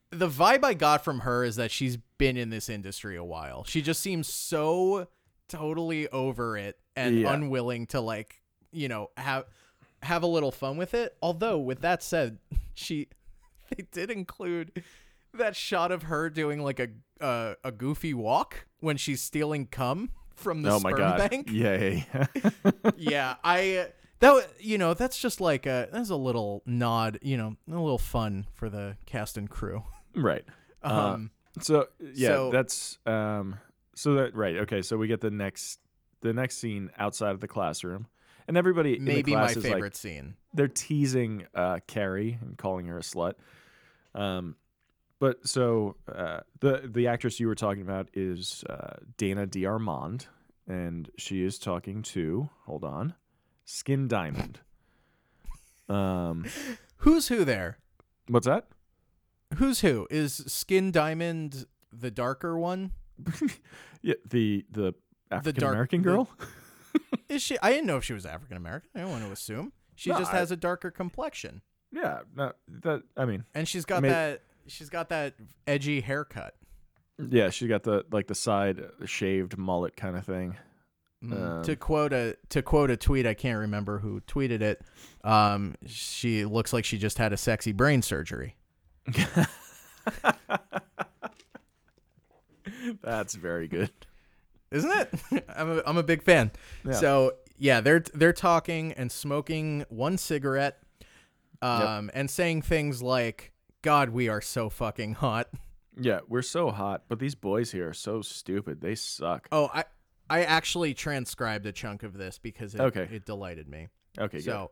The 0.10 0.30
vibe 0.30 0.63
I 0.63 0.73
got 0.73 1.04
from 1.04 1.19
her 1.21 1.43
is 1.43 1.58
that 1.58 1.69
she's 1.71 1.97
been 2.17 2.38
in 2.38 2.50
this 2.50 2.69
industry 2.69 3.15
a 3.17 3.23
while. 3.23 3.63
She 3.65 3.82
just 3.82 4.00
seems 4.02 4.28
so 4.32 5.08
totally 5.50 6.08
over 6.10 6.58
it 6.58 6.78
and 6.95 7.19
Yeah. 7.19 7.34
unwilling 7.34 7.88
to 7.88 8.00
like, 8.02 8.41
you 8.71 8.88
know, 8.88 9.10
have 9.17 9.45
have 10.04 10.23
a 10.23 10.28
little 10.28 10.52
fun 10.52 10.78
with 10.78 10.93
it. 10.93 11.15
Although 11.21 11.58
with 11.58 11.82
that 11.82 12.04
said, 12.04 12.38
she 12.73 13.08
they 13.76 13.84
did 13.91 14.10
include 14.12 14.84
that 15.34 15.56
shot 15.56 15.91
of 15.91 16.04
her 16.04 16.30
doing 16.30 16.62
like 16.62 16.80
a 16.80 16.88
uh, 17.19 17.56
a 17.63 17.71
goofy 17.71 18.13
walk 18.13 18.67
when 18.80 18.95
she's 18.95 19.21
stealing 19.21 19.65
cum 19.65 20.12
from 20.38 20.62
the 20.62 20.71
oh 20.71 20.80
sperm 20.80 20.91
my 20.91 20.97
god. 20.97 21.30
bank. 21.30 21.50
Yeah. 21.52 22.02
yeah, 22.23 22.26
yeah, 22.97 23.36
I 23.43 23.76
uh, 23.78 23.86
that 24.19 24.47
you 24.60 24.78
know 24.78 24.93
that's 24.93 25.19
just 25.19 25.41
like 25.41 25.65
a 25.65 25.89
that's 25.91 26.10
a 26.10 26.15
little 26.15 26.63
nod, 26.65 27.19
you 27.21 27.38
know, 27.38 27.56
a 27.69 27.71
little 27.80 27.97
fun 27.97 28.47
for 28.54 28.69
the 28.69 28.95
cast 29.06 29.38
and 29.38 29.50
crew. 29.50 29.84
right. 30.15 30.45
Uh, 30.84 30.88
Um, 31.13 31.32
So 31.60 31.88
yeah, 32.00 32.30
So- 32.30 32.52
that's 32.52 32.97
um 33.06 33.60
so 33.95 34.13
that 34.15 34.36
right, 34.36 34.58
okay, 34.58 34.82
so 34.82 34.95
we 34.97 35.08
get 35.08 35.21
the 35.21 35.32
next 35.32 35.80
the 36.21 36.34
next 36.34 36.58
scene 36.58 36.89
outside 36.97 37.32
of 37.32 37.39
the 37.41 37.47
classroom. 37.47 38.08
And 38.47 38.56
everybody 38.58 38.95
in 38.97 39.04
the 39.06 39.13
maybe 39.13 39.36
my 39.36 39.54
favorite 39.54 39.82
like 39.82 39.95
scene. 39.95 40.36
they're 40.54 40.67
teasing 40.69 41.45
uh 41.54 41.80
Carrie 41.88 42.38
and 42.41 42.58
calling 42.58 42.86
her 42.88 42.97
a 42.97 43.02
slut. 43.02 43.34
Um 44.15 44.56
but 45.19 45.47
so 45.47 45.95
uh 46.13 46.41
the 46.60 46.89
the 46.93 47.08
actress 47.08 47.39
you 47.39 47.47
were 47.47 47.56
talking 47.56 47.82
about 47.82 48.10
is 48.13 48.63
uh 48.69 48.97
Dana 49.17 49.45
D'Armond 49.45 50.27
and 50.67 51.10
she 51.17 51.43
is 51.43 51.58
talking 51.60 52.01
to 52.03 52.49
hold 52.65 52.84
on, 52.84 53.13
Skin 53.65 54.08
Diamond. 54.08 54.60
Um 55.89 56.45
Who's 56.97 57.27
who 57.27 57.45
there? 57.45 57.77
what's 58.27 58.47
that? 58.47 58.67
Who's 59.56 59.80
who? 59.82 60.08
Is 60.10 60.34
Skin 60.47 60.91
Diamond 60.91 61.65
the 61.91 62.12
darker 62.12 62.58
one? 62.58 62.91
Yeah, 64.03 64.13
the 64.30 64.63
the 64.71 64.93
African 65.32 65.63
American 65.63 66.01
the- 66.01 66.10
girl? 66.10 66.30
Is 67.30 67.41
she? 67.41 67.58
I 67.62 67.71
didn't 67.71 67.88
know 67.88 67.97
if 67.97 68.03
she 68.03 68.13
was 68.13 68.25
African 68.27 68.56
American. 68.56 68.89
I 68.95 68.99
don't 69.01 69.10
want 69.10 69.25
to 69.25 69.32
assume. 69.32 69.73
She 69.95 70.12
No, 70.12 70.19
just 70.19 70.32
I- 70.34 70.38
has 70.38 70.51
a 70.51 70.56
darker 70.56 70.91
complexion, 70.91 71.62
yeah, 71.91 72.19
no, 72.36 72.53
that 72.84 73.01
I 73.17 73.25
mean 73.25 73.43
and 73.56 73.67
she's 73.67 73.86
got 73.86 74.03
May- 74.03 74.10
that. 74.10 74.43
She's 74.67 74.89
got 74.89 75.10
that 75.10 75.36
edgy 75.65 76.01
haircut. 76.01 76.56
Yeah, 77.17 77.49
she 77.49 77.67
got 77.67 77.84
the 77.84 78.06
like 78.12 78.27
the 78.27 78.36
side 78.36 78.84
shaved 79.06 79.58
mullet 79.58 79.95
kind 79.95 80.15
of 80.15 80.25
thing. 80.25 80.56
Mm. 81.23 81.58
Um, 81.58 81.63
to 81.63 81.75
quote 81.75 82.13
a 82.13 82.38
to 82.49 82.62
quote 82.62 82.91
a 82.91 82.97
tweet, 82.97 83.25
I 83.25 83.34
can't 83.34 83.60
remember 83.60 83.97
who 83.99 84.21
tweeted 84.21 84.62
it. 84.62 84.82
Um, 85.23 85.75
she 85.86 86.45
looks 86.45 86.73
like 86.73 86.86
she 86.86 86.97
just 86.99 87.17
had 87.17 87.34
a 87.34 87.38
sexy 87.38 87.71
brain 87.71 88.01
surgery. 88.03 88.56
That's 93.01 93.36
very 93.36 93.67
good. 93.67 93.91
isn't 94.71 94.91
it? 94.91 95.10
I'm 95.56 95.80
a, 95.80 95.84
I'm 95.86 95.97
a 95.97 96.03
big 96.03 96.21
fan. 96.23 96.51
Yeah. 96.86 96.93
So 96.93 97.34
yeah, 97.58 97.82
they're 97.82 98.03
they're 98.13 98.34
talking 98.34 98.93
and 98.93 99.12
smoking 99.12 99.86
one 99.89 100.17
cigarette, 100.17 100.77
um, 101.62 102.12
and 102.13 102.30
saying 102.30 102.62
things 102.62 103.01
like, 103.01 103.51
"God, 103.88 104.10
we 104.10 104.28
are 104.30 104.41
so 104.41 104.69
fucking 104.69 105.13
hot." 105.15 105.47
Yeah, 106.00 106.19
we're 106.28 106.41
so 106.43 106.69
hot, 106.71 107.06
but 107.08 107.19
these 107.19 107.36
boys 107.36 107.71
here 107.71 107.89
are 107.89 107.93
so 107.93 108.21
stupid. 108.21 108.82
They 108.82 108.95
suck. 108.95 109.47
Oh, 109.52 109.69
I 109.73 109.86
I 110.30 110.43
actually 110.43 110.93
transcribed 110.93 111.65
a 111.65 111.71
chunk 111.71 112.04
of 112.04 112.17
this 112.17 112.38
because 112.38 112.76
it 112.76 112.82
Okay. 112.82 113.08
it 113.12 113.26
delighted 113.26 113.67
me. 113.69 113.88
Okay, 114.19 114.39
so, 114.39 114.71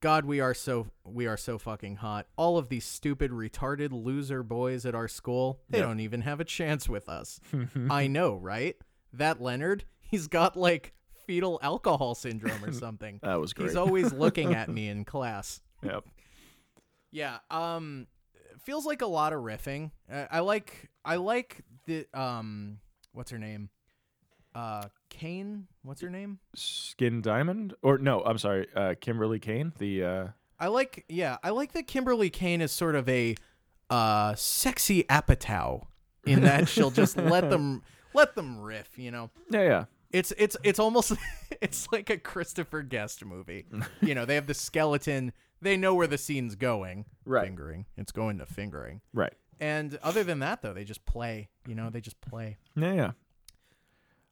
God, 0.00 0.24
we 0.24 0.40
are 0.40 0.54
so 0.54 0.86
we 1.04 1.26
are 1.26 1.36
so 1.36 1.58
fucking 1.58 1.96
hot. 1.96 2.26
All 2.36 2.56
of 2.58 2.68
these 2.68 2.84
stupid, 2.84 3.30
retarded 3.30 3.92
loser 3.92 4.42
boys 4.42 4.84
at 4.86 4.94
our 4.94 5.06
school, 5.08 5.60
they 5.68 5.78
Yep. 5.78 5.86
don't 5.88 6.00
even 6.00 6.22
have 6.22 6.40
a 6.40 6.44
chance 6.44 6.88
with 6.88 7.08
us. 7.08 7.40
I 7.90 8.06
know, 8.06 8.34
right? 8.36 8.76
That 9.12 9.40
Leonard, 9.40 9.84
he's 10.00 10.26
got 10.28 10.56
like 10.56 10.94
fetal 11.26 11.58
alcohol 11.62 12.14
syndrome 12.14 12.64
or 12.64 12.72
something. 12.84 13.20
that 13.22 13.40
was 13.40 13.52
great. 13.52 13.68
He's 13.68 13.76
always 13.76 14.12
looking 14.24 14.54
at 14.54 14.68
me 14.68 14.88
in 14.88 15.04
class. 15.04 15.60
yep. 15.82 16.04
Yeah, 17.12 17.38
um 17.50 18.06
feels 18.64 18.86
like 18.86 19.02
a 19.02 19.06
lot 19.06 19.32
of 19.32 19.40
riffing. 19.42 19.90
Uh, 20.10 20.26
I 20.30 20.40
like 20.40 20.90
I 21.04 21.16
like 21.16 21.62
the 21.86 22.06
um 22.14 22.78
what's 23.12 23.30
her 23.30 23.38
name? 23.38 23.70
Uh 24.54 24.84
Kane, 25.10 25.66
what's 25.82 26.00
her 26.00 26.10
name? 26.10 26.38
Skin 26.54 27.20
Diamond, 27.20 27.74
or 27.82 27.98
no, 27.98 28.22
I'm 28.24 28.38
sorry, 28.38 28.66
uh, 28.74 28.94
Kimberly 29.00 29.38
Kane. 29.38 29.72
The 29.78 30.04
uh, 30.04 30.26
I 30.58 30.68
like 30.68 31.04
yeah, 31.08 31.36
I 31.42 31.50
like 31.50 31.72
that 31.72 31.86
Kimberly 31.86 32.30
Kane 32.30 32.60
is 32.60 32.72
sort 32.72 32.94
of 32.94 33.08
a 33.08 33.34
uh 33.90 34.34
sexy 34.34 35.04
Apatow 35.04 35.86
in 36.26 36.42
that 36.42 36.68
she'll 36.70 36.90
just 36.90 37.16
let 37.16 37.50
them 37.50 37.82
let 38.14 38.34
them 38.34 38.60
riff, 38.60 38.96
you 38.98 39.10
know. 39.10 39.30
yeah, 39.50 39.62
yeah, 39.62 39.84
It's 40.10 40.32
it's 40.38 40.56
it's 40.62 40.78
almost 40.78 41.12
it's 41.60 41.86
like 41.92 42.10
a 42.10 42.16
Christopher 42.18 42.82
Guest 42.82 43.24
movie. 43.24 43.66
you 44.00 44.14
know, 44.14 44.24
they 44.24 44.36
have 44.36 44.46
the 44.46 44.54
skeleton, 44.54 45.32
they 45.64 45.76
know 45.76 45.94
where 45.94 46.06
the 46.06 46.18
scene's 46.18 46.54
going. 46.54 47.06
Right. 47.24 47.44
Fingering. 47.44 47.86
It's 47.96 48.12
going 48.12 48.38
to 48.38 48.46
fingering. 48.46 49.00
right. 49.12 49.32
And 49.60 49.98
other 50.02 50.24
than 50.24 50.40
that 50.40 50.62
though, 50.62 50.72
they 50.74 50.82
just 50.84 51.04
play, 51.06 51.48
you 51.66 51.74
know, 51.76 51.88
they 51.88 52.00
just 52.00 52.20
play. 52.20 52.58
Yeah, 52.76 52.92
yeah. 52.92 53.10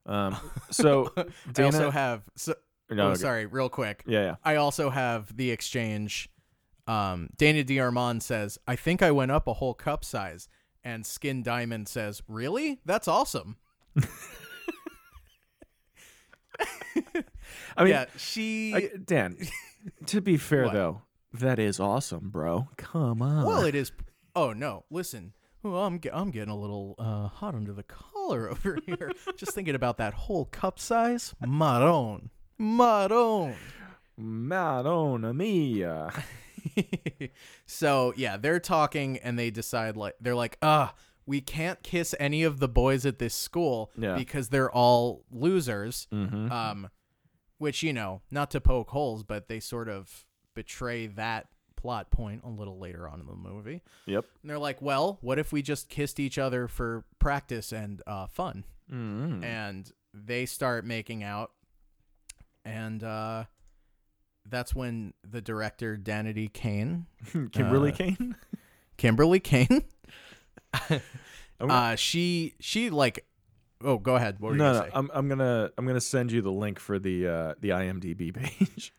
Um, 0.04 0.36
so 0.70 1.12
I 1.56 1.62
also 1.62 1.90
have. 1.92 2.22
So, 2.34 2.54
no, 2.90 3.04
oh, 3.04 3.10
okay. 3.10 3.20
sorry, 3.20 3.46
real 3.46 3.68
quick. 3.68 4.02
Yeah, 4.06 4.22
yeah. 4.22 4.34
I 4.44 4.56
also 4.56 4.90
have 4.90 5.34
the 5.36 5.50
exchange. 5.52 6.28
Um, 6.88 7.28
Dana 7.36 7.62
D'Armond 7.62 8.22
says, 8.22 8.58
"I 8.66 8.74
think 8.74 9.00
I 9.00 9.12
went 9.12 9.30
up 9.30 9.46
a 9.46 9.52
whole 9.54 9.74
cup 9.74 10.04
size," 10.04 10.48
and 10.82 11.06
Skin 11.06 11.42
Diamond 11.44 11.86
says, 11.88 12.20
"Really? 12.26 12.80
That's 12.84 13.06
awesome." 13.06 13.56
I 17.76 17.84
mean, 17.84 17.88
yeah, 17.92 18.06
she. 18.16 18.74
I- 18.74 18.90
Dan. 19.02 19.36
to 20.06 20.20
be 20.20 20.36
fair 20.36 20.64
What? 20.64 20.72
though, 20.74 21.02
that 21.32 21.58
is 21.58 21.78
awesome, 21.80 22.30
bro. 22.30 22.68
Come 22.76 23.22
on. 23.22 23.44
well, 23.46 23.64
it 23.64 23.74
is. 23.74 23.92
Oh 24.34 24.52
no! 24.52 24.84
Listen, 24.90 25.32
oh, 25.64 25.76
I'm 25.76 26.00
ge- 26.00 26.08
I'm 26.12 26.30
getting 26.30 26.52
a 26.52 26.58
little 26.58 26.94
uh, 26.98 27.28
hot 27.28 27.54
under 27.54 27.72
the 27.72 27.82
collar 27.82 28.50
over 28.50 28.78
here. 28.86 29.12
Just 29.36 29.52
thinking 29.54 29.74
about 29.74 29.98
that 29.98 30.14
whole 30.14 30.46
cup 30.46 30.78
size. 30.78 31.34
Maron, 31.46 32.30
maron. 32.58 33.54
Madonna 34.16 35.32
mia. 35.32 36.12
so 37.66 38.12
yeah, 38.16 38.36
they're 38.36 38.60
talking 38.60 39.18
and 39.18 39.38
they 39.38 39.50
decide 39.50 39.96
like 39.96 40.14
they're 40.20 40.34
like, 40.34 40.58
ah, 40.62 40.94
we 41.26 41.40
can't 41.40 41.82
kiss 41.82 42.14
any 42.20 42.42
of 42.42 42.58
the 42.60 42.68
boys 42.68 43.06
at 43.06 43.18
this 43.18 43.34
school 43.34 43.90
Yeah. 43.96 44.16
because 44.16 44.48
they're 44.48 44.70
all 44.70 45.24
losers. 45.30 46.06
Mm-hmm. 46.12 46.50
Um, 46.52 46.90
which 47.58 47.82
you 47.82 47.92
know, 47.92 48.22
not 48.30 48.50
to 48.52 48.60
poke 48.60 48.90
holes, 48.90 49.22
but 49.22 49.48
they 49.48 49.60
sort 49.60 49.88
of 49.88 50.24
betray 50.54 51.06
that 51.08 51.48
plot 51.76 52.10
point 52.10 52.42
a 52.44 52.48
little 52.48 52.78
later 52.78 53.08
on 53.08 53.20
in 53.20 53.26
the 53.26 53.34
movie. 53.34 53.82
Yep. 54.06 54.24
And 54.42 54.50
they're 54.50 54.58
like, 54.58 54.80
well, 54.80 55.18
what 55.20 55.38
if 55.38 55.52
we 55.52 55.62
just 55.62 55.88
kissed 55.88 56.20
each 56.20 56.38
other 56.38 56.68
for 56.68 57.04
practice 57.18 57.72
and 57.72 58.00
uh, 58.06 58.26
fun? 58.28 58.64
Mm-hmm. 58.90 59.42
And 59.42 59.90
they 60.14 60.46
start 60.46 60.84
making 60.84 61.24
out, 61.24 61.50
and 62.64 63.02
uh, 63.02 63.44
that's 64.48 64.74
when 64.74 65.14
the 65.28 65.40
director 65.40 65.96
Danity 65.96 66.52
Kane 66.52 67.06
Kimberly 67.52 67.92
uh, 67.92 67.96
Kane. 67.96 68.36
Kimberly 68.96 69.40
Kane. 69.40 69.82
Uh, 71.60 71.94
she 71.94 72.54
she 72.58 72.90
like, 72.90 73.24
oh, 73.84 73.96
go 73.96 74.16
ahead. 74.16 74.40
What 74.40 74.50
were 74.50 74.56
no, 74.56 74.66
you 74.66 74.72
no, 74.72 74.78
gonna 74.80 74.90
say? 74.90 74.96
I'm 74.96 75.10
I'm 75.14 75.28
gonna 75.28 75.70
I'm 75.78 75.86
gonna 75.86 76.00
send 76.00 76.32
you 76.32 76.42
the 76.42 76.50
link 76.50 76.80
for 76.80 76.98
the 76.98 77.28
uh, 77.28 77.54
the 77.60 77.68
IMDb 77.68 78.34
page. 78.34 78.92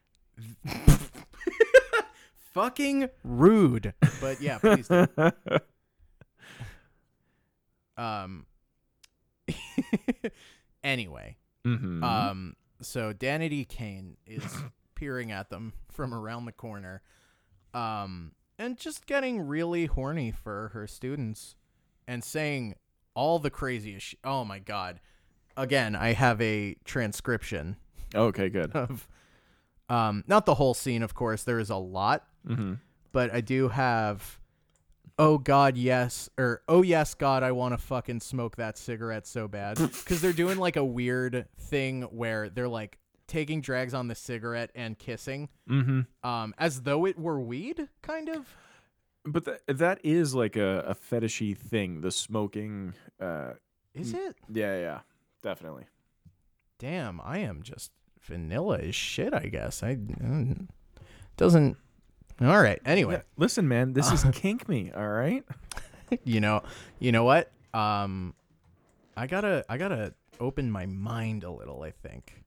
Fucking 2.54 3.10
rude. 3.24 3.94
But 4.22 4.42
yeah, 4.42 4.58
please. 4.60 4.88
Do. 4.88 5.08
Um. 7.96 8.48
anyway, 10.84 11.38
mm-hmm. 11.64 12.04
um, 12.04 12.56
so 12.82 13.14
Danity 13.14 13.68
Kane 13.68 14.18
is 14.26 14.44
peering 14.96 15.32
at 15.32 15.52
them 15.52 15.74
from 15.92 16.12
around 16.12 16.46
the 16.46 16.54
corner, 16.54 17.04
um, 17.76 18.32
and 18.58 18.80
just 18.80 19.06
getting 19.06 19.42
really 19.42 19.86
horny 19.86 20.32
for 20.32 20.72
her 20.74 20.88
students, 20.88 21.56
and 22.08 22.24
saying 22.24 22.74
all 23.14 23.38
the 23.38 23.52
craziest. 23.52 24.08
Sh- 24.08 24.16
oh 24.24 24.44
my 24.44 24.58
god! 24.58 25.00
Again, 25.56 25.96
I 25.96 26.14
have 26.14 26.42
a 26.42 26.76
transcription 26.84 27.76
okay, 28.16 28.50
good. 28.50 28.72
of, 28.76 29.08
um, 29.90 30.24
not 30.28 30.46
the 30.46 30.56
whole 30.56 30.74
scene, 30.74 31.04
of 31.04 31.14
course. 31.14 31.44
There 31.44 31.60
is 31.60 31.70
a 31.70 31.76
lot, 31.76 32.26
Mm-hmm. 32.48 32.74
but 33.12 33.34
I 33.34 33.42
do 33.42 33.70
have. 33.70 34.40
Oh 35.20 35.38
God, 35.38 35.78
yes, 35.78 36.28
or 36.40 36.64
oh 36.68 36.82
yes, 36.82 37.14
God, 37.14 37.44
I 37.44 37.52
want 37.52 37.74
to 37.74 37.78
fucking 37.78 38.20
smoke 38.22 38.56
that 38.56 38.78
cigarette 38.80 39.28
so 39.28 39.48
bad 39.48 39.78
because 39.78 40.22
they're 40.22 40.34
doing 40.34 40.58
like 40.58 40.76
a 40.76 40.84
weird 40.84 41.46
thing 41.60 42.02
where 42.04 42.50
they're 42.50 42.68
like 42.68 42.98
taking 43.28 43.62
drags 43.62 43.94
on 43.94 44.08
the 44.08 44.16
cigarette 44.16 44.72
and 44.74 44.98
kissing, 44.98 45.50
Mm-hmm. 45.70 46.28
um, 46.28 46.56
as 46.58 46.82
though 46.82 47.06
it 47.06 47.18
were 47.20 47.40
weed, 47.40 47.88
kind 48.02 48.28
of. 48.28 48.56
But 49.24 49.46
th- 49.46 49.60
that 49.68 50.00
is 50.04 50.34
like 50.34 50.56
a, 50.56 50.80
a 50.80 50.96
fetishy 50.96 51.56
thing. 51.56 52.02
The 52.02 52.12
smoking. 52.12 52.94
Uh, 53.22 53.52
Is 53.94 54.14
it? 54.16 54.36
yeah, 54.52 54.78
yeah, 54.80 55.00
definitely. 55.44 55.86
Damn, 56.80 57.22
I 57.22 57.38
am 57.38 57.62
just 57.62 57.92
vanilla 58.22 58.80
as 58.80 58.96
shit. 58.96 59.34
I 59.34 59.46
guess 59.46 59.84
I 59.84 59.96
mm, 59.96 60.68
doesn't. 61.38 61.78
All 62.42 62.62
right. 62.62 62.80
Anyway, 62.86 63.16
Yeah, 63.16 63.22
listen, 63.38 63.68
man, 63.68 63.94
this 63.94 64.12
is 64.12 64.24
kink 64.34 64.68
me. 64.68 64.92
All 64.96 65.08
right. 65.08 65.44
you 66.24 66.40
know, 66.42 66.64
you 67.00 67.12
know 67.12 67.24
what? 67.24 67.52
Um, 67.74 68.34
I 69.16 69.28
gotta, 69.28 69.64
I 69.70 69.78
gotta 69.78 70.14
open 70.40 70.72
my 70.72 70.86
mind 70.86 71.44
a 71.44 71.52
little. 71.52 71.84
I 71.84 71.92
think. 71.92 72.44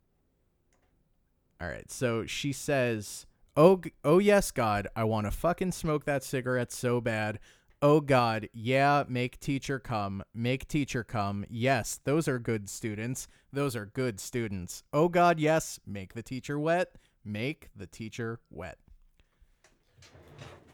All 1.60 1.68
right, 1.68 1.90
so 1.90 2.26
she 2.26 2.52
says, 2.52 3.26
"Oh, 3.56 3.80
oh 4.04 4.18
yes, 4.18 4.50
God, 4.50 4.88
I 4.94 5.04
want 5.04 5.26
to 5.26 5.30
fucking 5.30 5.72
smoke 5.72 6.04
that 6.04 6.22
cigarette 6.22 6.70
so 6.70 7.00
bad. 7.00 7.38
Oh 7.80 8.00
God, 8.00 8.48
yeah, 8.52 9.04
make 9.08 9.38
teacher 9.40 9.78
come, 9.78 10.22
make 10.34 10.68
teacher 10.68 11.02
come. 11.04 11.44
Yes, 11.48 11.98
those 12.04 12.28
are 12.28 12.38
good 12.38 12.68
students. 12.68 13.26
Those 13.52 13.74
are 13.74 13.86
good 13.86 14.20
students. 14.20 14.82
Oh 14.92 15.08
God, 15.08 15.38
yes, 15.40 15.80
make 15.86 16.12
the 16.14 16.22
teacher 16.22 16.58
wet, 16.58 16.96
make 17.24 17.70
the 17.74 17.86
teacher 17.86 18.40
wet." 18.50 18.78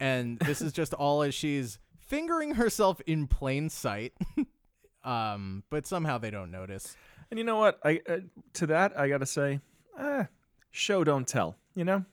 And 0.03 0.41
this 0.41 0.61
is 0.61 0.73
just 0.73 0.95
all 0.95 1.23
as 1.23 1.33
she's 1.33 1.79
fingering 2.01 2.57
herself 2.57 3.01
in 3.07 3.29
plain 3.29 3.69
sight. 3.69 4.13
um, 5.05 5.63
but 5.71 5.87
somehow 5.87 6.19
they 6.19 6.31
don't 6.31 6.51
notice. 6.51 6.97
And 7.31 7.39
you 7.39 7.45
know 7.45 7.57
what? 7.57 7.79
I 7.85 8.01
uh, 8.09 8.19
to 8.55 8.67
that 8.67 8.99
I 8.99 9.09
gotta 9.09 9.27
say, 9.27 9.61
eh, 9.97 10.25
show 10.73 11.05
don't 11.05 11.27
tell. 11.27 11.57
You 11.77 11.85
know. 11.85 12.05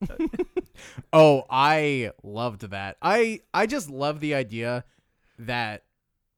Oh, 1.12 1.44
I 1.48 2.10
loved 2.22 2.70
that. 2.70 2.96
I 3.02 3.40
I 3.52 3.66
just 3.66 3.88
love 3.90 4.20
the 4.20 4.34
idea 4.34 4.84
that 5.38 5.84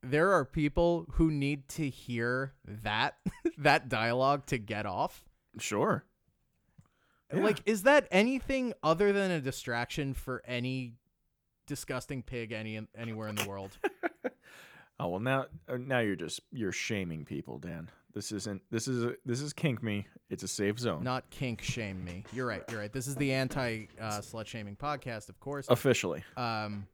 there 0.03 0.33
are 0.33 0.45
people 0.45 1.07
who 1.13 1.31
need 1.31 1.69
to 1.69 1.89
hear 1.89 2.53
that 2.83 3.17
that 3.59 3.89
dialogue 3.89 4.47
to 4.47 4.59
get 4.59 4.85
off. 4.85 5.25
Sure. 5.59 6.05
Yeah. 7.37 7.43
Like 7.43 7.61
is 7.67 7.83
that 7.83 8.09
anything 8.11 8.75
other 8.83 9.13
than 9.13 9.31
a 9.31 9.41
distraction 9.41 10.15
for 10.15 10.43
any 10.47 10.95
disgusting 11.67 12.23
pig 12.23 12.53
any 12.53 12.81
anywhere 12.97 13.29
in 13.29 13.37
the 13.37 13.49
world? 13.49 13.79
Oh 15.01 15.09
well, 15.09 15.21
now 15.21 15.47
uh, 15.69 15.77
now 15.77 15.99
you're 15.99 16.15
just 16.17 16.41
you're 16.53 16.73
shaming 16.73 17.25
people, 17.25 17.59
Dan. 17.59 17.91
This 18.13 18.31
isn't 18.31 18.63
this 18.71 18.87
is 18.87 19.03
a, 19.03 19.15
this 19.27 19.41
is 19.41 19.53
kink 19.53 19.83
me. 19.83 20.07
It's 20.31 20.45
a 20.45 20.49
safe 20.49 20.79
zone. 20.79 21.03
Not 21.03 21.29
kink 21.31 21.63
shame 21.63 22.05
me. 22.05 22.25
You're 22.33 22.47
right. 22.47 22.63
You're 22.71 22.81
right. 22.81 22.93
This 22.93 23.09
is 23.09 23.17
the 23.17 23.33
anti 23.33 23.87
uh, 24.01 24.21
slut 24.21 24.47
shaming 24.47 24.77
podcast, 24.77 25.29
of 25.29 25.41
course. 25.41 25.67
Officially. 25.69 26.23
Um. 26.37 26.87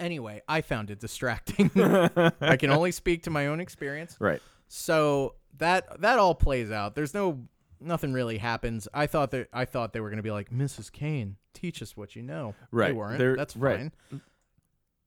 Anyway, 0.00 0.42
I 0.48 0.60
found 0.60 0.90
it 0.90 0.98
distracting. 0.98 1.70
I 2.40 2.56
can 2.56 2.70
only 2.70 2.90
speak 2.90 3.22
to 3.24 3.30
my 3.30 3.46
own 3.46 3.60
experience. 3.60 4.16
Right. 4.18 4.42
So 4.66 5.36
that 5.58 6.00
that 6.00 6.18
all 6.18 6.34
plays 6.34 6.72
out. 6.72 6.96
There's 6.96 7.14
no 7.14 7.46
nothing 7.84 8.12
really 8.12 8.38
happens. 8.38 8.88
I 8.94 9.06
thought 9.06 9.30
that 9.32 9.48
I 9.52 9.64
thought 9.64 9.92
they 9.92 10.00
were 10.00 10.10
gonna 10.10 10.22
be 10.22 10.30
like 10.30 10.50
Mrs. 10.50 10.90
Kane, 10.90 11.36
teach 11.52 11.82
us 11.82 11.96
what 11.96 12.16
you 12.16 12.22
know. 12.22 12.54
Right, 12.70 12.86
They 12.88 12.92
Right. 12.92 12.96
weren't. 12.96 13.18
They're- 13.18 13.36
That's 13.36 13.56
right. 13.56 13.92
fine. 14.10 14.20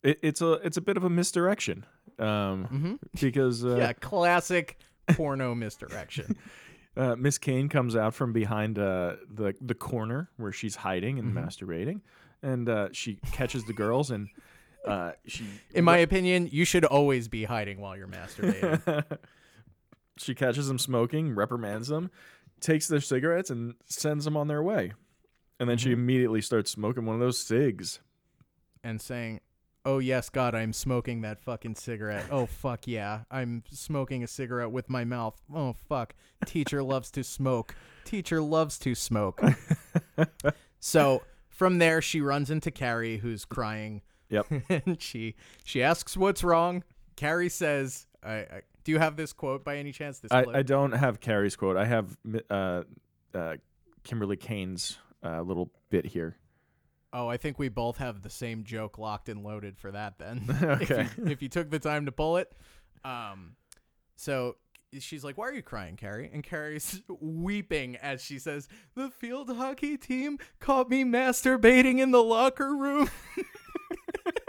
It, 0.04 0.20
it's 0.22 0.42
a 0.42 0.54
it's 0.64 0.78
a 0.78 0.82
bit 0.82 0.96
of 0.98 1.04
a 1.04 1.10
misdirection. 1.10 1.86
Um, 2.20 2.66
hmm 2.66 2.96
because 3.22 3.64
uh, 3.66 3.76
yeah, 3.80 3.94
classic 3.94 4.78
porno 5.14 5.54
misdirection. 5.56 6.36
uh, 6.98 7.16
Miss 7.16 7.38
Kane 7.38 7.68
comes 7.70 7.96
out 7.96 8.14
from 8.14 8.32
behind 8.34 8.78
uh, 8.80 9.16
the 9.30 9.54
the 9.60 9.76
corner 9.76 10.30
where 10.38 10.52
she's 10.52 10.76
hiding 10.78 11.20
and 11.20 11.34
Mhm. 11.34 11.44
masturbating, 11.46 12.02
and 12.44 12.70
uh, 12.70 12.90
she 12.92 13.16
catches 13.32 13.66
the 13.66 13.74
girls 13.74 14.12
and 14.12 14.30
uh, 14.86 15.12
she 15.26 15.46
In 15.74 15.84
my 15.84 15.98
opinion, 15.98 16.48
you 16.52 16.64
should 16.64 16.86
always 16.86 17.28
be 17.28 17.44
hiding 17.44 17.82
while 17.82 17.98
you're 17.98 18.08
masturbating. 18.08 19.04
she 20.18 20.34
catches 20.34 20.68
them 20.68 20.80
smoking, 20.80 21.36
reprimands 21.36 21.90
them, 21.90 22.10
takes 22.60 22.88
their 22.88 23.02
cigarettes, 23.02 23.50
and 23.50 23.76
sends 23.86 24.26
them 24.26 24.36
on 24.38 24.48
their 24.48 24.64
way. 24.64 24.94
And 25.60 25.70
then 25.70 25.78
she 25.78 25.90
Mhm. 25.90 25.94
immediately 25.94 26.42
starts 26.42 26.70
smoking 26.72 27.06
one 27.06 27.16
of 27.16 27.20
those 27.22 27.40
cigs. 27.40 28.00
and 28.84 29.02
saying, 29.02 29.42
"Oh 29.84 29.98
yes, 30.00 30.30
God, 30.30 30.54
I'm 30.56 30.72
smoking 30.72 31.22
that 31.22 31.42
fucking 31.42 31.76
cigarette. 31.76 32.28
Oh 32.32 32.46
fuck 32.46 32.88
yeah, 32.88 33.24
I'm 33.32 33.64
smoking 33.72 34.24
a 34.24 34.28
cigarette 34.28 34.72
with 34.72 34.88
my 34.90 35.04
mouth. 35.04 35.42
Oh 35.54 35.74
fuck, 35.74 36.14
teacher 36.46 36.82
loves 36.84 37.12
to 37.12 37.24
smoke. 37.24 37.76
Teacher 38.06 38.40
loves 38.42 38.78
to 38.80 38.96
smoke." 38.96 39.42
so 40.80 41.24
from 41.50 41.80
there, 41.80 42.02
she 42.02 42.22
runs 42.22 42.50
into 42.50 42.72
Carrie, 42.72 43.18
who's 43.18 43.46
crying. 43.46 44.02
Yep. 44.30 44.48
and 44.70 45.02
she 45.02 45.36
she 45.66 45.82
asks 45.82 46.16
what's 46.16 46.44
wrong. 46.44 46.84
Carrie 47.16 47.50
says, 47.50 48.06
I, 48.24 48.34
I, 48.36 48.62
"Do 48.88 48.94
you 48.94 49.00
have 49.00 49.18
this 49.18 49.34
quote 49.34 49.66
by 49.66 49.76
any 49.76 49.92
chance?" 49.92 50.20
This 50.20 50.32
I, 50.32 50.44
clip? 50.44 50.56
I 50.56 50.62
don't 50.62 50.94
have 50.94 51.20
Carrie's 51.20 51.58
quote. 51.58 51.76
I 51.76 51.84
have 51.84 52.18
uh, 52.50 52.84
uh, 53.36 53.56
Kimberly 54.06 54.38
Kane's 54.38 54.98
uh, 55.22 55.42
little 55.42 55.70
bit 55.90 56.06
here. 56.06 56.38
Oh, 57.12 57.28
I 57.28 57.36
think 57.36 57.60
we 57.60 57.68
both 57.68 57.98
have 57.98 58.22
the 58.22 58.30
same 58.30 58.64
joke 58.64 58.98
locked 58.98 59.28
and 59.28 59.44
loaded 59.44 59.78
for 59.78 59.92
that 59.92 60.20
then. 60.20 60.46
Okay. 60.64 61.02
if, 61.02 61.18
you, 61.18 61.26
if 61.26 61.42
you 61.42 61.50
took 61.50 61.70
the 61.70 61.80
time 61.80 62.06
to 62.06 62.14
pull 62.14 62.38
it. 62.38 62.54
Um 63.04 63.58
so 64.16 64.56
she's 64.98 65.26
like, 65.26 65.38
"Why 65.38 65.50
are 65.50 65.54
you 65.54 65.62
crying, 65.62 65.98
Carrie?" 65.98 66.30
And 66.34 66.42
Carrie's 66.42 67.02
weeping 67.20 67.98
as 67.98 68.24
she 68.24 68.40
says, 68.40 68.70
"The 68.96 69.10
field 69.10 69.50
hockey 69.54 69.98
team 69.98 70.40
caught 70.62 70.90
me 70.90 71.04
masturbating 71.04 72.00
in 72.00 72.12
the 72.12 72.24
locker 72.24 72.74
room." 72.74 73.10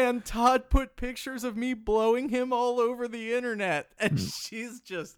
and 0.00 0.24
Todd 0.24 0.70
put 0.70 0.96
pictures 0.96 1.44
of 1.44 1.56
me 1.56 1.74
blowing 1.74 2.28
him 2.28 2.52
all 2.52 2.80
over 2.80 3.06
the 3.08 3.32
internet. 3.34 3.88
And 3.98 4.18
she's 4.18 4.80
just 4.80 5.16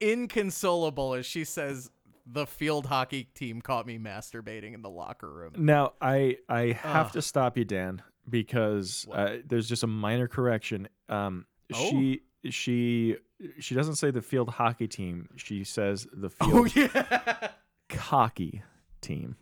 inconsolable 0.00 1.14
as 1.14 1.26
she 1.26 1.44
says, 1.44 1.90
The 2.26 2.46
field 2.46 2.86
hockey 2.86 3.24
team 3.34 3.60
caught 3.60 3.86
me 3.86 3.98
masturbating 3.98 4.74
in 4.74 4.82
the 4.82 4.90
locker 4.90 5.30
room. 5.30 5.52
Now, 5.58 5.92
I 6.00 6.36
I 6.48 6.72
have 6.72 7.06
Ugh. 7.06 7.12
to 7.14 7.22
stop 7.22 7.56
you, 7.56 7.64
Dan, 7.64 8.02
because 8.28 9.06
uh, 9.12 9.36
there's 9.46 9.68
just 9.68 9.82
a 9.82 9.86
minor 9.88 10.28
correction. 10.28 10.88
Um, 11.08 11.46
Oh. 11.72 11.88
she 11.90 12.20
she 12.50 13.16
she 13.60 13.74
doesn't 13.76 13.94
say 13.94 14.10
the 14.10 14.22
field 14.22 14.48
hockey 14.48 14.88
team. 14.88 15.28
She 15.36 15.62
says 15.62 16.06
the 16.12 16.30
Oh, 16.40 16.64
field 16.66 16.76
yeah. 16.94 17.50
cocky 17.88 18.62
team. 19.00 19.36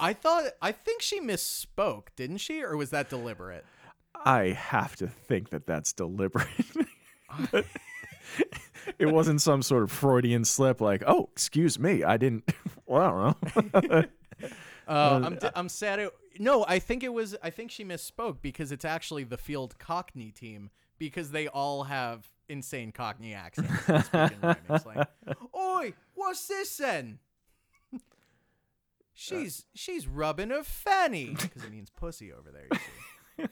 I 0.00 0.12
thought, 0.12 0.44
I 0.60 0.72
think 0.72 1.02
she 1.02 1.20
misspoke, 1.20 2.08
didn't 2.16 2.38
she? 2.38 2.62
Or 2.62 2.76
was 2.76 2.90
that 2.90 3.08
deliberate? 3.08 3.64
I 4.24 4.48
have 4.50 4.96
to 4.96 5.06
think 5.08 5.50
that 5.50 5.66
that's 5.66 5.92
deliberate. 5.92 6.46
it 8.98 9.06
wasn't 9.06 9.40
some 9.40 9.62
sort 9.62 9.82
of 9.82 9.90
Freudian 9.90 10.44
slip, 10.44 10.80
like, 10.80 11.02
"Oh, 11.06 11.28
excuse 11.32 11.78
me, 11.78 12.04
I 12.04 12.16
didn't." 12.16 12.50
Well, 12.84 13.38
I 13.56 13.60
don't 13.60 13.90
know. 13.90 14.04
Uh, 14.88 15.20
I'm, 15.24 15.36
d- 15.36 15.48
I'm 15.54 15.68
sad. 15.68 16.00
It, 16.00 16.12
no, 16.40 16.64
I 16.66 16.80
think 16.80 17.04
it 17.04 17.12
was. 17.12 17.36
I 17.42 17.50
think 17.50 17.70
she 17.70 17.84
misspoke 17.84 18.38
because 18.42 18.72
it's 18.72 18.84
actually 18.84 19.22
the 19.22 19.38
field 19.38 19.78
Cockney 19.78 20.32
team 20.32 20.70
because 20.98 21.30
they 21.30 21.46
all 21.46 21.84
have 21.84 22.26
insane 22.48 22.90
Cockney 22.90 23.32
accents. 23.32 23.70
and 23.88 24.04
speak 24.04 24.32
in 24.32 24.40
rhyming 24.42 24.78
slang. 24.80 25.04
Oi, 25.56 25.92
what's 26.14 26.48
this 26.48 26.76
then? 26.76 27.20
She's 29.14 29.64
she's 29.74 30.06
rubbing 30.06 30.50
her 30.50 30.62
fanny 30.64 31.34
because 31.40 31.64
it 31.64 31.70
means 31.70 31.90
pussy 31.90 32.32
over 32.32 32.50
there. 32.50 32.66
You 33.38 33.38
see. 33.38 33.46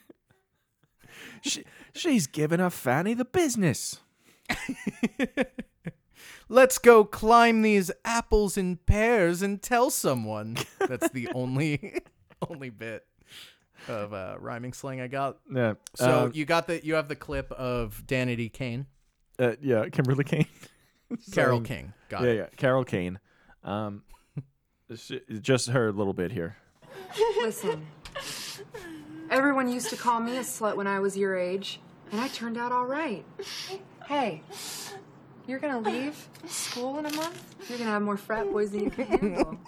she, 1.43 1.65
she's 1.95 2.27
giving 2.27 2.61
her 2.61 2.71
Fanny 2.71 3.15
the 3.15 3.25
business. 3.25 4.01
Let's 6.49 6.79
go 6.79 7.05
climb 7.05 7.63
these 7.63 7.91
apples 8.05 8.57
and 8.57 8.85
pears 8.85 9.41
and 9.43 9.63
tell 9.63 9.91
someone. 9.91 10.57
That's 10.81 11.09
the 11.11 11.29
only 11.35 12.01
only 12.49 12.71
bit 12.71 13.07
of 13.89 14.13
uh, 14.13 14.37
rhyming 14.41 14.73
slang 14.73 15.01
I 15.01 15.07
got. 15.07 15.39
Yeah. 15.53 15.75
So 15.95 16.25
um, 16.27 16.33
you 16.35 16.45
got 16.45 16.67
the 16.67 16.85
you 16.85 16.95
have 16.95 17.09
the 17.09 17.17
clip 17.17 17.53
of 17.53 18.03
Danity 18.07 18.53
Kane, 18.53 18.87
uh, 19.39 19.53
yeah, 19.63 19.89
Kimberly 19.91 20.25
Kane. 20.25 20.47
Carol 21.33 21.61
King. 21.61 21.93
Got 22.09 22.23
Yeah, 22.23 22.29
it. 22.31 22.37
yeah, 22.37 22.47
Carol 22.57 22.85
Kane. 22.85 23.19
Um, 23.63 24.03
just 25.41 25.69
her 25.69 25.89
a 25.89 25.93
little 25.93 26.13
bit 26.13 26.33
here. 26.33 26.57
Listen, 27.39 27.87
everyone 29.31 29.71
used 29.71 29.91
to 29.91 29.97
call 29.97 30.21
me 30.21 30.37
a 30.37 30.41
slut 30.41 30.77
when 30.77 30.87
I 30.87 31.01
was 31.01 31.17
your 31.17 31.37
age, 31.37 31.81
and 32.13 32.21
I 32.21 32.29
turned 32.29 32.57
out 32.59 32.73
all 32.73 32.87
right. 32.87 33.25
Hey, 34.07 34.43
you're 35.47 35.59
gonna 35.59 35.81
leave 35.81 36.29
school 36.47 36.99
in 36.99 37.07
a 37.07 37.15
month? 37.15 37.55
You're 37.69 37.79
gonna 37.79 37.91
have 37.91 38.03
more 38.03 38.17
frat 38.17 38.51
boys 38.51 38.71
than 38.73 38.85
you 38.85 38.91
can 38.91 39.05
handle. 39.07 39.59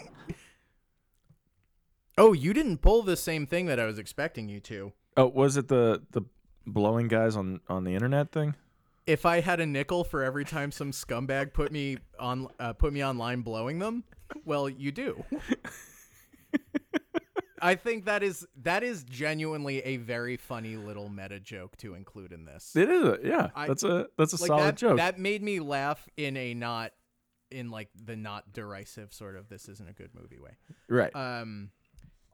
Oh, 2.19 2.33
you 2.33 2.53
didn't 2.53 2.79
pull 2.79 3.03
the 3.03 3.17
same 3.17 3.47
thing 3.47 3.67
that 3.67 3.81
I 3.81 3.87
was 3.87 3.99
expecting 3.99 4.49
you 4.49 4.61
to. 4.61 4.93
Oh, 5.17 5.29
was 5.29 5.57
it 5.57 5.69
the 5.69 6.03
the 6.11 6.23
blowing 6.67 7.09
guys 7.09 7.37
on 7.37 7.61
on 7.69 7.85
the 7.85 7.95
internet 7.95 8.33
thing? 8.33 8.55
If 9.07 9.27
I 9.27 9.41
had 9.41 9.61
a 9.61 9.67
nickel 9.67 10.05
for 10.05 10.23
every 10.23 10.45
time 10.45 10.71
some 10.71 10.93
scumbag 10.93 11.53
put 11.53 11.73
me 11.73 11.99
on 12.21 12.49
uh, 12.61 12.73
put 12.75 12.93
me 12.93 13.05
online 13.05 13.41
blowing 13.41 13.79
them, 13.79 14.05
well, 14.45 14.69
you 14.69 14.93
do. 14.93 15.25
I 17.63 17.77
think 17.77 18.07
that 18.07 18.25
is 18.25 18.45
that 18.63 18.83
is 18.83 19.05
genuinely 19.05 19.79
a 19.81 19.97
very 19.99 20.37
funny 20.37 20.77
little 20.77 21.09
meta 21.09 21.39
joke 21.39 21.77
to 21.79 21.95
include 21.95 22.33
in 22.33 22.45
this. 22.45 22.73
It 22.75 22.91
is. 22.91 23.05
A, 23.05 23.19
yeah, 23.23 23.51
I- 23.55 23.69
that's 23.69 23.85
a 23.85 24.09
that's 24.19 24.33
a 24.33 24.43
like 24.43 24.49
solid 24.49 24.65
that, 24.65 24.77
joke. 24.77 24.97
That 24.97 25.19
made 25.21 25.43
me 25.43 25.61
laugh 25.61 26.09
in 26.17 26.37
a 26.37 26.55
not 26.55 26.93
in 27.53 27.71
like 27.71 27.89
the 27.95 28.17
not 28.17 28.53
derisive 28.53 29.13
sort 29.15 29.37
of 29.37 29.49
this 29.49 29.69
isn't 29.69 29.89
a 29.89 29.93
good 29.93 30.11
movie 30.15 30.39
way. 30.41 30.57
right. 30.89 31.15
Um 31.15 31.71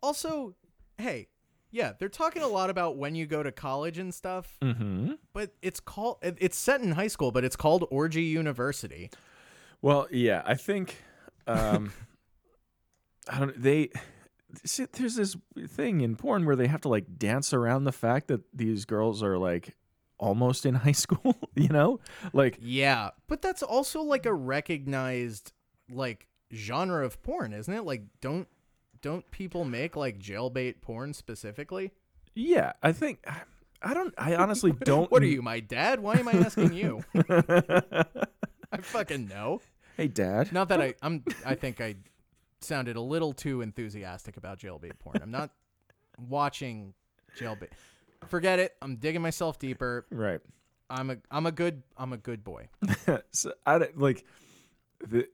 also, 0.03 0.55
hey, 0.97 1.29
yeah, 1.71 1.93
they're 1.99 2.09
talking 2.09 2.43
a 2.43 2.49
lot 2.49 2.71
about 2.71 2.97
when 2.97 3.15
you 3.15 3.27
go 3.27 3.43
to 3.43 3.53
college 3.53 3.99
and 3.99 4.15
stuff, 4.15 4.57
mm-hmm. 4.63 5.13
but 5.35 5.55
it's 5.61 5.81
called 5.81 6.19
it's 6.23 6.57
set 6.57 6.81
in 6.81 6.93
high 6.93 7.09
school, 7.09 7.33
but 7.33 7.45
it's 7.45 7.57
called 7.57 7.87
Orgy 7.91 8.23
University. 8.23 9.11
Well, 9.83 10.09
yeah, 10.11 10.43
I 10.47 10.55
think 10.55 11.03
um 11.49 11.93
I 13.29 13.39
don't 13.41 13.61
they 13.61 13.91
see, 14.65 14.87
there's 14.93 15.17
this 15.17 15.37
thing 15.69 16.01
in 16.01 16.17
porn 16.17 16.47
where 16.47 16.57
they 16.57 16.67
have 16.69 16.81
to 16.83 16.89
like 16.89 17.19
dance 17.19 17.53
around 17.53 17.85
the 17.85 17.93
fact 17.93 18.29
that 18.29 18.41
these 18.55 18.85
girls 18.85 19.23
are 19.23 19.37
like 19.39 19.77
almost 20.19 20.67
in 20.67 20.75
high 20.75 20.93
school, 21.05 21.37
you 21.55 21.69
know? 21.69 22.01
Like 22.33 22.59
Yeah, 22.61 23.11
but 23.27 23.43
that's 23.43 23.63
also 23.63 24.03
like 24.03 24.27
a 24.27 24.33
recognized 24.33 25.53
like 25.91 26.27
genre 26.53 27.05
of 27.05 27.23
porn, 27.23 27.53
isn't 27.53 27.73
it? 27.73 27.85
Like 27.85 28.03
don't 28.21 28.49
don't 29.01 29.31
people 29.31 29.65
make 29.65 29.97
like 29.97 30.19
jailbait 30.19 30.81
porn 30.81 31.13
specifically? 31.15 31.93
yeah, 32.35 32.73
I 32.83 32.93
think 32.93 33.25
I 33.83 33.95
don't 33.95 34.15
I 34.17 34.35
honestly 34.43 34.73
don't 34.73 35.11
What 35.11 35.23
are 35.23 35.27
you, 35.27 35.43
my 35.43 35.61
dad? 35.61 36.01
Why 36.01 36.15
am 36.15 36.29
I 36.29 36.33
asking 36.33 36.73
you? 36.73 37.05
I 38.71 38.79
fucking 38.81 39.29
know. 39.29 39.61
Hey 39.99 40.09
dad. 40.09 40.53
Not 40.53 40.69
that 40.71 40.81
I 40.81 40.95
I'm 41.03 41.23
I 41.45 41.55
think 41.57 41.81
I 41.81 41.97
sounded 42.61 42.97
a 42.97 43.01
little 43.01 43.33
too 43.33 43.61
enthusiastic 43.61 44.37
about 44.37 44.59
jailbait 44.61 44.99
porn. 44.99 45.19
I'm 45.21 45.31
not 45.33 45.51
watching 46.29 46.95
jailbait. 47.39 47.69
Forget 48.29 48.59
it. 48.61 48.77
I'm 48.81 48.97
digging 48.97 49.21
myself 49.23 49.59
deeper. 49.59 50.07
Right. 50.11 50.41
I'm 50.89 51.11
a 51.11 51.17
I'm 51.31 51.47
a 51.47 51.53
good 51.53 51.83
I'm 51.97 52.13
a 52.13 52.17
good 52.17 52.43
boy. 52.45 52.69
so 53.33 53.53
I 53.67 53.79
don't- 53.79 53.99
like 53.99 54.25
the 55.07 55.29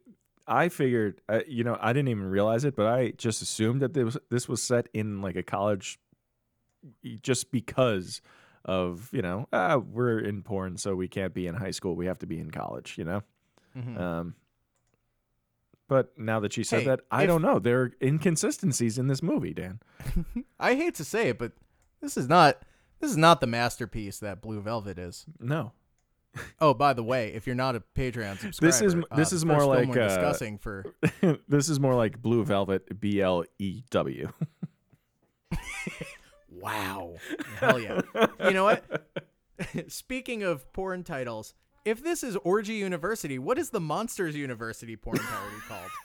I 0.46 0.68
figured 0.70 1.20
uh, 1.28 1.40
you 1.46 1.62
know 1.62 1.76
I 1.80 1.92
didn't 1.92 2.08
even 2.08 2.24
realize 2.30 2.64
it, 2.64 2.74
but 2.74 2.86
I 2.86 3.10
just 3.12 3.42
assumed 3.42 3.82
that 3.82 3.92
this 3.94 4.04
was, 4.04 4.18
this 4.30 4.48
was 4.48 4.62
set 4.62 4.88
in 4.94 5.20
like 5.22 5.36
a 5.36 5.42
college, 5.42 5.98
just 7.22 7.50
because 7.50 8.20
of 8.64 9.08
you 9.12 9.22
know 9.22 9.46
ah, 9.52 9.76
we're 9.76 10.18
in 10.18 10.42
porn, 10.42 10.76
so 10.78 10.94
we 10.94 11.08
can't 11.08 11.32
be 11.34 11.46
in 11.46 11.54
high 11.54 11.70
school. 11.70 11.94
We 11.96 12.06
have 12.06 12.18
to 12.20 12.26
be 12.26 12.38
in 12.40 12.50
college, 12.50 12.96
you 12.98 13.04
know. 13.04 13.22
Mhm. 13.76 13.98
Um, 13.98 14.34
but 15.94 16.18
now 16.18 16.40
that 16.40 16.52
she 16.52 16.64
said 16.64 16.80
Hey, 16.80 16.86
that, 16.86 17.00
I 17.10 17.22
if- 17.22 17.28
don't 17.28 17.40
know. 17.42 17.60
There 17.60 17.82
are 17.82 17.92
inconsistencies 18.02 18.98
in 18.98 19.06
this 19.06 19.22
movie, 19.22 19.54
Dan. 19.54 19.78
I 20.58 20.74
hate 20.74 20.96
to 20.96 21.04
say 21.04 21.28
it, 21.28 21.38
but 21.38 21.52
this 22.00 22.16
is 22.16 22.28
not 22.28 22.62
this 23.00 23.10
is 23.12 23.16
not 23.16 23.40
the 23.40 23.46
masterpiece 23.46 24.18
that 24.18 24.42
Blue 24.42 24.60
Velvet 24.60 24.98
is. 24.98 25.24
No. 25.38 25.70
Oh, 26.60 26.74
by 26.74 26.94
the 26.94 27.04
way, 27.04 27.28
if 27.32 27.46
you're 27.46 27.54
not 27.54 27.76
a 27.76 27.82
Patreon 27.96 28.38
subscriber, 28.40 28.72
This 28.72 28.82
is- 28.82 28.94
uh, 28.96 29.16
this 29.16 29.30
the 29.30 29.36
is 29.36 29.44
more 29.44 29.64
like, 29.64 29.88
uh, 29.90 30.08
discussing 30.08 30.58
for 30.58 30.84
this 31.48 31.68
is 31.68 31.78
more 31.78 31.94
like 31.94 32.20
Blue 32.20 32.44
Velvet, 32.44 32.98
B 33.00 33.20
L 33.20 33.44
E 33.60 33.82
W. 33.90 34.32
Wow. 36.50 37.14
Hell 37.58 37.78
yeah. 37.78 38.00
you 38.44 38.52
know 38.52 38.64
what? 38.64 38.84
Speaking 39.88 40.42
of 40.44 40.72
porn 40.72 41.04
titles, 41.04 41.54
if 41.84 42.02
this 42.02 42.22
is 42.22 42.36
Orgy 42.36 42.74
University, 42.74 43.38
what 43.38 43.58
is 43.58 43.70
the 43.70 43.80
Monsters 43.80 44.34
University 44.36 44.96
porn 44.96 45.18
parody 45.18 45.56
called? 45.68 45.90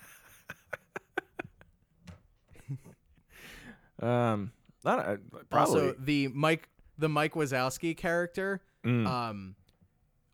Um, 4.01 4.51
don't, 4.85 4.99
uh, 4.99 5.17
probably. 5.49 5.81
Also, 5.81 5.95
the 5.99 6.29
Mike 6.29 6.69
the 6.97 7.09
Mike 7.09 7.33
Wazowski 7.33 7.95
character 7.95 8.61
Mm. 8.85 9.05
um 9.05 9.55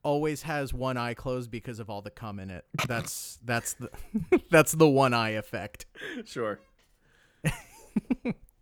always 0.03 0.43
has 0.43 0.71
one 0.71 0.97
eye 0.97 1.15
closed 1.15 1.49
because 1.49 1.79
of 1.79 1.89
all 1.89 2.03
the 2.03 2.11
cum 2.11 2.39
in 2.39 2.51
it. 2.51 2.63
That's 2.87 3.39
that's 3.43 3.73
the 3.73 3.89
that's 4.51 4.73
the 4.73 4.87
one 4.87 5.15
eye 5.15 5.31
effect. 5.31 5.87
Sure. 6.25 6.59
oh 7.43 7.51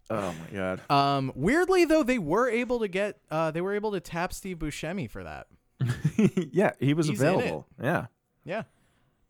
my 0.10 0.34
god. 0.54 0.90
Um 0.90 1.34
weirdly 1.36 1.84
though 1.84 2.04
they 2.04 2.18
were 2.18 2.50
able 2.50 2.80
to 2.80 2.88
get 2.88 3.18
uh 3.30 3.52
they 3.52 3.60
were 3.60 3.74
able 3.74 3.92
to 3.92 4.00
tap 4.00 4.32
Steve 4.32 4.60
Buscemi 4.60 5.10
for 5.10 5.26
that. 5.26 5.48
yeah, 6.52 6.72
he 6.80 6.94
was 6.94 7.08
He's 7.08 7.20
available. 7.20 7.68
Yeah. 7.82 8.08
Yeah. 8.46 8.64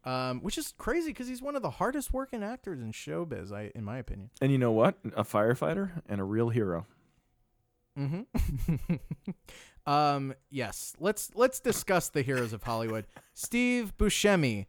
Um, 0.06 0.42
which 0.42 0.58
is 0.58 0.74
crazy 0.78 1.10
because 1.12 1.28
he's 1.28 1.42
one 1.42 1.56
of 1.56 1.62
the 1.62 1.70
hardest 1.70 2.12
working 2.12 2.44
actors 2.44 2.82
in 2.82 2.92
showbiz, 2.92 3.54
I 3.54 3.72
in 3.74 3.86
my 3.86 3.98
opinion. 3.98 4.32
And 4.42 4.52
you 4.52 4.58
know 4.58 4.72
what? 4.72 4.96
A 5.16 5.24
firefighter 5.24 6.02
and 6.10 6.20
a 6.20 6.26
real 6.26 6.50
hero. 6.50 6.86
Mm-hmm. 7.98 8.96
um, 9.92 10.34
yes. 10.50 10.94
Let's 11.00 11.32
let's 11.36 11.60
discuss 11.62 12.10
the 12.10 12.22
heroes 12.22 12.52
of 12.52 12.64
Hollywood. 12.64 13.06
Steve 13.34 13.94
Buscemi, 13.98 14.66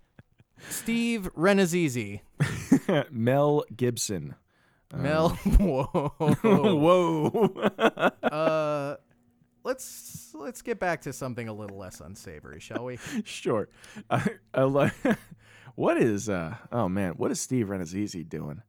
Steve 0.69 1.29
Rannazzisi, 1.37 2.21
Mel 3.11 3.65
Gibson. 3.75 4.37
Mel. 4.95 5.31
Whoa. 5.31 6.13
Whoa. 6.19 7.71
uh, 8.23 8.29
let's 9.65 10.31
let's 10.35 10.63
get 10.63 10.79
back 10.79 11.03
to 11.03 11.13
something 11.13 11.49
a 11.49 11.53
little 11.53 11.77
less 11.79 12.01
unsavory, 12.01 12.61
shall 12.61 12.85
we? 12.85 12.99
sure. 13.25 13.69
I, 14.11 14.27
I 14.53 14.63
like. 14.63 14.93
what 15.75 15.97
is? 15.97 16.29
uh 16.29 16.55
Oh 16.71 16.89
man, 16.89 17.13
what 17.15 17.31
is 17.31 17.41
Steve 17.41 17.67
Rannazzisi 17.67 18.29
doing? 18.29 18.63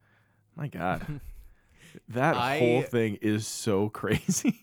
My 0.55 0.67
God, 0.67 1.19
that 2.09 2.35
I- 2.35 2.59
whole 2.59 2.81
thing 2.81 3.17
is 3.21 3.45
so 3.45 3.89
crazy. 3.89 4.59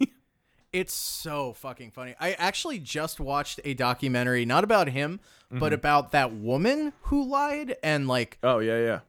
It's 0.72 0.94
so 0.94 1.52
fucking 1.52 1.90
funny. 1.90 2.14
I 2.18 2.32
actually 2.32 2.78
just 2.78 3.20
watched 3.20 3.60
a 3.62 3.74
documentary, 3.74 4.46
not 4.46 4.64
about 4.64 4.88
him, 4.88 5.20
Mm-hmm. 5.50 5.58
but 5.60 5.74
about 5.74 6.12
that 6.12 6.32
woman 6.32 6.94
who 7.02 7.28
lied 7.28 7.76
and 7.82 8.08
like 8.08 8.38
oh 8.42 8.58
yeah, 8.60 8.78
yeah. 8.78 9.00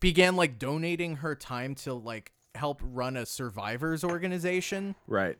began 0.00 0.34
like 0.34 0.58
donating 0.58 1.16
her 1.18 1.36
time 1.36 1.76
to 1.76 1.94
like 1.94 2.32
help 2.56 2.80
run 2.82 3.16
a 3.16 3.24
survivors 3.24 4.02
organization. 4.02 4.96
Right. 5.06 5.38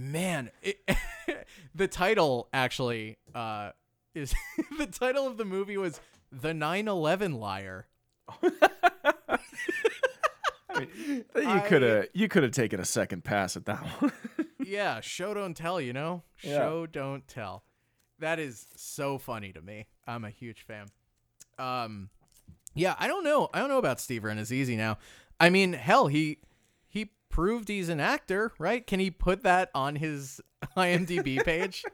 Man, 0.00 0.52
it, 0.62 0.78
the 1.74 1.88
title 1.88 2.48
actually 2.52 3.18
uh 3.34 3.72
is 4.14 4.32
the 4.78 4.86
title 4.86 5.26
of 5.26 5.38
the 5.38 5.44
movie 5.44 5.76
was 5.76 6.00
The 6.30 6.50
9/11 6.52 7.36
Liar. 7.40 7.88
I 10.70 10.78
mean, 10.78 11.24
You 11.34 11.60
could 11.66 11.82
have 11.82 12.06
you 12.14 12.28
could 12.28 12.44
have 12.44 12.52
taken 12.52 12.78
a 12.78 12.84
second 12.84 13.24
pass 13.24 13.56
at 13.56 13.64
that 13.64 13.80
one. 14.00 14.12
Yeah, 14.64 15.00
show 15.00 15.34
don't 15.34 15.56
tell, 15.56 15.80
you 15.80 15.92
know? 15.92 16.22
Yeah. 16.42 16.58
Show 16.58 16.86
don't 16.86 17.26
tell. 17.26 17.64
That 18.20 18.38
is 18.38 18.68
so 18.76 19.18
funny 19.18 19.52
to 19.52 19.60
me. 19.60 19.86
I'm 20.06 20.24
a 20.24 20.30
huge 20.30 20.62
fan. 20.62 20.86
Um 21.58 22.10
yeah, 22.76 22.94
I 23.00 23.08
don't 23.08 23.24
know. 23.24 23.48
I 23.52 23.58
don't 23.58 23.68
know 23.68 23.78
about 23.78 24.00
Steve 24.00 24.22
Ren. 24.22 24.38
It's 24.38 24.52
easy 24.52 24.76
now. 24.76 24.98
I 25.40 25.50
mean, 25.50 25.72
hell, 25.72 26.06
he 26.06 26.18
he 26.18 26.38
proved 27.38 27.68
he's 27.68 27.88
an 27.88 28.00
actor, 28.00 28.50
right? 28.58 28.84
Can 28.84 28.98
he 28.98 29.12
put 29.12 29.44
that 29.44 29.70
on 29.72 29.94
his 29.94 30.40
IMDb 30.76 31.40
page? 31.44 31.84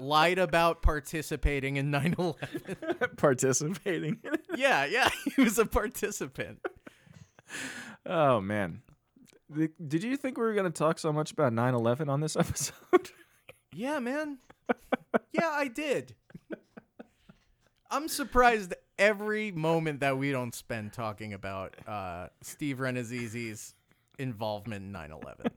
Lied 0.00 0.38
about 0.38 0.80
participating 0.80 1.76
in 1.76 1.92
9/11. 1.92 3.16
Participating. 3.18 4.18
yeah, 4.56 4.86
yeah, 4.86 5.10
he 5.36 5.42
was 5.42 5.58
a 5.58 5.66
participant. 5.66 6.60
oh 8.06 8.40
man. 8.40 8.80
The- 9.50 9.70
Did 9.86 10.02
you 10.02 10.16
think 10.16 10.38
we 10.38 10.44
were 10.44 10.54
going 10.54 10.72
to 10.72 10.78
talk 10.78 10.98
so 10.98 11.12
much 11.12 11.32
about 11.32 11.52
9/11 11.52 12.08
on 12.08 12.20
this 12.22 12.34
episode? 12.36 13.10
Yeah, 13.74 13.98
man. 13.98 14.38
yeah, 15.32 15.50
I 15.52 15.68
did. 15.68 16.14
I'm 17.90 18.08
surprised 18.08 18.72
every 18.98 19.52
moment 19.52 20.00
that 20.00 20.16
we 20.16 20.32
don't 20.32 20.54
spend 20.54 20.94
talking 20.94 21.34
about 21.34 21.74
uh, 21.86 22.28
Steve 22.42 22.78
Rannazzisi's 22.78 23.74
involvement 24.18 24.84
in 24.84 24.92
9/11. 24.92 25.50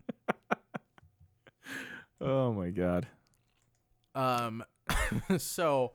oh 2.22 2.53
my 2.53 2.70
god. 2.70 3.07
Um, 4.16 4.64
so 5.38 5.93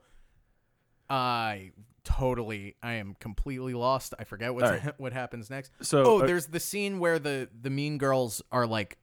I 1.09 1.71
totally, 2.03 2.75
I 2.81 2.93
am 2.93 3.15
completely 3.19 3.73
lost. 3.73 4.13
I 4.17 4.23
forget 4.23 4.53
what's 4.53 4.65
All 4.65 4.77
right. 4.77 4.93
what 4.99 5.13
happens 5.13 5.49
next. 5.49 5.71
So, 5.81 6.03
oh, 6.03 6.21
uh, 6.21 6.25
there's 6.25 6.47
the 6.47 6.59
scene 6.59 6.99
where 6.99 7.19
the 7.19 7.49
the 7.61 7.69
Mean 7.69 7.97
Girls 7.97 8.41
are 8.51 8.65
like, 8.65 8.97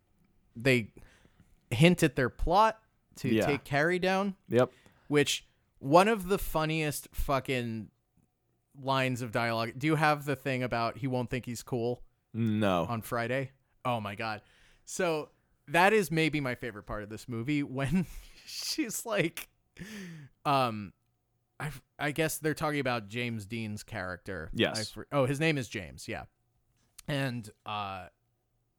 they 0.57 0.93
hint 1.71 2.03
at 2.03 2.17
their 2.17 2.29
plot 2.29 2.79
to 3.17 3.29
Yeah. 3.29 3.47
take 3.47 3.65
Carrie 3.65 3.99
down. 3.99 4.37
Yep. 4.49 4.71
which 5.09 5.47
one 5.79 6.09
of 6.09 6.29
the 6.29 6.39
funniest 6.39 7.09
fucking 7.13 7.89
lines 8.83 9.21
of 9.21 9.33
dialogue. 9.33 9.73
Do 9.77 9.87
you 9.87 9.97
have 9.97 10.25
the 10.25 10.37
thing 10.37 10.63
about 10.63 10.99
he 10.99 11.07
won't 11.07 11.29
think 11.29 11.45
he's 11.45 11.63
cool 11.63 12.03
No. 12.35 12.87
on 12.89 13.03
Friday? 13.03 13.51
Oh 13.85 14.01
my 14.01 14.15
god. 14.15 14.43
So 14.85 15.31
that 15.69 15.93
is 15.93 16.11
maybe 16.11 16.41
my 16.41 16.55
favorite 16.55 16.85
part 16.85 17.03
of 17.03 17.09
this 17.09 17.29
movie 17.29 17.63
when 17.63 18.07
she's 18.47 19.05
like 19.07 19.49
um 20.45 20.93
I 21.59 21.71
I 21.99 22.11
guess 22.11 22.39
they're 22.39 22.55
talking 22.55 22.81
about 22.81 23.09
James 23.09 23.47
Dean's 23.47 23.83
character. 23.83 24.51
Yes. 24.53 24.95
I 24.97 25.03
oh, 25.17 25.27
his 25.27 25.41
name 25.41 25.59
is 25.59 25.69
James, 25.69 26.09
yeah. 26.09 26.25
And 27.09 27.49
uh 27.67 28.07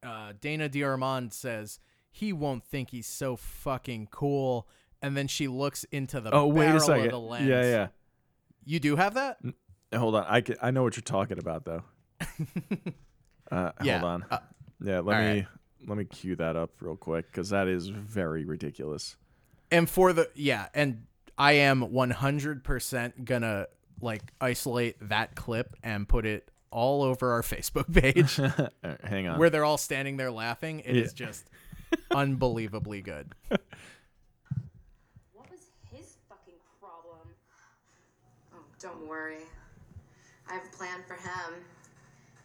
uh 0.02 0.34
Dana 0.40 0.70
DeArmond 0.70 1.34
says 1.34 1.80
he 2.12 2.34
won't 2.34 2.64
think 2.66 2.92
he's 2.92 3.08
so 3.08 3.36
fucking 3.36 4.10
cool 4.12 4.68
and 5.02 5.18
then 5.18 5.28
she 5.28 5.48
looks 5.48 5.84
into 5.92 6.22
the 6.22 6.32
oh, 6.32 6.48
wait 6.48 6.66
barrel 6.66 6.78
a 6.78 6.80
second. 6.80 7.06
of 7.06 7.12
the 7.12 7.20
lens. 7.20 7.48
Yeah, 7.48 7.64
yeah. 7.64 7.88
You 8.64 8.80
do 8.80 8.96
have 8.96 9.16
that? 9.16 9.38
Hold 9.94 10.16
on. 10.16 10.26
I, 10.28 10.40
ca- 10.40 10.56
I 10.62 10.72
know 10.72 10.82
what 10.82 10.96
you're 10.96 11.02
talking 11.02 11.38
about 11.38 11.66
though. 11.66 11.84
Uh, 13.54 13.72
Yeah, 13.84 14.00
Hold 14.00 14.12
on. 14.12 14.26
uh, 14.32 14.40
yeah, 14.82 15.00
let 15.00 15.20
me 15.20 15.28
right. 15.40 15.48
let 15.88 15.98
me 15.98 16.06
cue 16.06 16.36
that 16.38 16.56
up 16.56 16.72
real 16.82 16.96
quick 16.96 17.28
because 17.28 17.50
that 17.50 17.68
is 17.68 17.88
very 17.90 18.46
ridiculous. 18.46 19.16
and 19.72 19.90
for 19.90 20.14
the 20.14 20.30
yeah 20.36 20.68
and 20.74 21.06
i 21.38 21.54
am 21.54 21.82
100% 21.82 23.26
gonna 23.26 23.68
like 24.02 24.22
isolate 24.42 24.96
that 25.10 25.36
clip 25.36 25.76
and 25.84 26.08
put 26.08 26.26
it 26.26 26.50
all 26.72 27.04
over 27.04 27.32
our 27.34 27.42
facebook 27.42 27.92
page 27.94 28.40
All 28.40 28.70
right, 28.84 29.02
hang 29.04 29.28
on. 29.28 29.40
where 29.40 29.50
they're 29.50 29.66
all 29.66 29.78
standing 29.78 30.18
there 30.18 30.32
laughing 30.32 30.80
It 30.82 30.96
is 30.96 31.14
Yeah. 31.18 31.28
just 31.28 31.50
unbelievably 32.12 33.02
good 33.02 33.34
What 33.50 33.62
was 35.50 35.60
his 35.92 36.16
fucking 36.30 36.60
problem? 36.80 37.28
Oh, 38.54 38.58
don't 38.80 39.08
worry. 39.08 39.44
I 40.50 40.54
have 40.54 40.64
a 40.66 40.76
plan 40.78 41.00
for 41.08 41.16
him. 41.16 41.64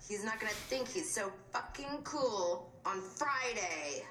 He's 0.09 0.25
not 0.25 0.41
gonna 0.41 0.53
think 0.53 0.89
he's 0.89 1.13
so 1.13 1.31
fucking 1.53 2.01
cool 2.03 2.73
on 2.87 3.03
Friday. 3.03 4.05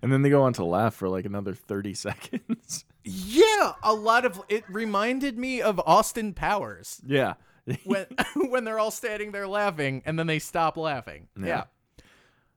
and 0.00 0.10
then 0.12 0.22
they 0.22 0.30
go 0.30 0.42
on 0.42 0.54
to 0.54 0.64
laugh 0.64 0.94
for 0.94 1.08
like 1.08 1.26
another 1.26 1.54
30 1.54 1.94
seconds. 2.08 2.84
yeah 3.04 3.72
a 3.82 3.92
lot 3.92 4.24
of 4.24 4.40
it 4.48 4.64
reminded 4.68 5.36
me 5.36 5.60
of 5.60 5.80
austin 5.80 6.32
powers 6.32 7.00
yeah. 7.06 7.34
when 7.84 8.06
when 8.48 8.64
they're 8.64 8.78
all 8.78 8.90
standing 8.90 9.32
there 9.32 9.46
laughing 9.46 10.02
and 10.04 10.18
then 10.18 10.26
they 10.26 10.38
stop 10.38 10.76
laughing. 10.76 11.28
Yeah. 11.38 11.64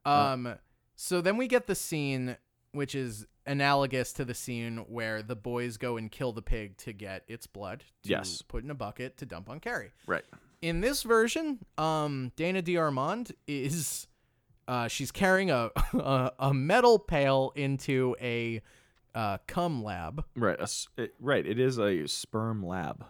Yeah. 0.06 0.32
Um 0.32 0.56
so 0.96 1.20
then 1.22 1.36
we 1.38 1.48
get 1.48 1.68
the 1.68 1.76
scene 1.76 2.38
which 2.72 2.96
is 2.96 3.26
analogous 3.48 4.12
to 4.14 4.26
the 4.26 4.34
scene 4.34 4.78
where 4.88 5.22
the 5.22 5.36
boys 5.36 5.78
go 5.78 5.98
and 5.98 6.12
kill 6.12 6.32
the 6.32 6.42
pig 6.42 6.78
to 6.78 6.94
get 6.94 7.24
its 7.28 7.46
blood 7.48 7.84
to 8.04 8.10
Yes. 8.10 8.42
put 8.42 8.64
in 8.64 8.72
a 8.72 8.76
bucket 8.76 9.18
to 9.18 9.26
dump 9.26 9.50
on 9.50 9.60
Carrie. 9.60 9.92
right. 10.08 10.24
In 10.62 10.82
this 10.82 11.04
version, 11.04 11.60
um 11.78 12.32
Dana 12.36 12.64
DeArmond 12.64 13.32
is 13.48 14.08
uh 14.68 14.88
she's 14.88 15.12
carrying 15.12 15.52
a 15.52 15.70
a, 15.94 16.32
a 16.40 16.54
metal 16.54 16.98
pail 16.98 17.52
into 17.56 18.16
a 18.20 18.62
uh 19.14 19.38
cum 19.48 19.84
lab. 19.84 20.24
Right. 20.36 20.60
A 20.60 20.68
it, 20.98 21.14
right. 21.20 21.46
It 21.46 21.60
is 21.60 21.78
a 21.78 22.08
sperm 22.08 22.66
lab, 22.66 23.06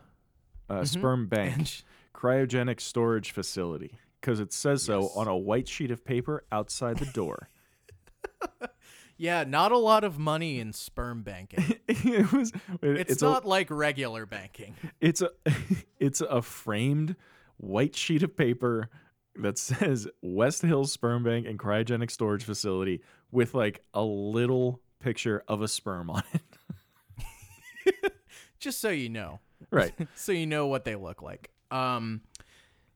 a 0.70 0.86
sperm 0.86 1.28
bank, 1.28 1.52
Mm-hmm. 1.52 1.60
And 1.60 1.68
sh- 1.68 1.82
cryogenic 2.14 2.82
storage 2.82 3.32
facility, 3.32 4.00
because 4.20 4.40
it 4.42 4.52
says 4.52 4.84
so 4.84 5.10
on 5.16 5.28
a 5.28 5.36
white 5.38 5.68
sheet 5.70 5.92
of 5.92 6.04
paper 6.04 6.44
outside 6.52 6.98
the 6.98 7.06
door. 7.06 7.48
Yeah, 9.18 9.44
not 9.46 9.72
a 9.72 9.78
lot 9.78 10.04
of 10.04 10.20
money 10.20 10.60
in 10.60 10.74
sperm 10.74 11.24
banking. 11.24 11.76
it 11.88 12.32
was. 12.34 12.52
it- 12.82 13.10
It's, 13.10 13.22
a- 13.22 13.26
not 13.26 13.46
like 13.46 13.70
regular 13.72 14.26
banking. 14.26 14.76
it's 15.00 15.22
a 15.22 15.30
it's 16.00 16.22
a 16.22 16.42
framed 16.42 17.16
white 17.58 17.96
sheet 17.96 18.24
of 18.24 18.36
paper 18.36 18.90
that 19.38 19.58
says 19.58 20.08
West 20.22 20.62
Hills 20.62 20.92
Sperm 20.92 21.24
Bank 21.24 21.46
and 21.48 21.58
Cryogenic 21.60 22.12
Storage 22.12 22.44
Facility 22.44 23.02
with 23.32 23.54
like 23.54 23.82
a 23.94 24.04
little 24.04 24.82
picture 25.00 25.44
of 25.48 25.62
a 25.62 25.68
sperm 25.68 26.10
on 26.10 26.24
it. 26.34 26.42
Just 28.60 28.80
so 28.82 28.90
you 28.90 29.10
know. 29.10 29.40
right. 29.72 29.94
so 30.16 30.32
you 30.32 30.48
know 30.48 30.68
what 30.68 30.86
they 30.86 30.96
look 30.96 31.22
like. 31.22 31.52
Um 31.72 32.22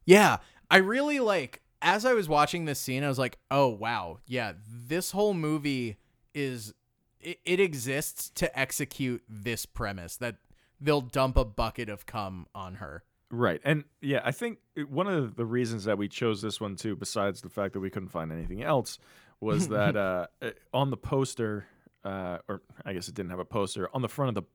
yeah, 0.06 0.38
I 0.72 0.78
really 0.78 1.20
like 1.20 1.62
as 1.82 2.06
I 2.06 2.14
was 2.14 2.28
watching 2.28 2.66
this 2.66 2.80
scene, 2.80 3.04
I 3.04 3.08
was 3.08 3.20
like, 3.20 3.38
"Oh 3.50 3.68
wow. 3.68 4.20
Yeah, 4.28 4.54
this 4.68 5.12
whole 5.12 5.34
movie 5.34 5.98
is 6.40 6.74
it, 7.20 7.40
it 7.46 7.60
exists 7.60 8.30
to 8.36 8.60
execute 8.60 9.24
this 9.28 9.66
premise 9.66 10.18
that 10.18 10.38
they'll 10.80 11.02
dump 11.02 11.38
a 11.38 11.46
bucket 11.46 11.90
of 11.90 12.06
cum 12.06 12.48
on 12.56 12.76
her." 12.76 13.04
Right. 13.32 13.62
And 13.64 13.84
yeah, 14.02 14.22
I 14.24 14.32
think 14.32 14.58
one 14.90 15.08
of 15.08 15.36
the 15.36 15.46
reasons 15.46 15.84
that 15.84 15.98
we 15.98 16.08
chose 16.08 16.42
this 16.42 16.60
one 16.60 16.76
too, 16.76 16.96
besides 16.96 17.42
the 17.42 17.50
fact 17.50 17.74
that 17.74 17.80
we 17.80 17.90
couldn't 17.90 18.10
find 18.10 18.32
anything 18.32 18.64
else, 18.64 18.98
was 19.40 19.68
that 19.70 19.96
uh, 19.96 20.28
uh, 20.42 20.52
on 20.74 20.90
the 20.90 20.98
poster, 20.98 21.68
uh, 22.04 22.40
or 22.48 22.62
I 22.86 22.94
guess 22.94 23.08
it 23.08 23.16
didn't 23.16 23.30
have 23.30 23.40
a 23.40 23.46
poster, 23.46 23.90
on 23.94 24.02
the 24.02 24.10
front 24.10 24.30
of 24.30 24.44
the 24.44 24.50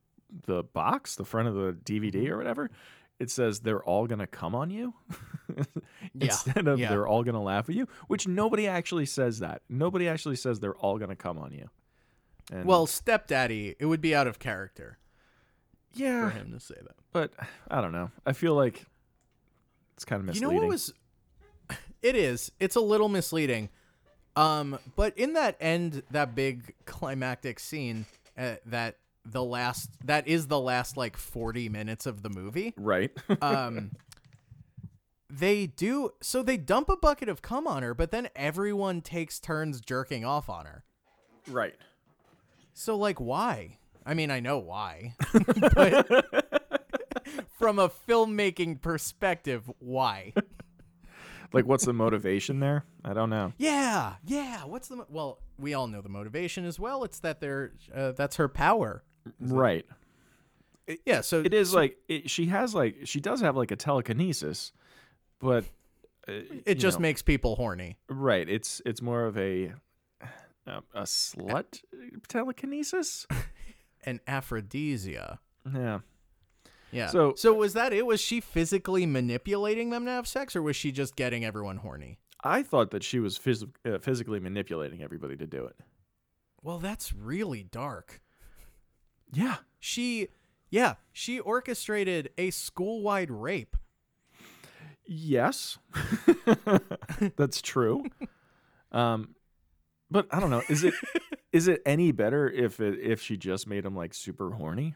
the 0.46 0.64
box, 0.64 1.14
the 1.14 1.24
front 1.24 1.46
of 1.46 1.54
the 1.54 1.72
DVD 1.84 2.28
or 2.28 2.36
whatever, 2.36 2.70
it 3.20 3.30
says 3.30 3.60
they're 3.60 3.82
all 3.82 4.06
gonna 4.06 4.26
come 4.26 4.54
on 4.54 4.70
you. 4.70 4.94
Yeah, 6.16 6.26
Instead 6.26 6.68
of 6.68 6.78
yeah. 6.78 6.88
they're 6.90 7.06
all 7.06 7.22
gonna 7.24 7.42
laugh 7.42 7.68
at 7.68 7.74
you, 7.74 7.86
which 8.08 8.26
nobody 8.28 8.66
actually 8.68 9.06
says 9.06 9.40
that. 9.40 9.62
Nobody 9.68 10.08
actually 10.08 10.36
says 10.36 10.60
they're 10.60 10.76
all 10.76 10.98
gonna 10.98 11.16
come 11.16 11.38
on 11.38 11.52
you. 11.52 11.68
And 12.52 12.64
Well, 12.66 12.86
stepdaddy, 12.86 13.74
it 13.78 13.86
would 13.86 14.00
be 14.00 14.14
out 14.14 14.26
of 14.26 14.38
character 14.38 14.98
yeah, 15.92 16.28
for 16.30 16.36
him 16.36 16.52
to 16.52 16.60
say 16.60 16.74
that. 16.80 16.94
but 17.12 17.32
I 17.70 17.80
don't 17.80 17.92
know. 17.92 18.10
I 18.26 18.32
feel 18.32 18.54
like 18.54 18.84
It's 19.94 20.04
kind 20.04 20.20
of 20.20 20.26
misleading. 20.26 20.50
You 20.50 20.54
know 20.56 20.62
what 20.62 20.68
was? 20.70 20.92
It 22.02 22.16
is. 22.16 22.52
It's 22.60 22.76
a 22.76 22.80
little 22.80 23.08
misleading. 23.08 23.70
Um, 24.36 24.78
but 24.96 25.16
in 25.16 25.32
that 25.34 25.56
end, 25.60 26.02
that 26.10 26.34
big 26.34 26.74
climactic 26.84 27.58
scene, 27.58 28.04
uh, 28.36 28.56
that 28.66 28.98
the 29.24 29.42
last 29.42 29.90
that 30.04 30.28
is 30.28 30.48
the 30.48 30.60
last 30.60 30.96
like 30.96 31.16
forty 31.16 31.68
minutes 31.68 32.06
of 32.06 32.22
the 32.22 32.30
movie. 32.30 32.74
right? 32.76 33.10
Um, 33.42 33.92
they 35.30 35.66
do 35.66 36.10
so 36.22 36.42
they 36.42 36.56
dump 36.56 36.88
a 36.88 36.96
bucket 36.96 37.28
of 37.28 37.42
cum 37.42 37.66
on 37.66 37.82
her, 37.82 37.94
but 37.94 38.10
then 38.10 38.28
everyone 38.36 39.00
takes 39.00 39.40
turns 39.40 39.80
jerking 39.80 40.24
off 40.24 40.48
on 40.48 40.66
her. 40.66 40.84
right. 41.48 41.74
So 42.74 42.96
like, 42.96 43.20
why? 43.20 43.78
I 44.06 44.14
mean, 44.14 44.30
I 44.30 44.40
know 44.40 44.58
why, 44.58 45.14
but 45.74 46.06
from 47.58 47.78
a 47.78 47.88
filmmaking 47.88 48.82
perspective, 48.82 49.70
why? 49.78 50.34
Like, 51.52 51.66
what's 51.66 51.84
the 51.86 51.92
motivation 51.92 52.58
there? 52.60 52.84
I 53.04 53.14
don't 53.14 53.30
know. 53.30 53.52
Yeah, 53.58 54.14
yeah. 54.26 54.64
What's 54.64 54.88
the 54.88 54.96
mo- 54.96 55.06
well? 55.08 55.38
We 55.58 55.72
all 55.74 55.86
know 55.86 56.00
the 56.02 56.08
motivation 56.08 56.64
as 56.64 56.78
well. 56.80 57.04
It's 57.04 57.20
that 57.20 57.40
they're 57.40 57.72
uh, 57.94 58.12
that's 58.12 58.36
her 58.36 58.48
power. 58.48 59.04
Right. 59.40 59.86
Yeah. 61.06 61.22
So 61.22 61.40
It 61.40 61.54
is 61.54 61.72
like 61.74 61.96
it, 62.08 62.28
she 62.30 62.46
has 62.46 62.74
like 62.74 62.96
she 63.04 63.20
does 63.20 63.40
have 63.40 63.56
like 63.56 63.70
a 63.70 63.76
telekinesis, 63.76 64.72
but 65.40 65.64
uh, 66.28 66.32
It 66.66 66.74
just 66.74 66.98
know, 66.98 67.02
makes 67.02 67.22
people 67.22 67.56
horny. 67.56 67.96
right. 68.08 68.48
It's 68.48 68.82
it's 68.84 69.00
more 69.00 69.24
of 69.24 69.36
a 69.38 69.72
a, 70.66 70.82
a 70.94 71.02
slut 71.02 71.82
telekinesis. 72.28 73.26
An 74.06 74.20
aphrodisia. 74.26 75.38
Yeah. 75.74 76.00
Yeah. 76.92 77.06
So- 77.08 77.34
so 77.36 77.54
was 77.54 77.72
that 77.72 77.92
it? 77.94 78.04
Was 78.04 78.20
she 78.20 78.40
physically 78.40 79.06
manipulating 79.06 79.88
them 79.90 80.04
to 80.04 80.10
have 80.10 80.26
sex, 80.28 80.54
or 80.54 80.60
was 80.62 80.76
she 80.76 80.92
just 80.92 81.16
getting 81.16 81.44
everyone 81.44 81.78
horny? 81.78 82.18
I 82.42 82.62
thought 82.62 82.90
that 82.90 83.02
she 83.02 83.18
was 83.20 83.38
phys- 83.38 83.66
uh, 83.86 83.98
physically 83.98 84.38
manipulating 84.40 85.02
everybody 85.02 85.36
to 85.38 85.46
do 85.46 85.64
it. 85.64 85.76
Well, 86.62 86.78
that's 86.78 87.14
really 87.14 87.62
dark. 87.62 88.20
Yeah. 89.34 89.56
She, 89.80 90.28
yeah, 90.70 90.94
she 91.12 91.38
orchestrated 91.40 92.30
a 92.38 92.50
school-wide 92.50 93.30
rape. 93.30 93.76
Yes, 95.06 95.78
that's 97.36 97.60
true. 97.60 98.04
Um, 98.90 99.34
but 100.10 100.26
I 100.30 100.40
don't 100.40 100.48
know. 100.50 100.62
Is 100.70 100.82
it 100.82 100.94
is 101.52 101.68
it 101.68 101.82
any 101.84 102.10
better 102.10 102.48
if 102.48 102.80
it 102.80 102.98
if 103.00 103.20
she 103.20 103.36
just 103.36 103.66
made 103.66 103.84
him 103.84 103.94
like 103.94 104.14
super 104.14 104.52
horny? 104.52 104.94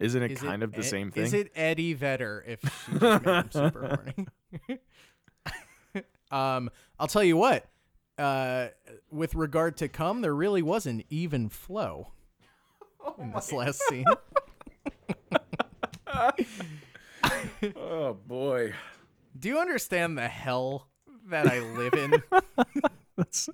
Isn't 0.00 0.22
it 0.22 0.30
Is 0.32 0.40
kind 0.40 0.62
of 0.62 0.72
the 0.72 0.78
Ed- 0.78 0.84
same 0.84 1.10
thing? 1.10 1.24
Is 1.24 1.34
it 1.34 1.52
Eddie 1.54 1.92
Vedder 1.92 2.42
if 2.46 2.60
she 2.62 2.98
just 2.98 3.24
made 3.24 3.34
him 3.34 3.50
super 3.52 4.00
horny? 4.66 4.78
um, 6.30 6.70
I'll 6.98 7.06
tell 7.08 7.22
you 7.24 7.36
what. 7.36 7.66
Uh, 8.16 8.68
with 9.10 9.34
regard 9.34 9.76
to 9.78 9.88
cum, 9.88 10.22
there 10.22 10.34
really 10.34 10.62
was 10.62 10.86
an 10.86 11.02
even 11.10 11.48
flow 11.50 12.12
in 13.18 13.32
this 13.32 13.52
last 13.52 13.82
scene. 13.88 14.04
oh 17.76 18.14
boy, 18.26 18.72
Do 19.38 19.48
you 19.48 19.58
understand 19.58 20.16
the 20.18 20.28
hell 20.28 20.88
that 21.28 21.46
I 21.46 21.60
live 21.60 21.94
in? 21.94 22.22
that's 23.16 23.48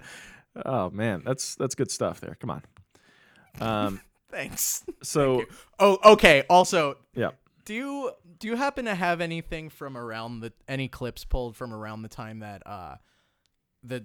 oh 0.65 0.91
man, 0.91 1.23
that's 1.25 1.55
that's 1.55 1.75
good 1.75 1.91
stuff 1.91 2.21
there. 2.21 2.37
Come 2.41 2.51
on. 2.51 2.63
Um, 3.61 4.01
Thanks. 4.31 4.85
so 5.03 5.45
Oh, 5.79 5.99
okay. 6.05 6.45
Also, 6.49 6.97
yeah, 7.15 7.31
do 7.65 7.75
you 7.75 8.13
do 8.39 8.49
you 8.49 8.57
happen 8.57 8.85
to 8.87 8.95
have 8.95 9.21
anything 9.21 9.69
from 9.69 9.97
around 9.97 10.41
the 10.41 10.53
any 10.69 10.89
clips 10.89 11.25
pulled 11.25 11.57
from 11.57 11.73
around 11.73 12.03
the 12.03 12.09
time 12.09 12.41
that 12.41 12.67
uh 12.67 12.97
the 13.83 14.05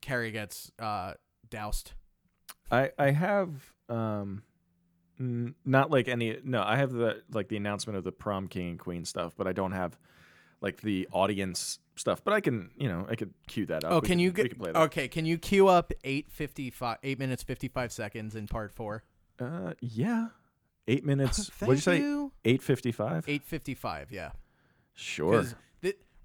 Carrie 0.00 0.30
gets 0.30 0.70
uh 0.78 1.14
doused? 1.48 1.92
I 2.70 2.90
I 2.98 3.10
have 3.10 3.72
um 3.88 4.42
n- 5.20 5.54
not 5.64 5.90
like 5.90 6.08
any 6.08 6.38
no 6.44 6.62
I 6.62 6.76
have 6.76 6.92
the 6.92 7.22
like 7.32 7.48
the 7.48 7.56
announcement 7.56 7.96
of 7.96 8.04
the 8.04 8.12
prom 8.12 8.48
king 8.48 8.70
and 8.70 8.78
queen 8.78 9.04
stuff, 9.04 9.34
but 9.36 9.46
I 9.46 9.52
don't 9.52 9.72
have 9.72 9.98
like 10.60 10.80
the 10.80 11.08
audience 11.12 11.78
stuff. 11.96 12.22
But 12.24 12.34
I 12.34 12.40
can 12.40 12.70
you 12.76 12.88
know 12.88 13.06
I 13.08 13.14
could 13.16 13.32
cue 13.46 13.66
that 13.66 13.84
up. 13.84 13.92
Oh, 13.92 14.00
We 14.00 14.08
can 14.08 14.18
you 14.18 14.30
we 14.30 14.34
get 14.34 14.50
can 14.50 14.58
play 14.58 14.72
that. 14.72 14.78
okay? 14.84 15.08
Can 15.08 15.24
you 15.26 15.38
queue 15.38 15.68
up 15.68 15.92
eight 16.04 16.30
fifty 16.30 16.70
five, 16.70 16.98
eight 17.02 17.18
minutes 17.18 17.42
fifty 17.42 17.68
five 17.68 17.92
seconds 17.92 18.34
in 18.34 18.46
part 18.46 18.72
four? 18.72 19.04
Uh, 19.38 19.74
yeah. 19.80 20.28
Eight 20.86 21.04
minutes. 21.12 21.48
Thank 21.48 21.68
What'd 21.68 21.78
you 21.78 21.80
say? 21.92 21.98
you. 21.98 22.32
Eight 22.44 22.62
fifty-five. 22.62 23.24
Eight 23.28 23.44
fifty 23.44 23.74
five, 23.74 24.10
yeah. 24.12 24.30
Sure. 24.94 25.32
'Cause 25.42 25.54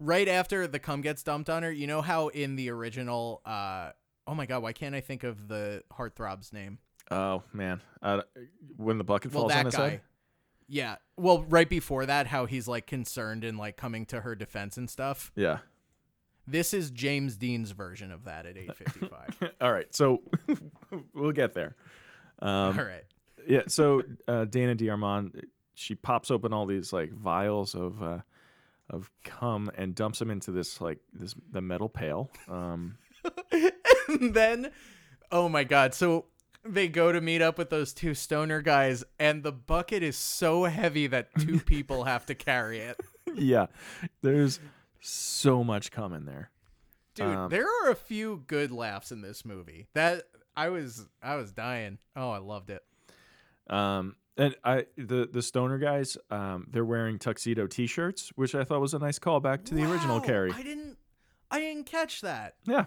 right 0.01 0.27
after 0.29 0.65
the 0.67 0.79
cum 0.79 1.01
gets 1.01 1.23
dumped 1.23 1.49
on 1.49 1.63
her, 1.63 1.71
you 1.71 1.85
know 1.87 2.01
how 2.01 2.29
in 2.29 2.55
the 2.55 2.69
original, 2.69 3.41
uh, 3.45 3.91
oh 4.27 4.33
my 4.35 4.45
god, 4.45 4.61
why 4.63 4.71
can't 4.73 4.95
I 4.95 5.01
think 5.01 5.23
of 5.25 5.47
the 5.49 5.83
heartthrob's 5.91 6.53
name? 6.53 6.77
Oh 7.11 7.43
man. 7.53 7.81
Uh, 8.01 8.21
when 8.77 8.97
the 8.97 9.03
bucket 9.03 9.33
Well, 9.33 9.43
falls 9.49 9.53
on 9.53 9.65
his 9.65 9.75
guy. 9.75 9.89
head. 9.89 10.01
Yeah. 10.67 10.95
Well, 11.17 11.43
right 11.49 11.67
before 11.67 12.05
that, 12.05 12.27
how 12.27 12.45
he's 12.45 12.67
like 12.67 12.85
concerned 12.87 13.43
and 13.43 13.57
like 13.57 13.75
coming 13.77 14.05
to 14.07 14.21
her 14.21 14.35
defense 14.35 14.77
and 14.77 14.89
stuff. 14.89 15.31
Yeah. 15.35 15.59
This 16.47 16.73
is 16.73 16.91
James 16.91 17.35
Dean's 17.37 17.71
version 17.71 18.11
of 18.11 18.25
that 18.25 18.45
at 18.45 18.57
eight 18.57 18.75
fifty 18.75 19.05
five. 19.07 19.51
All 19.61 19.71
right. 19.71 19.93
So 19.93 20.21
we'll 21.13 21.31
get 21.31 21.53
there. 21.53 21.75
Um, 22.41 22.77
All 22.79 22.85
right. 22.85 23.03
yeah. 23.47 23.63
So 23.67 24.03
uh, 24.27 24.45
Dana 24.45 24.75
DeArmond, 24.75 25.43
she 25.75 25.95
pops 25.95 26.31
open 26.31 26.53
all 26.53 26.65
these 26.65 26.91
like 26.93 27.11
vials 27.11 27.75
of 27.75 28.01
uh, 28.01 28.19
of 28.89 29.11
cum 29.23 29.69
and 29.77 29.93
dumps 29.93 30.19
them 30.19 30.31
into 30.31 30.51
this 30.51 30.81
like 30.81 30.99
this 31.13 31.35
the 31.51 31.61
metal 31.61 31.89
pail. 31.89 32.29
Um, 32.47 32.97
and 34.07 34.33
then 34.33 34.71
oh 35.31 35.47
my 35.49 35.63
god 35.63 35.93
so 35.93 36.25
they 36.73 36.87
go 36.87 37.11
to 37.11 37.19
meet 37.21 37.41
up 37.41 37.57
with 37.57 37.69
those 37.69 37.93
two 37.93 38.13
stoner 38.13 38.61
guys 38.61 39.03
and 39.19 39.43
the 39.43 39.51
bucket 39.51 40.03
is 40.03 40.17
so 40.17 40.63
heavy 40.65 41.07
that 41.07 41.29
two 41.39 41.59
people 41.65 42.03
have 42.05 42.25
to 42.25 42.35
carry 42.35 42.79
it 42.79 42.99
yeah. 43.35 43.67
There's 44.21 44.59
so 45.01 45.63
much 45.63 45.91
cum 45.91 46.13
in 46.13 46.25
there. 46.25 46.49
dude 47.15 47.27
Um, 47.27 47.49
there 47.49 47.67
are 47.83 47.89
a 47.91 47.95
few 47.95 48.43
good 48.47 48.71
laughs 48.71 49.11
in 49.11 49.21
this 49.21 49.45
movie 49.45 49.87
that 49.93 50.23
i 50.57 50.69
was 50.69 51.07
i 51.23 51.35
was 51.35 51.51
dying 51.51 51.99
oh 52.15 52.31
i 52.31 52.37
loved 52.39 52.69
it 52.69 52.83
Um, 53.69 54.15
and 54.37 54.55
I 54.63 54.85
the 54.97 55.27
the 55.31 55.41
stoner 55.41 55.77
guys, 55.77 56.17
um, 56.31 56.67
they're 56.71 56.85
wearing 56.85 57.19
tuxedo 57.19 57.67
T-shirts, 57.67 58.31
which 58.35 58.55
I 58.55 58.63
thought 58.63 58.79
was 58.81 58.93
a 58.93 58.99
nice 58.99 59.19
callback 59.19 59.65
to 59.65 59.75
the 59.75 59.83
original 59.83 60.19
Wow, 60.19 60.25
Carrie. 60.25 60.51
i 60.53 60.63
didn't 60.63 60.97
i 61.51 61.59
didn't 61.59 61.85
catch 61.85 62.21
that 62.21 62.55
Yeah, 62.65 62.85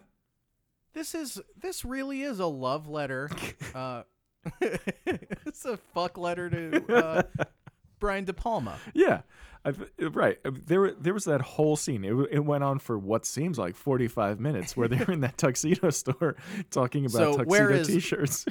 this 0.94 1.14
is 1.14 1.40
this 1.60 1.84
really 1.84 2.22
is 2.22 2.38
a 2.40 2.46
love 2.46 2.88
letter 2.88 3.30
uh 3.74 4.02
it's 4.60 5.64
a 5.64 5.76
fuck 5.76 6.18
letter 6.18 6.50
to 6.50 6.94
uh 6.94 7.22
brian 8.00 8.24
de 8.24 8.32
palma 8.32 8.76
yeah, 8.94 9.20
I've, 9.64 9.88
right. 10.00 10.38
Uh, 10.44 10.50
There 10.66 10.90
there 10.90 11.14
was 11.14 11.24
that 11.26 11.40
whole 11.40 11.76
scene. 11.76 12.04
It 12.04 12.12
it 12.32 12.40
went 12.44 12.64
on 12.64 12.80
for 12.80 12.98
what 12.98 13.24
seems 13.24 13.58
like 13.58 13.76
forty 13.76 14.08
five 14.08 14.40
minutes, 14.40 14.76
where 14.76 14.88
they're 14.88 15.08
in 15.12 15.20
that 15.20 15.38
tuxedo 15.38 15.90
store 15.90 16.34
talking 16.72 17.04
about 17.06 17.12
So, 17.12 17.36
tuxedo 17.38 17.84
T-shirts. 17.84 18.46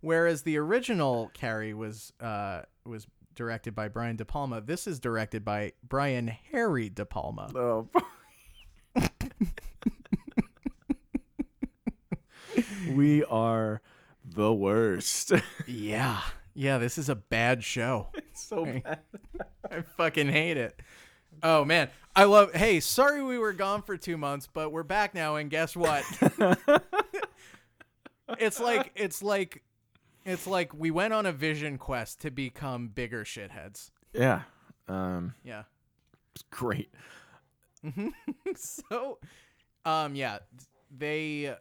Whereas 0.00 0.42
the 0.42 0.56
original 0.56 1.30
Carrie 1.34 1.74
was 1.74 2.12
uh 2.20 2.62
was 2.84 3.06
directed 3.36 3.74
by 3.74 3.88
Brian 3.88 4.16
De 4.16 4.24
Palma, 4.24 4.60
this 4.60 4.86
is 4.86 4.98
directed 4.98 5.44
by 5.44 5.72
Brian 5.88 6.26
Harry 6.26 6.88
De 6.88 7.06
Palma. 7.06 7.48
oh. 7.54 7.88
We 12.96 13.24
are 13.24 13.80
the 14.24 14.52
worst. 14.52 15.32
Yeah. 15.66 16.20
Yeah, 16.54 16.78
this 16.78 16.98
is 16.98 17.08
a 17.08 17.14
bad 17.14 17.62
show. 17.62 18.08
so 18.34 18.64
bad. 18.64 19.00
I 19.70 19.82
fucking 19.82 20.28
hate 20.28 20.56
it. 20.56 20.78
Oh 21.42 21.64
man, 21.64 21.88
I 22.14 22.24
love. 22.24 22.52
Hey, 22.54 22.80
sorry 22.80 23.22
we 23.22 23.38
were 23.38 23.52
gone 23.52 23.82
for 23.82 23.96
2 23.96 24.16
months, 24.16 24.48
but 24.52 24.70
we're 24.70 24.82
back 24.82 25.14
now 25.14 25.36
and 25.36 25.48
guess 25.48 25.76
what? 25.76 26.04
it's 28.38 28.60
like 28.60 28.90
it's 28.94 29.22
like 29.22 29.62
it's 30.24 30.46
like 30.46 30.74
we 30.74 30.90
went 30.90 31.14
on 31.14 31.24
a 31.24 31.32
vision 31.32 31.78
quest 31.78 32.20
to 32.22 32.30
become 32.30 32.88
bigger 32.88 33.24
shitheads. 33.24 33.90
Yeah. 34.12 34.42
Um. 34.88 35.34
Yeah. 35.44 35.62
It's 36.34 36.44
great. 36.50 36.92
so 38.54 39.18
um 39.86 40.14
yeah 40.14 40.38
they 40.94 41.54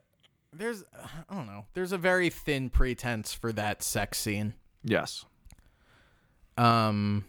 there's 0.53 0.83
i 1.29 1.33
don't 1.35 1.45
know 1.47 1.65
there's 1.73 1.91
a 1.91 1.97
very 1.97 2.29
thin 2.29 2.69
pretense 2.69 3.33
for 3.33 3.51
that 3.51 3.83
sex 3.83 4.17
scene 4.17 4.53
Yes. 4.83 5.25
um 6.57 7.25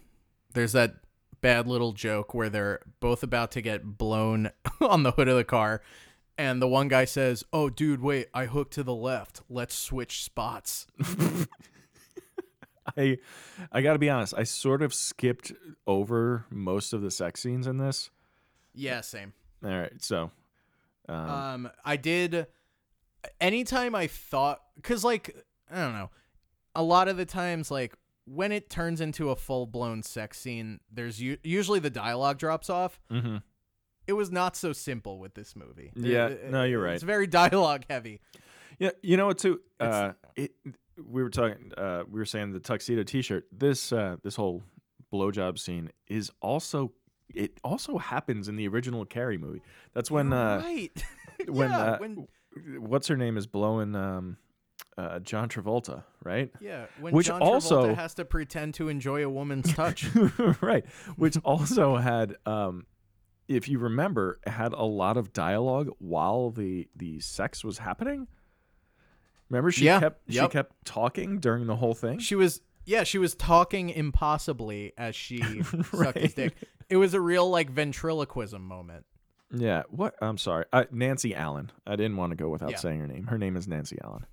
there's 0.53 0.71
that 0.73 0.95
bad 1.41 1.67
little 1.67 1.91
joke 1.91 2.33
where 2.33 2.49
they're 2.49 2.79
both 2.99 3.23
about 3.23 3.51
to 3.51 3.61
get 3.61 3.97
blown 3.97 4.51
on 4.81 5.03
the 5.03 5.11
hood 5.11 5.27
of 5.27 5.35
the 5.37 5.43
car 5.43 5.81
and 6.37 6.61
the 6.61 6.67
one 6.67 6.87
guy 6.87 7.05
says 7.05 7.43
oh 7.53 7.69
dude 7.69 8.01
wait 8.01 8.27
i 8.33 8.45
hooked 8.45 8.73
to 8.73 8.83
the 8.83 8.95
left 8.95 9.41
let's 9.49 9.75
switch 9.75 10.23
spots 10.23 10.87
I 12.97 13.19
I 13.71 13.81
got 13.81 13.93
to 13.93 13.99
be 13.99 14.09
honest. 14.09 14.33
I 14.35 14.43
sort 14.43 14.81
of 14.81 14.93
skipped 14.93 15.53
over 15.87 16.45
most 16.49 16.91
of 16.93 17.01
the 17.01 17.11
sex 17.11 17.39
scenes 17.41 17.67
in 17.67 17.77
this. 17.77 18.09
Yeah, 18.73 19.01
same. 19.01 19.33
All 19.63 19.69
right, 19.69 19.93
so 20.03 20.31
um, 21.07 21.15
Um, 21.29 21.71
I 21.85 21.95
did. 21.95 22.47
Anytime 23.39 23.95
I 23.95 24.07
thought, 24.07 24.61
cause 24.83 25.03
like 25.03 25.35
I 25.71 25.75
don't 25.81 25.93
know, 25.93 26.09
a 26.75 26.83
lot 26.83 27.07
of 27.07 27.17
the 27.17 27.25
times 27.25 27.69
like 27.71 27.95
when 28.25 28.51
it 28.51 28.69
turns 28.69 29.01
into 29.01 29.29
a 29.31 29.35
full 29.35 29.65
blown 29.65 30.03
sex 30.03 30.39
scene, 30.39 30.79
there's 30.91 31.21
u- 31.21 31.37
usually 31.43 31.79
the 31.79 31.89
dialogue 31.89 32.37
drops 32.37 32.69
off. 32.69 32.99
mhm. 33.11 33.41
It 34.07 34.13
was 34.13 34.31
not 34.31 34.55
so 34.55 34.73
simple 34.73 35.19
with 35.19 35.35
this 35.35 35.55
movie. 35.55 35.91
Yeah, 35.95 36.27
It- 36.27 36.49
no, 36.51 36.63
you're 36.63 36.81
right. 36.81 36.95
It's 36.95 37.03
very 37.03 37.27
dialogue 37.41 37.83
heavy. 37.89 38.19
yeah, 38.79 38.89
you 39.01 39.15
know 39.17 39.27
what 39.27 39.37
too? 39.37 39.61
Uh, 39.79 40.13
it, 40.35 40.51
we 41.03 41.21
were 41.23 41.29
talking. 41.29 41.71
Uh, 41.77 42.03
we 42.09 42.19
were 42.19 42.25
saying 42.25 42.51
the 42.53 42.59
tuxedo 42.59 43.03
T-shirt. 43.03 43.45
This 43.51 43.91
uh, 43.93 44.17
this 44.23 44.35
whole 44.35 44.63
blowjob 45.13 45.59
scene 45.59 45.91
is 46.07 46.31
also. 46.41 46.91
It 47.33 47.59
also 47.63 47.97
happens 47.97 48.49
in 48.49 48.55
the 48.57 48.67
original 48.67 49.05
Carrie 49.05 49.37
movie. 49.37 49.61
That's 49.93 50.11
when 50.11 50.33
uh, 50.33 50.61
right. 50.63 51.03
when, 51.47 51.69
yeah, 51.69 51.79
uh, 51.79 51.97
when 51.99 52.27
what's 52.79 53.07
her 53.07 53.17
name 53.17 53.37
is 53.37 53.47
blowing 53.47 53.95
um, 53.95 54.37
uh, 54.97 55.19
John 55.19 55.49
Travolta, 55.49 56.03
right? 56.23 56.51
yeah, 56.59 56.85
when 56.99 57.13
which 57.13 57.27
John 57.27 57.41
also- 57.41 57.87
Travolta 57.87 57.95
has 57.95 58.13
to 58.15 58.25
pretend 58.25 58.73
to 58.75 58.89
enjoy 58.89 59.23
a 59.23 59.29
woman's 59.29 59.73
touch. 59.75 60.07
right. 60.61 60.85
Which 61.15 61.37
also 61.43 61.97
had, 61.97 62.35
um, 62.45 62.85
if 63.47 63.67
you 63.69 63.79
remember, 63.79 64.39
had 64.45 64.73
a 64.73 64.83
lot 64.83 65.17
of 65.17 65.33
dialogue 65.33 65.89
while 65.99 66.49
the 66.51 66.87
the 66.95 67.19
sex 67.19 67.63
was 67.63 67.77
happening. 67.79 68.27
Remember, 69.49 69.71
she 69.71 69.85
Yeah, 69.85 69.99
kept 69.99 70.21
she 70.29 70.35
yep. 70.35 70.51
kept 70.51 70.85
talking 70.85 71.39
during 71.39 71.67
the 71.67 71.75
whole 71.75 71.93
thing. 71.93 72.19
She 72.19 72.35
was 72.35 72.61
yeah, 72.85 73.03
she 73.03 73.17
was 73.17 73.35
talking 73.35 73.89
impossibly 73.89 74.93
as 74.97 75.15
she 75.15 75.61
sucked 75.93 76.17
his 76.17 76.33
dick. 76.33 76.55
It 76.89 76.97
was 76.97 77.13
a 77.13 77.19
real 77.21 77.49
like 77.49 77.69
ventriloquism 77.69 78.61
moment. 78.61 79.05
Yeah. 79.53 79.83
What? 79.89 80.15
I'm 80.21 80.37
sorry, 80.37 80.65
uh, 80.71 80.85
Nancy 80.91 81.35
Allen. 81.35 81.71
I 81.85 81.95
didn't 81.95 82.17
want 82.17 82.31
to 82.31 82.35
go 82.35 82.49
without 82.49 82.71
Yeah. 82.71 82.77
saying 82.77 82.99
her 82.99 83.07
name. 83.07 83.27
Her 83.27 83.37
name 83.37 83.55
is 83.57 83.67
Nancy 83.67 83.97
Allen. 84.03 84.25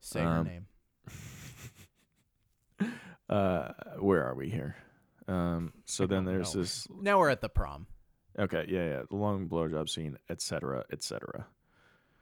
Say 0.00 0.20
her 0.22 0.26
Um, 0.28 0.46
name. 0.46 0.66
Uh, 3.28 3.72
where 4.00 4.24
are 4.26 4.34
we 4.34 4.50
here? 4.50 4.74
Um, 5.28 5.72
so 5.84 6.04
then 6.04 6.24
don't 6.24 6.34
there's 6.34 6.54
know. 6.54 6.62
this. 6.62 6.88
Now 7.00 7.18
we're 7.20 7.28
at 7.28 7.40
the 7.40 7.48
prom. 7.48 7.86
Okay, 8.36 8.64
yeah, 8.68 8.84
yeah, 8.88 9.02
the 9.08 9.14
long 9.16 9.48
blowjob 9.48 9.88
scene, 9.88 10.16
etc., 10.28 10.84
etc. 10.90 11.46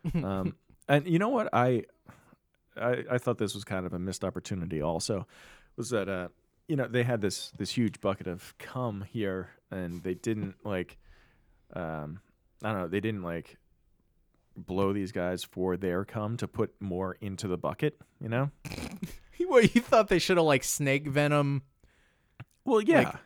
um, 0.15 0.55
and 0.87 1.07
you 1.07 1.19
know 1.19 1.31
what? 1.31 1.49
I, 1.55 1.85
I, 2.77 3.05
I 3.13 3.19
thought 3.19 3.39
this 3.39 3.55
was 3.55 3.65
kind 3.65 3.87
of 3.87 3.95
a 3.95 3.99
missed 3.99 4.23
opportunity. 4.23 4.83
Also, 4.83 5.27
was 5.77 5.89
that 5.91 6.11
uh, 6.11 6.29
you 6.67 6.77
know, 6.77 6.87
they 6.87 7.05
had 7.05 7.23
this 7.23 7.53
this 7.53 7.71
huge 7.71 8.03
bucket 8.03 8.27
of 8.27 8.53
cum 8.59 9.03
here, 9.11 9.49
and 9.71 10.03
they 10.03 10.13
didn't 10.15 10.57
like, 10.63 10.99
um, 11.75 12.21
I 12.63 12.73
don't 12.73 12.83
know, 12.83 12.89
they 12.89 13.01
didn't 13.01 13.23
like 13.23 13.57
blow 14.57 14.93
these 14.93 15.13
guys 15.13 15.45
for 15.45 15.77
their 15.77 16.05
cum 16.05 16.37
to 16.39 16.49
put 16.49 16.73
more 16.81 17.17
into 17.21 17.47
the 17.49 17.57
bucket. 17.59 17.99
You 18.21 18.29
know? 18.29 18.51
What 19.47 19.75
you 19.75 19.81
thought 19.81 20.09
they 20.09 20.19
should 20.19 20.37
have 20.37 20.45
like 20.45 20.63
snake 20.63 21.07
venom? 21.07 21.63
Well, 22.67 22.83
yeah. 22.83 23.17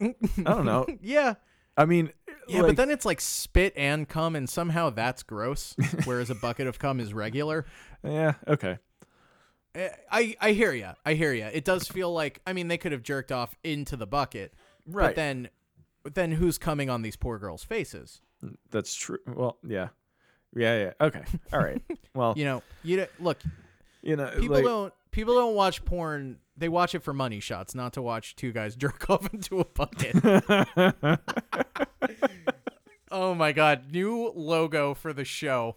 I 0.00 0.12
don't 0.42 0.64
know. 0.64 0.86
yeah. 1.02 1.34
I 1.76 1.84
mean, 1.84 2.10
Yeah, 2.48 2.62
but 2.62 2.76
then 2.76 2.90
it's 2.90 3.04
like 3.04 3.20
spit 3.20 3.74
and 3.76 4.08
cum 4.08 4.34
and 4.34 4.48
somehow 4.48 4.90
that's 4.90 5.22
gross, 5.22 5.76
whereas 6.04 6.30
a 6.30 6.34
bucket 6.34 6.66
of 6.66 6.78
cum 6.80 6.98
is 6.98 7.14
regular. 7.14 7.64
yeah, 8.02 8.34
okay. 8.48 8.78
Eh, 9.76 9.88
I 10.10 10.34
I 10.40 10.52
hear 10.52 10.72
you. 10.72 10.90
I 11.06 11.14
hear 11.14 11.32
you. 11.32 11.44
It 11.44 11.64
does 11.64 11.86
feel 11.86 12.12
like 12.12 12.40
I 12.46 12.52
mean 12.52 12.66
they 12.68 12.78
could 12.78 12.92
have 12.92 13.02
jerked 13.04 13.30
off 13.30 13.56
into 13.62 13.96
the 13.96 14.06
bucket, 14.06 14.52
Right. 14.86 15.08
but 15.08 15.16
then 15.16 15.48
then 16.12 16.32
who's 16.32 16.58
coming 16.58 16.90
on 16.90 17.00
these 17.02 17.16
poor 17.16 17.38
girls' 17.38 17.64
faces? 17.64 18.20
That's 18.70 18.94
true. 18.94 19.18
Well, 19.26 19.56
yeah. 19.66 19.88
Yeah, 20.54 20.78
yeah. 20.78 20.92
Okay. 21.00 21.22
All 21.52 21.60
right. 21.60 21.82
Well, 22.14 22.34
You 22.36 22.44
know, 22.44 22.62
you 22.82 22.98
don't- 22.98 23.10
look, 23.20 23.38
you 24.02 24.14
know, 24.16 24.30
people 24.38 24.54
like, 24.56 24.64
don't 24.64 24.92
people 25.10 25.34
don't 25.34 25.54
watch 25.56 25.84
porn. 25.84 26.38
They 26.56 26.68
watch 26.68 26.94
it 26.94 27.02
for 27.02 27.12
money 27.12 27.40
shots, 27.40 27.74
not 27.74 27.94
to 27.94 28.02
watch 28.02 28.36
two 28.36 28.52
guys 28.52 28.76
jerk 28.84 29.10
off 29.10 29.32
into 29.34 29.58
a 29.58 29.64
bucket. 29.64 30.14
oh 33.10 33.34
my 33.34 33.50
god, 33.52 33.90
new 33.90 34.30
logo 34.36 34.94
for 34.94 35.12
the 35.12 35.24
show. 35.24 35.74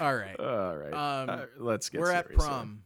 All 0.00 0.14
right. 0.14 0.38
All 0.38 0.76
right. 0.76 0.92
Um, 0.92 1.30
Uh, 1.30 1.44
let's 1.58 1.88
get 1.88 2.00
We're 2.00 2.12
at 2.12 2.32
prom. 2.32 2.82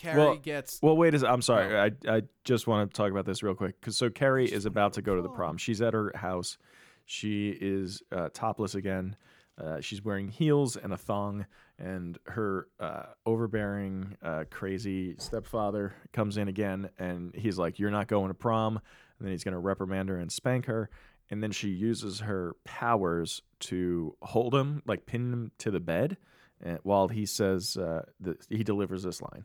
Carrie 0.00 0.16
Well- 0.18 0.36
gets 0.36 0.80
Well, 0.82 0.96
wait. 0.96 1.14
a 1.14 1.28
I'm 1.30 1.42
sorry. 1.42 1.78
I 1.78 1.90
I 2.10 2.22
just 2.44 2.66
want 2.66 2.90
to 2.90 2.96
talk 2.96 3.10
about 3.10 3.26
this 3.26 3.42
real 3.42 3.54
quick 3.54 3.78
because 3.80 3.96
so 3.98 4.08
Carrie 4.08 4.50
is 4.50 4.64
about 4.64 4.94
to 4.94 5.02
go 5.02 5.14
to 5.16 5.22
the 5.22 5.28
prom. 5.28 5.58
She's 5.58 5.82
at 5.82 5.92
her 5.92 6.10
house. 6.14 6.56
She 7.04 7.50
is 7.50 8.02
uh, 8.10 8.28
topless 8.32 8.74
again. 8.74 9.16
Uh, 9.58 9.78
she's 9.80 10.02
wearing 10.02 10.28
heels 10.28 10.76
and 10.76 10.90
a 10.92 10.96
thong, 10.96 11.44
and 11.78 12.18
her 12.28 12.68
uh, 12.78 13.02
overbearing, 13.26 14.16
uh, 14.22 14.44
crazy 14.50 15.16
stepfather 15.18 15.92
comes 16.14 16.38
in 16.38 16.48
again, 16.48 16.88
and 16.98 17.34
he's 17.34 17.58
like, 17.58 17.78
"You're 17.78 17.90
not 17.90 18.08
going 18.08 18.28
to 18.28 18.34
prom," 18.34 18.76
and 19.18 19.26
then 19.26 19.32
he's 19.32 19.44
going 19.44 19.52
to 19.52 19.58
reprimand 19.58 20.08
her 20.08 20.16
and 20.16 20.32
spank 20.32 20.64
her. 20.66 20.88
And 21.28 21.42
then 21.42 21.52
she 21.52 21.68
uses 21.68 22.20
her 22.20 22.54
powers 22.64 23.42
to 23.60 24.16
hold 24.22 24.54
him, 24.54 24.82
like 24.86 25.04
pin 25.04 25.32
him 25.32 25.50
to 25.58 25.70
the 25.70 25.78
bed, 25.78 26.16
and 26.62 26.78
while 26.82 27.08
he 27.08 27.26
says 27.26 27.76
uh, 27.76 28.06
that 28.20 28.46
he 28.48 28.64
delivers 28.64 29.02
this 29.02 29.20
line. 29.20 29.44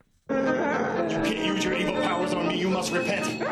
You 1.11 1.17
can't 1.23 1.45
use 1.45 1.63
your 1.63 1.73
evil 1.73 1.93
powers 2.01 2.33
on 2.33 2.47
me. 2.47 2.57
You 2.57 2.69
must 2.69 2.91
repent. 2.93 3.39
They're 3.39 3.47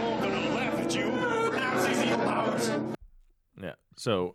all 0.00 0.20
gonna 0.20 0.54
laugh 0.54 0.78
at 0.78 0.94
you. 0.94 1.10
Pronounce 1.50 1.86
these 1.86 2.02
evil 2.02 2.18
powers. 2.18 2.70
Yeah. 3.60 3.72
So 3.96 4.34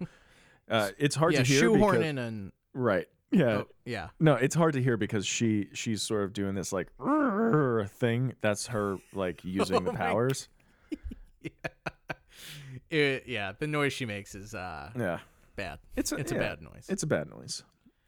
uh, 0.70 0.90
it's 0.98 1.16
hard 1.16 1.34
yeah, 1.34 1.40
to 1.40 1.46
hear. 1.46 1.60
shoehorn 1.60 1.96
because, 1.96 2.08
in 2.10 2.18
and 2.18 2.52
Right. 2.74 3.08
Yeah. 3.32 3.44
oh, 3.46 3.68
yeah. 3.86 4.08
No, 4.22 4.36
it's 4.36 4.56
hard 4.56 4.74
to 4.76 4.82
hear 4.82 4.96
because 4.98 5.26
she 5.26 5.68
she's 5.74 6.02
sort 6.02 6.24
of 6.24 6.32
doing 6.34 6.56
this 6.56 6.72
like 6.72 6.88
thing. 7.90 8.34
That's 8.42 8.68
her 8.68 8.98
like 9.14 9.42
using 9.44 9.84
the 9.84 9.90
Oh 9.90 9.94
my 9.94 9.98
powers. 9.98 10.48
It- 12.90 13.24
yeah, 13.28 13.52
the 13.60 13.68
noise 13.68 13.92
she 13.92 14.06
makes 14.06 14.34
is 14.34 14.56
uh 14.56 14.92
Yeah. 14.98 15.20
bad. 15.58 15.80
It's 15.98 16.14
a, 16.14 16.16
It's 16.16 16.32
yeah, 16.32 16.38
a 16.38 16.42
bad 16.42 16.62
noise. 16.62 16.86
It's 16.88 17.04
a 17.04 17.08
bad 17.08 17.30
noise. 17.30 17.64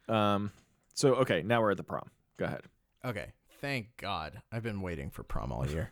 Um. 0.07 0.51
So 0.93 1.15
okay, 1.15 1.41
now 1.43 1.61
we're 1.61 1.71
at 1.71 1.77
the 1.77 1.83
prom. 1.83 2.09
Go 2.39 2.45
ahead. 2.45 2.61
Okay. 3.05 3.33
Thank 3.61 3.97
God. 3.97 4.41
I've 4.51 4.63
been 4.63 4.81
waiting 4.81 5.09
for 5.09 5.21
prom 5.23 5.51
all 5.51 5.67
year. 5.67 5.91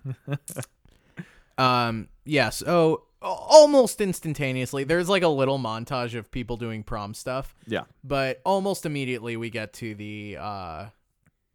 um, 1.58 2.08
yes. 2.26 2.64
Oh, 2.66 3.04
almost 3.22 4.00
instantaneously. 4.00 4.84
There's 4.84 5.10
like 5.10 5.24
a 5.24 5.28
little 5.28 5.60
montage 5.60 6.18
of 6.18 6.32
people 6.32 6.56
doing 6.58 6.84
prom 6.84 7.14
stuff, 7.14 7.54
Yeah. 7.66 7.84
but 8.04 8.42
almost 8.46 8.86
immediately 8.86 9.36
we 9.38 9.50
get 9.50 9.74
to 9.74 9.96
the 9.96 10.38
uh 10.40 10.86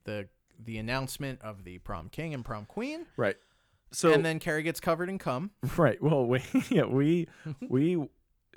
the 0.04 0.28
the 0.64 0.78
announcement 0.78 1.40
of 1.42 1.64
the 1.64 1.78
prom 1.78 2.08
king 2.08 2.34
and 2.34 2.44
prom 2.44 2.66
queen. 2.66 3.06
Right. 3.16 3.36
So 3.92 4.12
and 4.12 4.24
then 4.24 4.38
Carrie 4.38 4.62
gets 4.62 4.80
covered 4.80 5.08
in 5.08 5.18
cum. 5.18 5.50
right. 5.76 6.02
Well, 6.02 6.26
we 6.26 6.42
yeah 6.70 6.84
we 6.84 7.28
we 7.68 8.04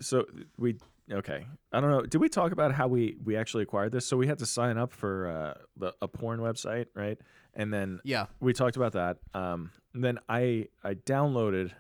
so 0.02 0.26
we 0.58 0.78
okay. 1.12 1.46
I 1.72 1.80
don't 1.80 1.90
know. 1.92 2.02
Did 2.02 2.20
we 2.22 2.30
talk 2.30 2.52
about 2.52 2.74
how 2.74 2.88
we 2.88 3.18
we 3.24 3.36
actually 3.36 3.64
acquired 3.64 3.92
this? 3.92 4.06
So 4.06 4.18
we 4.18 4.28
had 4.28 4.40
to 4.40 4.46
sign 4.46 4.78
up 4.78 4.92
for 4.92 5.28
uh, 5.28 5.54
the, 5.78 5.94
a 6.02 6.08
porn 6.08 6.40
website, 6.40 6.88
right? 6.96 7.18
And 7.54 7.74
then 7.74 8.00
Yeah. 8.04 8.26
we 8.40 8.54
talked 8.54 8.76
about 8.76 8.94
that. 8.94 9.18
Um, 9.34 9.72
and 9.94 10.04
then 10.04 10.20
I 10.30 10.68
I 10.84 10.96
downloaded 10.96 11.72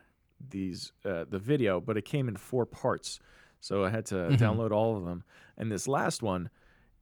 these 0.50 0.92
uh, 1.04 1.26
the 1.30 1.40
video, 1.40 1.80
but 1.80 1.98
it 1.98 2.06
came 2.06 2.28
in 2.28 2.36
four 2.36 2.66
parts, 2.66 3.20
so 3.60 3.84
I 3.86 3.90
had 3.90 4.06
to 4.08 4.16
download 4.38 4.72
all 4.72 4.98
of 4.98 5.06
them. 5.06 5.24
And 5.58 5.72
this 5.72 5.88
last 5.88 6.22
one 6.22 6.50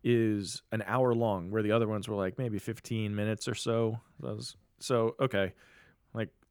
is 0.03 0.61
an 0.71 0.83
hour 0.85 1.13
long, 1.13 1.49
where 1.49 1.63
the 1.63 1.71
other 1.71 1.87
ones 1.87 2.07
were 2.07 2.15
like 2.15 2.37
maybe 2.37 2.59
fifteen 2.59 3.15
minutes 3.15 3.47
or 3.47 3.55
so. 3.55 3.99
Those 4.19 4.55
so 4.79 5.15
okay, 5.19 5.53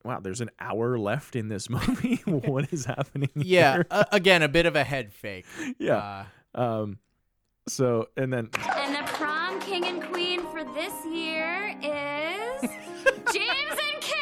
wow, 0.05 0.21
there's 0.21 0.41
an 0.41 0.51
hour 0.61 0.99
left 0.99 1.37
in 1.37 1.49
this 1.49 1.69
movie. 1.77 2.17
what 2.27 2.73
is 2.73 2.85
happening? 2.85 3.31
Yeah. 3.35 3.75
here? 3.75 3.87
uh, 3.91 4.05
again, 4.13 4.43
a 4.43 4.49
bit 4.49 4.67
of 4.67 4.77
a 4.77 4.85
head 4.85 5.13
fake. 5.13 5.47
yeah. 5.79 6.25
Uh, 6.55 6.61
Um, 6.61 6.99
so 7.69 8.09
and 8.17 8.33
then 8.33 8.51
And 8.77 8.95
the 8.95 9.03
prom 9.13 9.61
king 9.61 9.85
and 9.85 10.03
queen 10.11 10.41
for 10.51 10.65
this 10.65 10.93
year 11.07 11.75
is 11.81 12.61
James 13.33 13.71
and 13.71 14.01
Carrie. 14.01 14.19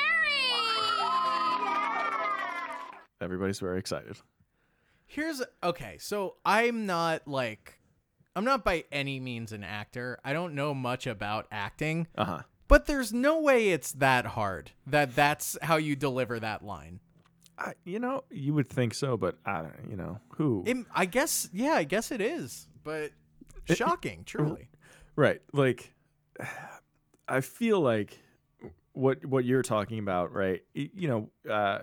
everybody's 3.21 3.59
very 3.61 3.79
excited. 3.79 4.17
Here's 5.07 5.43
okay, 5.63 5.97
so 5.99 6.37
I'm 6.45 6.87
not 6.87 7.27
like 7.27 7.81
I'm 8.37 8.45
not 8.45 8.65
by 8.65 8.85
any 8.93 9.19
means 9.19 9.51
an 9.53 9.65
actor. 9.65 10.19
I 10.25 10.33
don't 10.33 10.55
know 10.55 10.73
much 10.73 11.07
about 11.07 11.47
acting, 11.51 12.07
Uh 12.17 12.25
huh. 12.25 12.43
But 12.71 12.87
there's 12.87 13.13
no 13.13 13.41
way 13.41 13.71
it's 13.71 13.93
that 13.93 14.25
hard 14.25 14.71
that 14.87 15.15
that's 15.15 15.59
how 15.61 15.77
you 15.77 15.97
deliver 15.97 16.41
that 16.41 16.65
line. 16.65 17.01
I, 17.59 17.75
you 17.85 17.99
know, 17.99 18.25
you 18.31 18.55
would 18.55 18.69
think 18.69 18.95
so, 18.95 19.19
but 19.19 19.37
I 19.45 19.61
don't. 19.61 19.75
You 19.91 19.97
know 19.97 20.19
who? 20.37 20.65
It, 20.67 20.79
I 20.95 21.05
guess 21.05 21.51
yeah, 21.53 21.73
I 21.73 21.85
guess 21.85 22.11
it 22.11 22.23
is, 22.23 22.69
but 22.83 23.11
shocking, 23.67 24.25
truly. 24.25 24.71
Right. 25.17 25.43
Like 25.53 25.93
I 27.29 27.41
feel 27.43 27.81
like 27.81 28.19
what 28.93 29.25
what 29.27 29.45
you're 29.45 29.63
talking 29.63 29.99
about, 29.99 30.33
right? 30.33 30.63
You 30.73 31.09
know, 31.09 31.53
uh, 31.53 31.81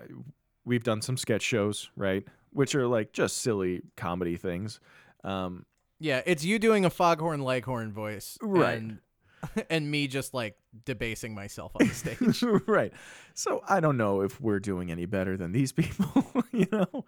we've 0.64 0.84
done 0.84 1.02
some 1.02 1.16
sketch 1.16 1.42
shows, 1.42 1.90
right, 1.96 2.24
which 2.50 2.74
are 2.74 2.86
like 2.86 3.12
just 3.12 3.38
silly 3.38 3.82
comedy 3.96 4.36
things. 4.36 4.80
Um, 5.22 5.64
Yeah, 6.00 6.22
it's 6.26 6.44
you 6.44 6.58
doing 6.58 6.84
a 6.84 6.90
foghorn 6.90 7.42
leghorn 7.42 7.92
voice, 7.92 8.38
Right. 8.40 8.78
And, 8.78 8.98
and 9.70 9.90
me 9.90 10.06
just 10.06 10.34
like 10.34 10.56
debasing 10.84 11.34
myself 11.34 11.72
on 11.80 11.86
the 11.88 11.94
stage. 11.94 12.42
right. 12.66 12.92
So 13.34 13.62
I 13.68 13.80
don't 13.80 13.96
know 13.96 14.20
if 14.22 14.40
we're 14.40 14.60
doing 14.60 14.90
any 14.90 15.06
better 15.06 15.36
than 15.36 15.52
these 15.52 15.72
people, 15.82 16.24
you 16.52 16.66
know. 16.72 17.04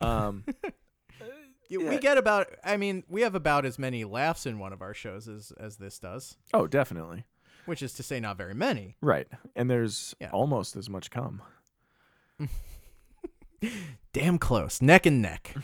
Um, 0.00 0.44
Yeah, 1.68 1.88
We 1.88 1.98
get 1.98 2.16
about. 2.16 2.46
I 2.64 2.76
mean, 2.76 3.02
we 3.08 3.22
have 3.22 3.34
about 3.34 3.64
as 3.66 3.76
many 3.76 4.04
laughs 4.04 4.46
in 4.46 4.60
one 4.60 4.72
of 4.72 4.82
our 4.82 4.94
shows 4.94 5.26
as 5.26 5.52
as 5.58 5.78
this 5.78 5.98
does, 5.98 6.36
oh, 6.54 6.68
definitely. 6.68 7.24
which 7.64 7.82
is 7.82 7.92
to 7.94 8.04
say, 8.04 8.20
not 8.20 8.36
very 8.36 8.54
many. 8.54 8.94
Right. 9.00 9.26
And 9.56 9.68
there's 9.68 10.14
Yeah. 10.20 10.30
almost 10.30 10.76
as 10.76 10.88
much 10.88 11.10
come. 11.10 11.42
Damn 14.12 14.38
close, 14.38 14.80
neck 14.80 15.06
and 15.06 15.20
neck. 15.20 15.54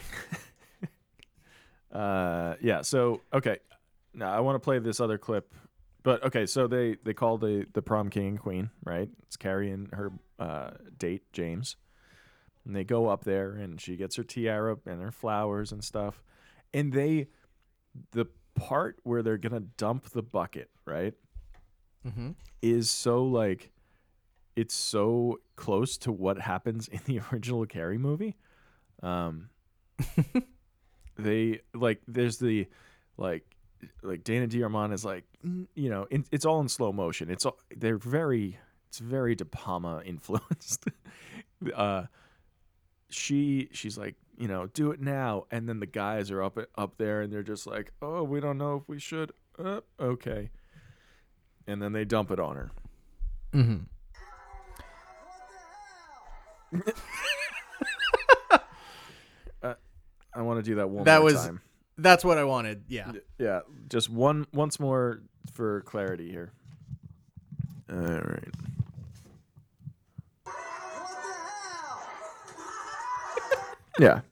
Uh, 1.92 2.54
yeah. 2.60 2.82
So 2.82 3.20
okay, 3.32 3.58
now 4.12 4.32
I 4.34 4.40
want 4.40 4.56
to 4.56 4.60
play 4.60 4.78
this 4.80 4.98
other 4.98 5.18
clip, 5.18 5.54
but 6.02 6.22
okay. 6.24 6.46
So 6.46 6.66
they 6.66 6.96
they 7.04 7.14
call 7.14 7.38
the 7.38 7.66
the 7.72 7.82
prom 7.82 8.10
king 8.10 8.28
and 8.28 8.40
queen, 8.40 8.70
right? 8.84 9.08
It's 9.26 9.36
Carrie 9.36 9.70
and 9.70 9.88
her 9.92 10.12
uh, 10.38 10.70
date 10.98 11.22
James, 11.32 11.76
and 12.64 12.74
they 12.74 12.84
go 12.84 13.08
up 13.08 13.24
there, 13.24 13.52
and 13.52 13.80
she 13.80 13.96
gets 13.96 14.16
her 14.16 14.24
tiara 14.24 14.76
and 14.86 15.02
her 15.02 15.12
flowers 15.12 15.72
and 15.72 15.82
stuff, 15.82 16.22
and 16.74 16.92
they 16.92 17.28
the 18.12 18.26
part 18.54 18.96
where 19.02 19.22
they're 19.22 19.38
gonna 19.38 19.60
dump 19.60 20.10
the 20.10 20.22
bucket, 20.22 20.70
right? 20.84 21.14
Mm-hmm. 22.06 22.30
is 22.62 22.90
so 22.90 23.24
like 23.24 23.70
it's 24.56 24.74
so 24.74 25.38
close 25.54 25.96
to 25.98 26.10
what 26.10 26.36
happens 26.36 26.88
in 26.88 27.00
the 27.06 27.20
original 27.32 27.64
Carrie 27.64 27.96
movie. 27.96 28.36
Um 29.04 29.50
they 31.16 31.60
like 31.74 32.00
there's 32.08 32.38
the 32.38 32.66
like 33.16 33.44
like 34.02 34.24
Dana 34.24 34.46
DeArmond 34.48 34.92
is 34.92 35.04
like 35.04 35.24
you 35.74 35.88
know 35.90 36.06
in, 36.10 36.24
it's 36.30 36.44
all 36.44 36.60
in 36.60 36.68
slow 36.68 36.92
motion. 36.92 37.30
It's 37.30 37.44
all 37.46 37.58
they're 37.76 37.98
very 37.98 38.58
it's 38.88 38.98
very 38.98 39.34
De 39.34 39.44
Palma 39.44 40.02
influenced. 40.06 40.84
uh 41.74 42.04
she 43.10 43.68
she's 43.72 43.96
like 43.98 44.14
you 44.36 44.48
know 44.48 44.66
do 44.68 44.90
it 44.90 45.00
now 45.00 45.44
and 45.50 45.68
then 45.68 45.78
the 45.80 45.86
guys 45.86 46.30
are 46.30 46.42
up 46.42 46.58
up 46.76 46.96
there 46.96 47.20
and 47.20 47.32
they're 47.32 47.42
just 47.42 47.66
like 47.66 47.92
oh 48.00 48.22
we 48.22 48.40
don't 48.40 48.56
know 48.58 48.76
if 48.76 48.88
we 48.88 48.98
should 48.98 49.30
uh, 49.62 49.80
okay 50.00 50.48
and 51.66 51.80
then 51.82 51.92
they 51.92 52.04
dump 52.04 52.30
it 52.30 52.40
on 52.40 52.56
her 52.56 52.70
Mm-hmm. 53.54 53.84
I 60.34 60.40
want 60.40 60.64
to 60.64 60.70
do 60.70 60.76
that 60.76 60.88
one 60.88 61.04
That 61.04 61.18
more 61.18 61.24
was- 61.24 61.44
time. 61.44 61.60
That's 61.98 62.24
what 62.24 62.38
I 62.38 62.44
wanted. 62.44 62.84
Yeah. 62.88 63.12
Yeah, 63.38 63.60
just 63.88 64.08
one 64.10 64.46
once 64.52 64.80
more 64.80 65.22
for 65.52 65.82
clarity 65.82 66.30
here. 66.30 66.52
All 67.90 67.96
right. 67.98 68.48
yeah. 73.98 74.20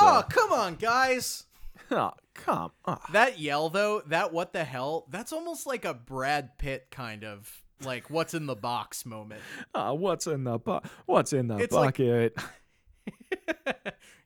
Oh, 0.00 0.24
come 0.28 0.52
on, 0.52 0.74
guys. 0.74 1.44
Oh, 1.90 2.12
come 2.32 2.70
on. 2.86 2.98
That 3.12 3.38
yell 3.38 3.68
though, 3.68 4.00
that 4.08 4.32
what 4.32 4.52
the 4.54 4.64
hell? 4.64 5.06
That's 5.10 5.32
almost 5.34 5.66
like 5.66 5.84
a 5.84 5.92
Brad 5.94 6.56
Pitt 6.58 6.86
kind 6.90 7.22
of 7.24 7.48
like 7.84 8.08
what's 8.10 8.32
in 8.34 8.46
the 8.46 8.56
box 8.56 9.04
moment. 9.06 9.42
Ah, 9.74 9.92
what's 9.92 10.26
in 10.26 10.42
the 10.44 10.58
box? 10.58 10.88
What's 11.06 11.32
in 11.34 11.46
the 11.46 11.58
It's 11.58 11.72
like- 11.74 11.98
bucket? 11.98 12.36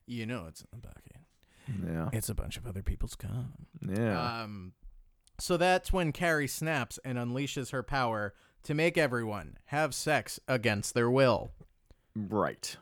You 0.07 0.25
know 0.25 0.47
it's 0.49 0.61
in 0.63 0.69
the 0.71 0.79
bucket. 0.87 1.08
Yeah. 1.87 2.09
It's 2.13 2.29
a 2.29 2.35
bunch 2.35 2.57
of 2.57 2.67
other 2.67 2.83
people's 2.83 3.15
cum. 3.15 3.53
Yeah. 3.87 4.43
Um, 4.43 4.73
so 5.39 5.57
that's 5.57 5.93
when 5.93 6.13
Carrie 6.13 6.49
snaps 6.49 6.99
and 7.05 7.17
unleashes 7.17 7.71
her 7.71 7.83
power 7.83 8.35
to 8.65 8.75
make 8.75 8.99
everyone 8.99 9.59
have 9.67 9.95
sex 9.95 10.41
against 10.49 10.95
their 10.95 11.11
will. 11.11 11.53
Right. 12.15 12.77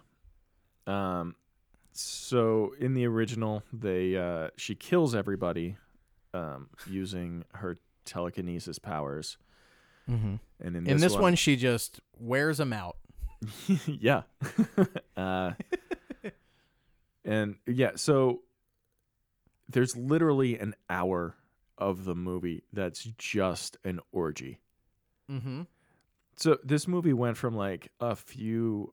Um 0.86 1.36
so 1.92 2.74
in 2.78 2.94
the 2.94 3.06
original 3.06 3.62
they 3.72 4.16
uh 4.16 4.48
she 4.56 4.74
kills 4.74 5.14
everybody 5.14 5.76
um 6.32 6.68
using 6.88 7.44
her 7.54 7.78
telekinesis 8.04 8.78
powers. 8.78 9.36
Mm-hmm. 10.08 10.36
And 10.60 10.76
in, 10.76 10.86
In 10.86 10.98
this 10.98 11.16
one, 11.16 11.34
she 11.34 11.56
just 11.56 12.00
wears 12.18 12.58
them 12.58 12.72
out. 12.72 12.96
yeah. 13.86 14.22
uh 15.16 15.52
and 17.24 17.56
yeah, 17.66 17.92
so 17.96 18.42
there's 19.68 19.96
literally 19.96 20.58
an 20.58 20.74
hour 20.88 21.36
of 21.78 22.04
the 22.04 22.14
movie 22.14 22.62
that's 22.72 23.04
just 23.18 23.76
an 23.84 24.00
orgy. 24.12 24.60
Mm-hmm. 25.30 25.62
So 26.36 26.58
this 26.64 26.86
movie 26.86 27.12
went 27.12 27.36
from 27.36 27.54
like 27.56 27.90
a 28.00 28.14
few, 28.16 28.92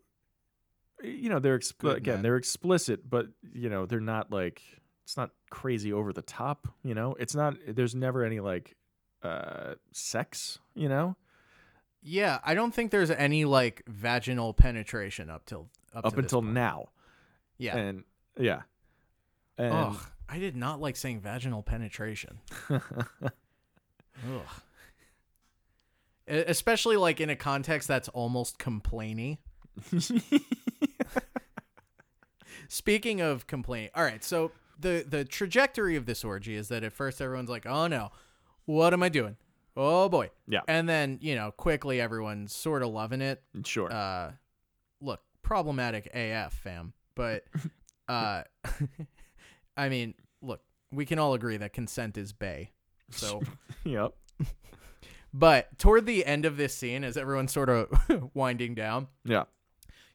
you 1.04 1.30
know, 1.30 1.40
they're 1.40 1.60
expl- 1.60 1.80
Good 1.80 1.98
again 1.98 2.14
men. 2.16 2.22
they're 2.24 2.38
explicit, 2.38 3.10
but 3.10 3.28
you 3.54 3.70
know 3.70 3.86
they're 3.86 4.00
not 4.00 4.32
like 4.32 4.62
it's 5.04 5.18
not 5.18 5.32
crazy 5.50 5.92
over 5.94 6.14
the 6.14 6.22
top. 6.22 6.68
You 6.84 6.96
know, 6.96 7.16
it's 7.20 7.36
not. 7.36 7.56
There's 7.68 7.94
never 7.96 8.24
any 8.24 8.40
like 8.40 8.76
uh 9.22 9.76
sex. 9.92 10.60
You 10.76 10.90
know, 10.90 11.16
Yeah, 12.02 12.40
I 12.44 12.54
don't 12.56 12.74
think 12.74 12.92
there's 12.92 13.12
any 13.12 13.46
like 13.46 13.84
vaginal 13.88 14.54
penetration 14.54 15.30
up 15.30 15.46
till 15.46 15.70
up, 15.94 16.06
up 16.06 16.18
until 16.18 16.42
point. 16.42 16.54
now, 16.54 16.86
Yeah. 17.58 17.78
and 17.78 18.04
yeah, 18.40 18.62
and 19.58 19.74
Ugh, 19.74 19.98
I 20.34 20.40
did 20.40 20.56
not 20.56 20.82
like 20.82 20.96
saying 20.96 21.20
vaginal 21.22 21.62
penetration. 21.62 22.40
Ugh. 22.72 22.82
Especially 26.28 26.98
like 26.98 27.22
in 27.22 27.30
a 27.30 27.36
context 27.36 27.88
that's 27.88 28.10
almost 28.10 28.58
complainy. 28.58 29.38
Speaking 32.68 33.22
of 33.22 33.46
complaining, 33.46 33.90
all 33.94 34.04
right. 34.04 34.24
So 34.24 34.52
the 34.80 35.06
the 35.08 35.24
trajectory 35.24 35.96
of 35.96 36.06
this 36.08 36.24
orgy 36.24 36.56
is 36.56 36.70
that 36.70 36.84
at 36.84 36.94
first 36.94 37.22
everyone's 37.22 37.50
like, 37.50 37.66
"Oh 37.68 37.86
no, 37.88 38.10
what 38.66 38.94
am 38.94 39.04
I 39.04 39.10
doing? 39.10 39.36
Oh 39.78 40.10
boy." 40.10 40.32
Yeah. 40.48 40.62
And 40.68 40.90
then 40.90 41.20
you 41.22 41.36
know 41.36 41.52
quickly 41.52 42.02
everyone's 42.02 42.56
sort 42.56 42.82
of 42.82 42.90
loving 42.90 43.22
it. 43.22 43.44
sure, 43.66 43.92
Uh, 43.94 44.32
look, 45.00 45.22
problematic 45.44 46.08
AF, 46.16 46.54
fam. 46.54 46.94
But 47.14 47.44
uh, 48.08 48.44
I 49.78 49.90
mean, 49.90 50.16
we 50.94 51.06
can 51.06 51.20
all 51.20 51.34
agree 51.34 51.58
that 51.58 51.74
consent 51.74 52.18
is 52.18 52.32
bay. 52.34 52.72
So. 53.12 53.42
yep, 53.84 54.14
But 55.34 55.78
toward 55.80 56.06
the 56.06 56.26
end 56.26 56.46
of 56.46 56.58
this 56.58 56.76
scene, 56.76 57.04
as 57.04 57.18
everyone's 57.18 57.52
sort 57.52 57.70
of 57.70 57.90
winding 58.34 58.76
down, 58.76 59.08
yeah, 59.26 59.44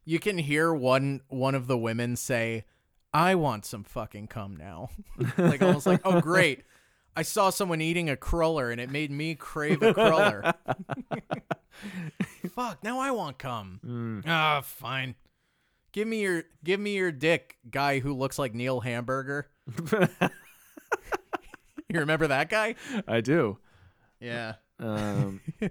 you 0.04 0.18
can 0.20 0.38
hear 0.38 0.72
one 0.72 1.20
one 1.28 1.54
of 1.54 1.66
the 1.66 1.76
women 1.76 2.14
say, 2.16 2.64
"I 3.12 3.34
want 3.34 3.64
some 3.66 3.82
fucking 3.84 4.28
cum 4.28 4.56
now," 4.56 4.90
like 5.38 5.60
almost 5.60 5.86
like, 5.86 6.00
"Oh 6.04 6.20
great, 6.20 6.62
I 7.16 7.22
saw 7.22 7.50
someone 7.50 7.80
eating 7.80 8.08
a 8.08 8.16
cruller 8.16 8.70
and 8.70 8.80
it 8.80 8.90
made 8.90 9.10
me 9.10 9.34
crave 9.34 9.82
a 9.82 9.92
cruller." 9.92 10.54
Fuck, 12.54 12.82
now 12.84 12.98
I 13.00 13.10
want 13.10 13.38
cum. 13.38 14.22
Ah, 14.26 14.60
fine. 14.64 15.14
Give 15.92 16.06
me 16.06 16.20
your 16.22 16.44
give 16.62 16.78
me 16.78 16.94
your 16.94 17.10
dick, 17.10 17.58
guy 17.68 17.98
who 17.98 18.14
looks 18.14 18.38
like 18.38 18.54
Neil 18.54 18.80
Hamburger. 18.80 19.48
you 21.92 22.00
remember 22.00 22.26
that 22.28 22.48
guy? 22.50 22.74
I 23.06 23.20
do. 23.20 23.58
Yeah. 24.20 24.54
Um, 24.78 25.40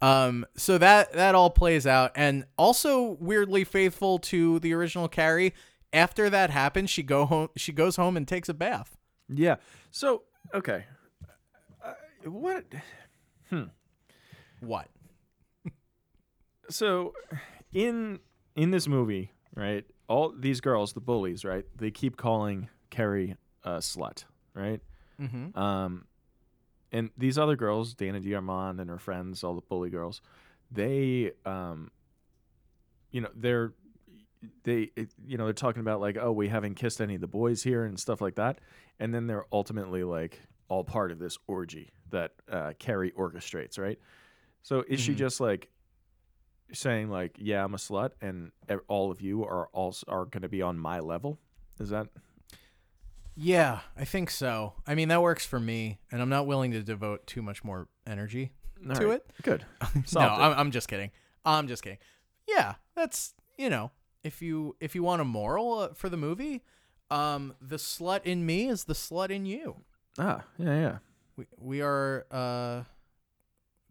Um, 0.00 0.46
so 0.56 0.78
that 0.78 1.12
that 1.14 1.34
all 1.34 1.50
plays 1.50 1.84
out, 1.84 2.12
and 2.14 2.44
also 2.56 3.16
weirdly 3.18 3.64
faithful 3.64 4.20
to 4.20 4.60
the 4.60 4.72
original 4.72 5.08
Carrie. 5.08 5.54
After 5.92 6.30
that 6.30 6.50
happens, 6.50 6.88
she 6.88 7.02
go 7.02 7.26
home. 7.26 7.48
She 7.56 7.72
goes 7.72 7.96
home 7.96 8.16
and 8.16 8.26
takes 8.28 8.48
a 8.48 8.54
bath. 8.54 8.96
yeah. 9.28 9.56
So 9.90 10.22
okay, 10.54 10.84
uh, 11.84 11.94
what? 12.30 12.64
Hmm. 13.50 13.64
What? 14.60 14.86
so 16.70 17.12
in 17.72 18.20
in 18.54 18.70
this 18.70 18.86
movie, 18.86 19.32
right? 19.56 19.84
All 20.08 20.32
these 20.32 20.60
girls, 20.60 20.92
the 20.92 21.00
bullies, 21.00 21.44
right? 21.44 21.64
They 21.76 21.90
keep 21.90 22.16
calling 22.16 22.68
Carrie 22.90 23.34
a 23.64 23.78
slut, 23.78 24.24
right? 24.54 24.80
Mm-hmm. 25.20 25.58
Um, 25.58 26.04
and 26.92 27.10
these 27.18 27.36
other 27.38 27.56
girls, 27.56 27.94
Dana 27.94 28.20
DeArmond 28.20 28.80
and 28.80 28.88
her 28.88 28.98
friends, 28.98 29.44
all 29.44 29.54
the 29.54 29.60
bully 29.62 29.90
girls, 29.90 30.22
they, 30.70 31.32
um, 31.44 31.90
you 33.10 33.20
know, 33.20 33.28
they're 33.34 33.72
they, 34.62 34.90
you 35.26 35.36
know, 35.36 35.44
they're 35.46 35.52
talking 35.52 35.80
about 35.80 36.00
like, 36.00 36.16
oh, 36.16 36.30
we 36.30 36.48
haven't 36.48 36.76
kissed 36.76 37.00
any 37.00 37.16
of 37.16 37.20
the 37.20 37.26
boys 37.26 37.62
here 37.64 37.84
and 37.84 37.98
stuff 37.98 38.20
like 38.20 38.36
that, 38.36 38.60
and 39.00 39.12
then 39.12 39.26
they're 39.26 39.46
ultimately 39.52 40.04
like 40.04 40.40
all 40.68 40.84
part 40.84 41.10
of 41.10 41.18
this 41.18 41.36
orgy 41.48 41.90
that 42.10 42.32
uh, 42.50 42.72
Carrie 42.78 43.10
orchestrates, 43.18 43.78
right? 43.78 43.98
So 44.62 44.84
is 44.86 45.00
she 45.00 45.12
Mhm. 45.12 45.16
just 45.16 45.40
like 45.40 45.68
saying 46.72 47.10
like, 47.10 47.36
yeah, 47.38 47.64
I'm 47.64 47.74
a 47.74 47.78
slut, 47.78 48.10
and 48.20 48.52
all 48.86 49.10
of 49.10 49.20
you 49.20 49.44
are 49.44 49.66
also 49.72 50.06
are 50.08 50.24
going 50.26 50.42
to 50.42 50.48
be 50.48 50.62
on 50.62 50.78
my 50.78 51.00
level. 51.00 51.38
Is 51.80 51.88
that 51.90 52.06
Yeah, 53.40 53.80
I 53.96 54.04
think 54.04 54.30
so. 54.30 54.74
I 54.84 54.96
mean, 54.96 55.08
that 55.08 55.22
works 55.22 55.46
for 55.46 55.60
me, 55.60 56.00
and 56.10 56.20
I'm 56.20 56.28
not 56.28 56.48
willing 56.48 56.72
to 56.72 56.82
devote 56.82 57.24
too 57.28 57.40
much 57.40 57.62
more 57.62 57.86
energy 58.04 58.50
all 58.88 58.96
to 58.96 59.06
right, 59.06 59.14
it. 59.14 59.30
Good. 59.42 59.64
no, 59.94 60.02
Solved 60.04 60.40
it. 60.40 60.44
I'm, 60.44 60.58
I'm 60.58 60.70
just 60.72 60.88
kidding. 60.88 61.12
I'm 61.44 61.68
just 61.68 61.84
kidding. 61.84 61.98
Yeah, 62.48 62.74
that's 62.96 63.34
you 63.56 63.70
know, 63.70 63.92
if 64.24 64.42
you 64.42 64.76
if 64.80 64.96
you 64.96 65.04
want 65.04 65.22
a 65.22 65.24
moral 65.24 65.78
uh, 65.78 65.88
for 65.94 66.08
the 66.08 66.16
movie, 66.16 66.64
um, 67.12 67.54
the 67.60 67.76
slut 67.76 68.24
in 68.24 68.44
me 68.44 68.68
is 68.68 68.84
the 68.84 68.94
slut 68.94 69.30
in 69.30 69.46
you. 69.46 69.82
ah, 70.18 70.42
yeah, 70.58 70.80
yeah, 70.80 70.98
We 71.36 71.46
we 71.58 71.80
are 71.80 72.26
uh, 72.32 72.82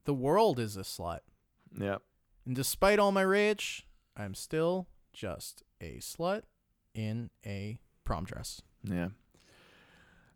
the 0.04 0.14
world 0.14 0.60
is 0.60 0.76
a 0.76 0.82
slut, 0.82 1.20
yeah. 1.80 1.98
and 2.46 2.54
despite 2.54 3.00
all 3.00 3.14
my 3.14 3.22
rage, 3.22 3.88
I'm 4.16 4.34
still 4.34 4.88
just 5.14 5.64
a 5.80 6.00
slut 6.00 6.44
in 6.94 7.30
a 7.46 7.80
prom 8.04 8.26
dress. 8.26 8.62
Yeah. 8.84 9.10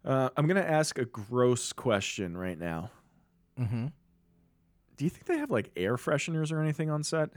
Uh, 0.04 0.30
I'm 0.36 0.48
gonna 0.48 0.62
ask 0.62 0.98
a 0.98 1.06
gross 1.06 1.74
question 1.74 2.36
right 2.36 2.58
now. 2.58 2.90
Mm-hmm. 3.60 3.88
Do 4.98 5.04
you 5.06 5.10
think 5.10 5.26
they 5.26 5.38
have 5.38 5.52
like 5.52 5.72
air 5.76 5.96
fresheners 5.98 6.52
or 6.52 6.62
anything 6.62 6.90
on 6.90 7.04
set? 7.04 7.30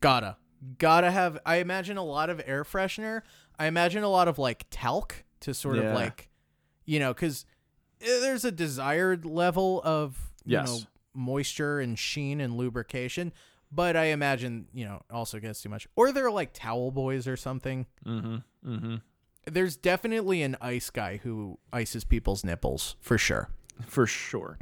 Gotta. 0.00 0.36
Gotta 0.78 1.10
have 1.10 1.38
I 1.46 1.56
imagine 1.56 1.96
a 1.96 2.04
lot 2.04 2.28
of 2.30 2.40
air 2.44 2.64
freshener. 2.64 3.22
I 3.58 3.66
imagine 3.66 4.02
a 4.02 4.08
lot 4.08 4.28
of 4.28 4.38
like 4.38 4.66
talc 4.70 5.24
to 5.40 5.54
sort 5.54 5.76
Yeah. 5.76 5.84
of 5.84 5.94
like 5.94 6.28
you 6.84 6.98
know, 6.98 7.14
cuz 7.14 7.46
there's 8.00 8.44
a 8.44 8.52
desired 8.52 9.24
level 9.24 9.80
of 9.84 10.32
you 10.44 10.52
Yes. 10.58 10.66
know 10.68 10.78
moisture 11.14 11.80
and 11.80 11.98
sheen 11.98 12.40
and 12.40 12.56
lubrication, 12.56 13.32
but 13.72 13.96
I 13.96 14.04
imagine, 14.06 14.68
you 14.72 14.84
know, 14.84 15.02
also 15.10 15.38
gets 15.40 15.60
too 15.62 15.68
much. 15.68 15.88
Or 15.96 16.12
they're 16.12 16.30
like 16.30 16.50
towel 16.52 16.90
boys 16.90 17.26
or 17.26 17.36
something. 17.36 17.86
Mm-hmm. 18.06 18.36
Mm-hmm. 18.70 18.96
There's 19.46 19.76
definitely 19.76 20.42
an 20.42 20.56
ice 20.60 20.90
guy 20.90 21.18
who 21.18 21.58
ices 21.72 22.04
people's 22.04 22.44
nipples 22.44 22.96
for 23.00 23.18
sure. 23.18 23.48
For 23.86 24.06
sure. 24.06 24.58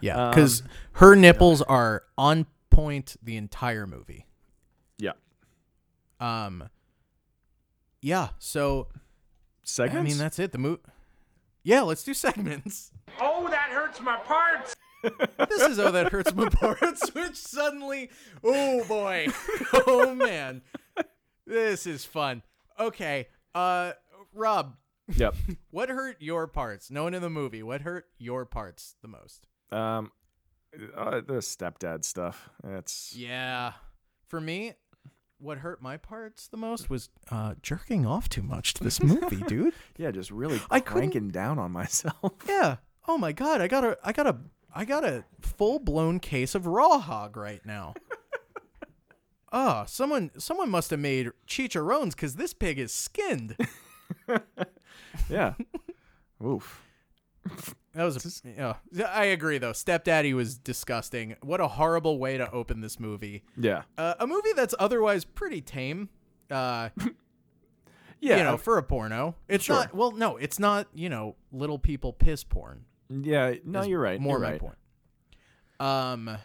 Yeah, 0.00 0.28
Um, 0.28 0.34
cuz 0.34 0.62
her 0.92 1.14
nipples 1.14 1.60
are 1.62 2.04
on 2.16 2.46
point 2.70 3.16
the 3.22 3.36
entire 3.36 3.86
movie. 3.86 4.26
Yeah. 4.96 5.12
Um 6.20 6.68
Yeah, 8.00 8.30
so 8.38 8.88
Segments. 9.62 9.98
I 9.98 10.02
mean, 10.02 10.18
that's 10.18 10.38
it. 10.38 10.52
The 10.52 10.58
mo 10.58 10.78
Yeah, 11.62 11.82
let's 11.82 12.02
do 12.02 12.14
segments. 12.14 12.92
Oh, 13.20 13.48
that 13.50 13.70
hurts 13.70 14.00
my 14.00 14.16
parts. 14.16 14.74
This 15.02 15.62
is 15.62 15.78
oh 15.78 15.90
that 15.92 16.10
hurts 16.10 16.34
my 16.34 16.48
parts, 16.48 17.08
which 17.14 17.36
suddenly, 17.36 18.10
oh 18.42 18.84
boy, 18.86 19.28
oh 19.86 20.14
man, 20.14 20.62
this 21.46 21.86
is 21.86 22.04
fun. 22.04 22.42
Okay, 22.80 23.28
uh, 23.54 23.92
Rob, 24.34 24.76
Yep. 25.16 25.34
what 25.70 25.88
hurt 25.88 26.16
your 26.20 26.46
parts? 26.46 26.90
No 26.90 27.04
one 27.04 27.14
in 27.14 27.22
the 27.22 27.30
movie. 27.30 27.62
What 27.62 27.80
hurt 27.82 28.06
your 28.18 28.44
parts 28.44 28.94
the 29.02 29.08
most? 29.08 29.46
Um, 29.72 30.12
uh, 30.96 31.20
the 31.20 31.40
stepdad 31.40 32.04
stuff. 32.04 32.50
That's 32.62 33.14
Yeah, 33.16 33.72
for 34.26 34.40
me, 34.40 34.74
what 35.38 35.58
hurt 35.58 35.80
my 35.80 35.96
parts 35.96 36.46
the 36.48 36.56
most 36.56 36.90
was 36.90 37.08
uh, 37.30 37.54
jerking 37.62 38.04
off 38.04 38.28
too 38.28 38.42
much 38.42 38.74
to 38.74 38.84
this 38.84 39.02
movie, 39.02 39.42
dude. 39.48 39.74
yeah, 39.96 40.10
just 40.10 40.30
really 40.30 40.60
I 40.70 40.80
cranking 40.80 41.28
down 41.28 41.58
on 41.58 41.72
myself. 41.72 42.32
Yeah. 42.48 42.76
Oh 43.06 43.16
my 43.16 43.32
god, 43.32 43.62
I 43.62 43.68
got 43.68 43.84
a 43.84 43.96
I 44.04 44.12
got 44.12 44.26
a 44.26 44.36
I 44.74 44.84
got 44.84 45.02
a 45.04 45.24
full 45.40 45.78
blown 45.78 46.20
case 46.20 46.54
of 46.54 46.66
raw 46.66 46.98
hog 46.98 47.36
right 47.38 47.64
now. 47.64 47.94
Oh, 49.52 49.84
someone 49.86 50.30
someone 50.38 50.68
must 50.70 50.90
have 50.90 51.00
made 51.00 51.30
chicharrones 51.46 52.10
because 52.10 52.34
this 52.36 52.52
pig 52.52 52.78
is 52.78 52.92
skinned. 52.92 53.56
yeah. 55.30 55.54
Oof. 56.44 56.84
That 57.94 58.04
was 58.04 58.42
a, 58.44 58.48
yeah. 58.48 58.74
I 59.08 59.24
agree 59.26 59.58
though. 59.58 59.72
Stepdaddy 59.72 60.34
was 60.34 60.58
disgusting. 60.58 61.36
What 61.42 61.60
a 61.60 61.68
horrible 61.68 62.18
way 62.18 62.36
to 62.36 62.50
open 62.50 62.80
this 62.82 63.00
movie. 63.00 63.42
Yeah. 63.56 63.82
Uh, 63.96 64.14
a 64.20 64.26
movie 64.26 64.52
that's 64.54 64.74
otherwise 64.78 65.24
pretty 65.24 65.60
tame. 65.60 66.08
Uh, 66.50 66.90
Yeah. 68.20 68.38
you 68.38 68.42
know, 68.42 68.56
for 68.56 68.78
a 68.78 68.82
porno. 68.82 69.36
It's 69.46 69.62
Sure. 69.62 69.76
not. 69.76 69.94
Well, 69.94 70.10
no, 70.10 70.36
it's 70.38 70.58
not. 70.58 70.88
You 70.92 71.08
know, 71.08 71.36
little 71.52 71.78
people 71.78 72.12
piss 72.12 72.42
porn. 72.42 72.84
yeah. 73.08 73.54
No, 73.64 73.82
you're 73.84 74.00
right. 74.00 74.20
More 74.20 74.32
you're 74.32 74.40
my 74.40 74.50
right. 74.50 74.60
point. 74.60 74.74
Um. 75.78 76.38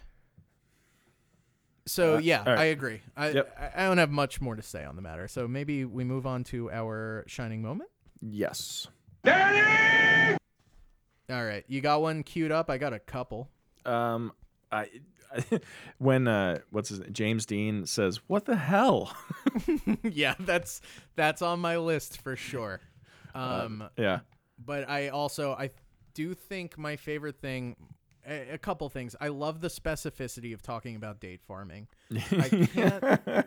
So 1.85 2.15
Uh, 2.15 2.19
yeah, 2.19 2.39
right. 2.49 2.59
I 2.59 2.63
agree. 2.65 3.01
I, 3.17 3.29
Yep. 3.31 3.57
I 3.75 3.83
I 3.83 3.87
don't 3.87 3.97
have 3.97 4.09
much 4.11 4.39
more 4.41 4.55
to 4.55 4.61
say 4.61 4.85
on 4.85 4.95
the 4.95 5.01
matter. 5.01 5.27
So 5.27 5.47
maybe 5.47 5.83
we 5.85 6.03
move 6.03 6.25
on 6.25 6.43
to 6.45 6.71
our 6.71 7.23
shining 7.27 7.61
moment. 7.61 7.89
Yes. 8.21 8.87
All 11.29 11.45
right, 11.45 11.63
you 11.67 11.79
got 11.81 12.01
one 12.01 12.23
queued 12.23 12.51
up. 12.51 12.69
I 12.69 12.77
got 12.77 12.93
a 12.93 12.99
couple. 12.99 13.49
Um, 13.85 14.33
I, 14.71 14.89
when 15.97 16.27
uh, 16.27 16.59
what's 16.69 16.89
his 16.89 16.99
James 17.11 17.45
Dean 17.45 17.85
says, 17.85 18.19
"What 18.27 18.45
the 18.45 18.55
hell?" 18.57 19.15
yeah, 20.03 20.35
that's 20.39 20.81
that's 21.15 21.41
on 21.41 21.59
my 21.59 21.77
list 21.77 22.21
for 22.21 22.35
sure. 22.35 22.81
Uh, 23.33 23.63
Um, 23.65 23.89
yeah. 23.97 24.19
but 24.63 24.87
I 24.89 25.07
also 25.09 25.53
I 25.53 25.71
do 26.13 26.33
think 26.33 26.77
my 26.77 26.97
favorite 26.97 27.39
thing, 27.39 27.75
a, 28.27 28.51
a 28.53 28.57
couple 28.57 28.87
things. 28.89 29.15
I 29.19 29.29
love 29.29 29.61
the 29.61 29.67
specificity 29.69 30.53
of 30.53 30.61
talking 30.61 30.95
about 30.95 31.19
date 31.19 31.41
farming. 31.47 31.87
I 32.31 32.49
can't 32.73 33.43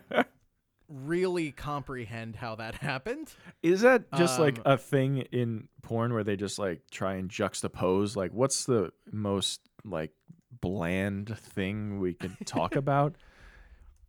really 0.89 1.51
comprehend 1.53 2.37
how 2.37 2.55
that 2.57 2.75
happened. 2.83 3.33
Is 3.63 3.81
that 3.81 4.13
just 4.13 4.39
like 4.39 4.59
Um, 4.59 4.63
a 4.67 4.79
thing 4.79 5.19
in 5.33 5.69
porn 5.83 6.13
where 6.13 6.25
they 6.25 6.37
just 6.37 6.59
like 6.59 6.83
try 6.91 7.15
and 7.15 7.29
juxtapose? 7.29 8.17
Like, 8.17 8.33
what's 8.33 8.65
the 8.65 8.93
most 9.11 9.61
like 9.85 10.13
bland 10.61 11.37
thing 11.39 11.99
we 11.99 12.15
can 12.15 12.37
talk 12.45 12.77
about? 12.77 13.17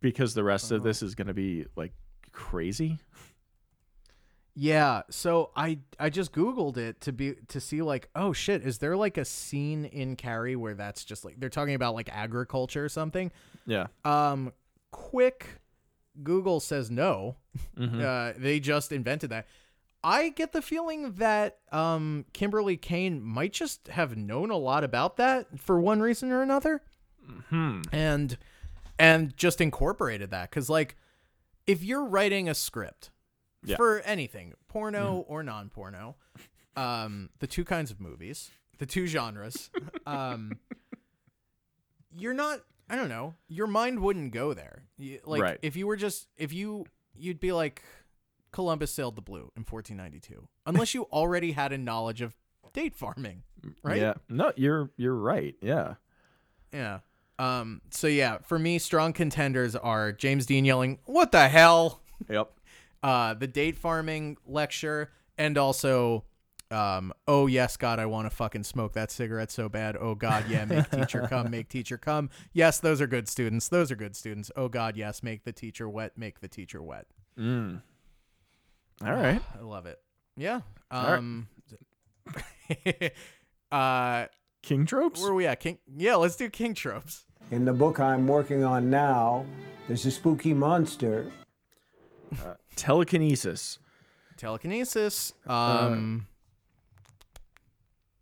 Because 0.00 0.34
the 0.34 0.44
rest 0.44 0.66
Uh-huh. 0.66 0.76
of 0.76 0.82
this 0.84 1.02
is 1.02 1.14
going 1.16 1.26
to 1.28 1.34
be 1.34 1.66
like 1.76 1.92
crazy. 2.32 2.98
Yeah, 4.60 5.02
so 5.08 5.50
I 5.54 5.78
I 6.00 6.10
just 6.10 6.32
googled 6.32 6.78
it 6.78 7.00
to 7.02 7.12
be 7.12 7.34
to 7.46 7.60
see 7.60 7.80
like 7.80 8.08
oh 8.16 8.32
shit 8.32 8.66
is 8.66 8.78
there 8.78 8.96
like 8.96 9.16
a 9.16 9.24
scene 9.24 9.84
in 9.84 10.16
Carrie 10.16 10.56
where 10.56 10.74
that's 10.74 11.04
just 11.04 11.24
like 11.24 11.38
they're 11.38 11.48
talking 11.48 11.74
about 11.76 11.94
like 11.94 12.08
agriculture 12.12 12.84
or 12.84 12.88
something. 12.88 13.30
Yeah. 13.66 13.86
Um 14.04 14.52
quick 14.90 15.60
Google 16.24 16.58
says 16.58 16.90
no. 16.90 17.36
Mhm. 17.78 18.02
Uh 18.02 18.34
they 18.36 18.58
just 18.58 18.90
invented 18.90 19.30
that. 19.30 19.46
I 20.02 20.30
get 20.30 20.52
the 20.52 20.62
feeling 20.62 21.12
that 21.12 21.58
um 21.70 22.24
Kimberly 22.32 22.76
Kane 22.76 23.22
might 23.22 23.52
just 23.52 23.86
have 23.88 24.16
known 24.16 24.50
a 24.50 24.56
lot 24.56 24.82
about 24.82 25.18
that 25.18 25.60
for 25.60 25.80
one 25.80 26.00
reason 26.00 26.32
or 26.32 26.42
another 26.42 26.82
Hmm. 27.50 27.82
and 27.92 28.36
and 28.98 29.36
just 29.36 29.60
incorporated 29.60 30.30
that 30.30 30.50
cuz 30.50 30.68
like 30.68 30.96
if 31.66 31.84
you're 31.84 32.04
writing 32.06 32.48
a 32.48 32.54
script 32.54 33.10
Yeah. 33.64 33.76
for 33.76 34.00
anything 34.00 34.54
porno 34.68 35.24
or 35.28 35.42
non-porno 35.42 36.16
um 36.76 37.30
the 37.40 37.46
two 37.46 37.64
kinds 37.64 37.90
of 37.90 38.00
movies 38.00 38.50
the 38.78 38.86
two 38.86 39.06
genres 39.06 39.70
um 40.06 40.52
you're 42.16 42.34
not 42.34 42.60
i 42.88 42.96
don't 42.96 43.08
know 43.08 43.34
your 43.48 43.66
mind 43.66 44.00
wouldn't 44.00 44.32
go 44.32 44.54
there 44.54 44.84
You- 44.96 45.20
like 45.24 45.42
Right. 45.42 45.58
if 45.62 45.76
you 45.76 45.86
were 45.86 45.96
just 45.96 46.28
if 46.36 46.52
you 46.52 46.86
you'd 47.16 47.40
be 47.40 47.52
like 47.52 47.82
columbus 48.52 48.92
sailed 48.92 49.16
the 49.16 49.22
blue 49.22 49.50
in 49.56 49.64
1492 49.64 50.48
unless 50.66 50.94
you 50.94 51.04
already 51.04 51.52
had 51.52 51.72
a 51.72 51.78
knowledge 51.78 52.20
of 52.22 52.34
date 52.72 52.94
farming 52.94 53.42
right 53.82 54.00
Yeah. 54.00 54.14
No, 54.28 54.52
you're 54.56 54.90
you're 54.96 55.16
right. 55.16 55.56
Yeah. 55.60 55.94
Yeah. 56.72 57.00
Um. 57.40 57.80
So 57.90 58.06
yeah, 58.06 58.38
for 58.38 58.58
me, 58.58 58.78
strong 58.78 59.12
contenders 59.12 59.74
are 59.74 60.12
James 60.12 60.44
Dean 60.46 60.64
yelling 60.64 60.98
"What 61.06 61.32
the 61.32 61.48
hell?" 61.48 62.02
Yep. 62.28 62.52
Uh, 63.02 63.34
the 63.34 63.46
date 63.46 63.76
farming 63.76 64.36
lecture, 64.46 65.10
and 65.36 65.56
also, 65.56 66.24
um. 66.70 67.12
Oh 67.26 67.46
yes, 67.46 67.76
God, 67.76 67.98
I 67.98 68.06
want 68.06 68.28
to 68.28 68.34
fucking 68.34 68.64
smoke 68.64 68.92
that 68.94 69.10
cigarette 69.10 69.50
so 69.50 69.68
bad. 69.68 69.96
Oh 69.98 70.14
God, 70.14 70.44
yeah, 70.48 70.64
make 70.64 70.90
teacher 70.90 71.26
come, 71.28 71.50
make 71.50 71.68
teacher 71.68 71.96
come. 71.98 72.30
Yes, 72.52 72.80
those 72.80 73.00
are 73.00 73.06
good 73.06 73.28
students. 73.28 73.68
Those 73.68 73.90
are 73.90 73.96
good 73.96 74.16
students. 74.16 74.50
Oh 74.56 74.68
God, 74.68 74.96
yes, 74.96 75.22
make 75.22 75.44
the 75.44 75.52
teacher 75.52 75.88
wet, 75.88 76.18
make 76.18 76.40
the 76.40 76.48
teacher 76.48 76.82
wet. 76.82 77.06
Mm. 77.38 77.82
All 79.04 79.12
right. 79.12 79.40
I 79.56 79.62
love 79.62 79.86
it. 79.86 80.00
Yeah. 80.36 80.60
right. 80.92 81.14
Um. 81.18 81.48
uh, 83.72 84.26
King 84.62 84.86
tropes. 84.86 85.20
where 85.20 85.30
are 85.30 85.34
we 85.34 85.46
at? 85.46 85.60
King. 85.60 85.78
Yeah, 85.96 86.16
let's 86.16 86.36
do 86.36 86.50
king 86.50 86.74
tropes. 86.74 87.24
In 87.50 87.64
the 87.64 87.72
book 87.72 87.98
I'm 88.00 88.26
working 88.26 88.64
on 88.64 88.90
now, 88.90 89.46
there's 89.86 90.04
a 90.04 90.10
spooky 90.10 90.52
monster. 90.52 91.32
Telekinesis. 92.78 93.78
telekinesis. 94.36 95.32
Um, 95.46 96.26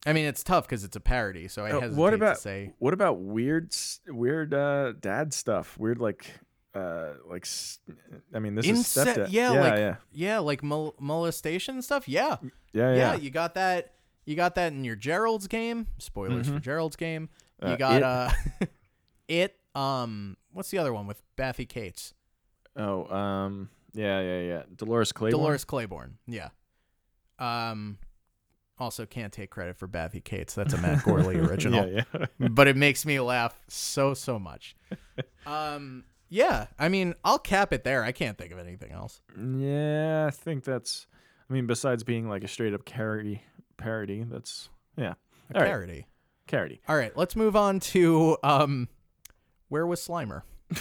I 0.06 0.12
mean, 0.12 0.24
it's 0.26 0.42
tough 0.44 0.64
because 0.66 0.84
it's 0.84 0.96
a 0.96 1.00
parody, 1.00 1.48
so 1.48 1.64
I 1.64 1.70
Uh, 1.72 1.80
hesitate 1.80 2.00
what 2.00 2.14
about 2.14 2.36
to 2.36 2.40
say. 2.40 2.72
what 2.78 2.94
about 2.94 3.18
weird 3.20 3.74
weird 4.06 4.54
uh, 4.54 4.92
dad 4.92 5.32
stuff? 5.34 5.76
Weird 5.78 5.98
like 5.98 6.32
uh, 6.74 7.14
like 7.28 7.46
I 8.34 8.38
mean, 8.38 8.54
this 8.54 8.66
Ince- 8.66 8.96
is 8.96 9.04
stepdad. 9.06 9.28
yeah, 9.30 9.52
yeah, 9.52 9.60
like 9.60 9.78
yeah, 9.78 9.96
yeah, 10.12 10.38
like 10.38 10.62
mol- 10.62 10.94
molestation 11.00 11.82
stuff. 11.82 12.08
Yeah. 12.08 12.36
yeah, 12.72 12.92
yeah, 12.92 12.94
yeah. 12.94 13.14
You 13.16 13.30
got 13.30 13.54
that. 13.54 13.94
You 14.24 14.36
got 14.36 14.54
that 14.56 14.72
in 14.72 14.84
your 14.84 14.96
Gerald's 14.96 15.46
game. 15.48 15.86
Spoilers 15.98 16.48
for 16.48 16.58
Gerald's 16.58 16.96
game. 16.96 17.28
You 17.62 17.68
Mm-hmm. 17.68 17.72
Uh, 17.72 17.76
got 17.76 17.96
It. 17.96 18.02
uh, 18.02 18.66
it. 19.28 19.56
Um, 19.74 20.36
what's 20.52 20.70
the 20.70 20.78
other 20.78 20.92
one 20.92 21.06
with 21.06 21.22
Bathy 21.36 21.64
Cates? 21.66 22.12
Oh, 22.76 23.06
um, 23.14 23.70
yeah, 23.96 24.20
yeah, 24.20 24.40
yeah. 24.40 24.62
Dolores 24.74 25.12
Claiborne. 25.12 25.40
Dolores 25.40 25.64
Claiborne. 25.64 26.18
Yeah. 26.26 26.48
Um, 27.38 27.98
also 28.78 29.06
can't 29.06 29.32
take 29.32 29.50
credit 29.50 29.76
for 29.76 29.86
Bathy 29.86 30.20
Cates. 30.20 30.54
That's 30.54 30.74
a 30.74 30.78
Matt 30.78 30.98
Gourley 30.98 31.36
original. 31.48 31.88
Yeah, 31.88 32.02
yeah. 32.38 32.48
but 32.48 32.68
it 32.68 32.76
makes 32.76 33.06
me 33.06 33.20
laugh 33.20 33.58
so 33.68 34.14
so 34.14 34.38
much. 34.38 34.76
Um, 35.46 36.02
yeah. 36.28 36.66
I 36.76 36.88
mean, 36.88 37.14
I'll 37.24 37.38
cap 37.38 37.72
it 37.72 37.84
there. 37.84 38.02
I 38.02 38.10
can't 38.10 38.36
think 38.36 38.50
of 38.50 38.58
anything 38.58 38.90
else. 38.90 39.20
yeah, 39.38 40.26
I 40.26 40.32
think 40.32 40.64
that's. 40.64 41.06
I 41.48 41.52
mean, 41.52 41.68
besides 41.68 42.02
being 42.02 42.28
like 42.28 42.42
a 42.42 42.48
straight 42.48 42.74
up 42.74 42.84
parody, 42.84 43.42
parody, 43.76 44.24
that's 44.24 44.70
yeah. 44.96 45.14
A 45.52 45.54
All 45.54 45.60
right. 45.60 45.68
parody. 45.68 46.06
Parody. 46.48 46.80
All 46.88 46.96
right, 46.96 47.16
let's 47.16 47.36
move 47.36 47.54
on 47.54 47.78
to 47.78 48.36
um, 48.42 48.88
where 49.68 49.86
was 49.86 50.00
Slimer? 50.00 50.42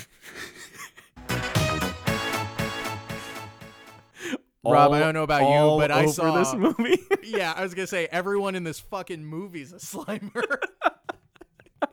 Rob, 4.65 4.91
I 4.91 4.99
don't 4.99 5.13
know 5.13 5.23
about 5.23 5.41
you, 5.41 5.79
but 5.79 5.91
I 5.91 6.05
saw 6.07 6.37
this 6.37 6.53
movie. 6.53 7.01
yeah, 7.23 7.53
I 7.55 7.63
was 7.63 7.73
gonna 7.73 7.87
say 7.87 8.07
everyone 8.11 8.55
in 8.55 8.63
this 8.63 8.79
fucking 8.79 9.23
movie's 9.23 9.73
a 9.73 9.77
Slimer. 9.77 10.57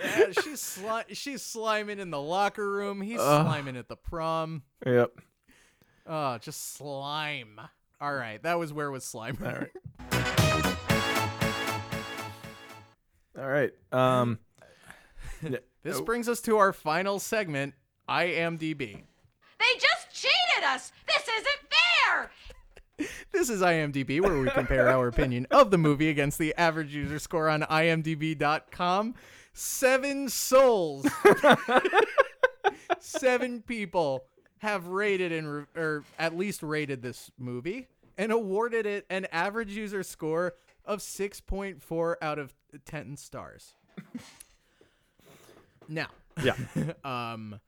yeah, 0.00 0.32
she's 0.32 0.60
sli- 0.60 1.04
she's 1.12 1.42
sliming 1.42 1.98
in 1.98 2.10
the 2.10 2.20
locker 2.20 2.68
room. 2.68 3.00
He's 3.00 3.20
Ugh. 3.20 3.46
sliming 3.46 3.78
at 3.78 3.88
the 3.88 3.96
prom. 3.96 4.62
yep. 4.84 5.10
Oh, 6.06 6.38
just 6.38 6.74
slime. 6.74 7.60
All 8.00 8.14
right, 8.14 8.42
that 8.42 8.58
was 8.58 8.72
where 8.72 8.90
was 8.90 9.04
slime. 9.04 9.38
All 9.42 9.52
right. 9.52 9.70
All 13.38 13.48
right. 13.48 13.72
Um. 13.92 14.38
This 15.86 15.98
oh, 15.98 16.02
brings 16.02 16.28
us 16.28 16.40
to 16.40 16.56
our 16.56 16.72
final 16.72 17.20
segment, 17.20 17.74
IMDb. 18.08 18.78
They 18.78 19.78
just 19.78 19.95
cheated 19.95 19.95
us! 20.66 20.92
This 21.06 21.22
isn't 21.28 21.72
fair! 21.72 22.30
This 23.32 23.50
is 23.50 23.60
IMDb, 23.60 24.20
where 24.20 24.38
we 24.38 24.50
compare 24.50 24.88
our 24.88 25.08
opinion 25.08 25.46
of 25.50 25.70
the 25.70 25.78
movie 25.78 26.08
against 26.08 26.38
the 26.38 26.54
average 26.56 26.94
user 26.94 27.18
score 27.18 27.48
on 27.48 27.62
IMDb.com. 27.62 29.14
Seven 29.52 30.28
souls, 30.28 31.06
seven 32.98 33.62
people 33.62 34.24
have 34.58 34.86
rated 34.86 35.32
and 35.32 35.52
re- 35.52 35.64
or 35.76 36.04
at 36.18 36.36
least 36.36 36.62
rated 36.62 37.02
this 37.02 37.30
movie 37.38 37.88
and 38.18 38.32
awarded 38.32 38.86
it 38.86 39.06
an 39.10 39.26
average 39.30 39.72
user 39.72 40.02
score 40.02 40.54
of 40.84 41.00
6.4 41.00 42.14
out 42.22 42.38
of 42.38 42.54
10 42.84 43.16
stars. 43.16 43.74
now, 45.88 46.08
yeah. 46.42 46.54
um 47.04 47.60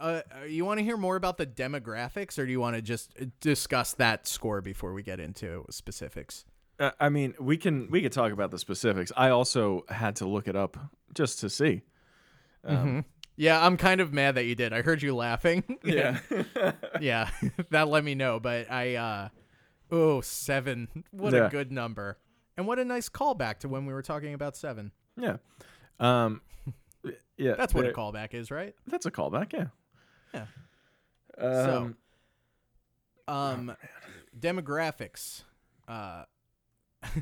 uh, 0.00 0.22
uh, 0.42 0.44
you 0.44 0.64
want 0.64 0.78
to 0.78 0.84
hear 0.84 0.96
more 0.96 1.16
about 1.16 1.36
the 1.36 1.46
demographics 1.46 2.38
or 2.38 2.46
do 2.46 2.52
you 2.52 2.60
want 2.60 2.74
to 2.76 2.82
just 2.82 3.12
uh, 3.20 3.26
discuss 3.40 3.92
that 3.94 4.26
score 4.26 4.60
before 4.60 4.92
we 4.92 5.02
get 5.02 5.20
into 5.20 5.64
specifics 5.70 6.44
Uh, 6.78 6.90
I 6.98 7.08
mean, 7.10 7.34
we 7.38 7.56
can 7.58 7.90
we 7.90 8.00
could 8.02 8.12
talk 8.12 8.32
about 8.32 8.50
the 8.50 8.58
specifics. 8.58 9.12
I 9.16 9.28
also 9.30 9.84
had 9.88 10.16
to 10.16 10.26
look 10.26 10.48
it 10.48 10.56
up 10.56 10.76
just 11.14 11.40
to 11.40 11.50
see. 11.50 11.82
Um, 12.64 13.04
yeah 13.36 13.64
i'm 13.64 13.78
kind 13.78 14.02
of 14.02 14.12
mad 14.12 14.34
that 14.34 14.44
you 14.44 14.54
did 14.54 14.74
i 14.74 14.82
heard 14.82 15.00
you 15.00 15.16
laughing 15.16 15.64
Yeah. 15.82 16.18
yeah 17.00 17.30
that 17.70 17.88
let 17.88 18.04
me 18.04 18.14
know 18.14 18.38
but 18.38 18.70
i 18.70 18.96
uh 18.96 19.28
oh 19.90 20.20
seven 20.20 20.88
what 21.10 21.32
Yeah. 21.32 21.46
a 21.46 21.48
good 21.50 21.72
number 21.72 22.18
and 22.58 22.66
what 22.66 22.78
a 22.78 22.84
nice 22.84 23.08
callback 23.08 23.60
to 23.60 23.68
when 23.68 23.86
we 23.86 23.94
were 23.94 24.02
talking 24.02 24.34
about 24.34 24.56
seven 24.56 24.92
yeah. 25.16 25.36
Um. 25.98 26.42
Yeah. 27.38 27.54
that's 27.56 27.72
what 27.72 27.86
a 27.86 27.92
callback 27.92 28.34
is 28.34 28.50
right 28.50 28.74
That's 28.86 29.06
a 29.06 29.10
callback. 29.10 29.52
Yeah. 29.54 29.68
Yeah. 30.34 30.46
Um, 31.38 31.96
so 33.26 33.32
um 33.32 33.76
demographics 34.38 35.42
uh 35.88 36.24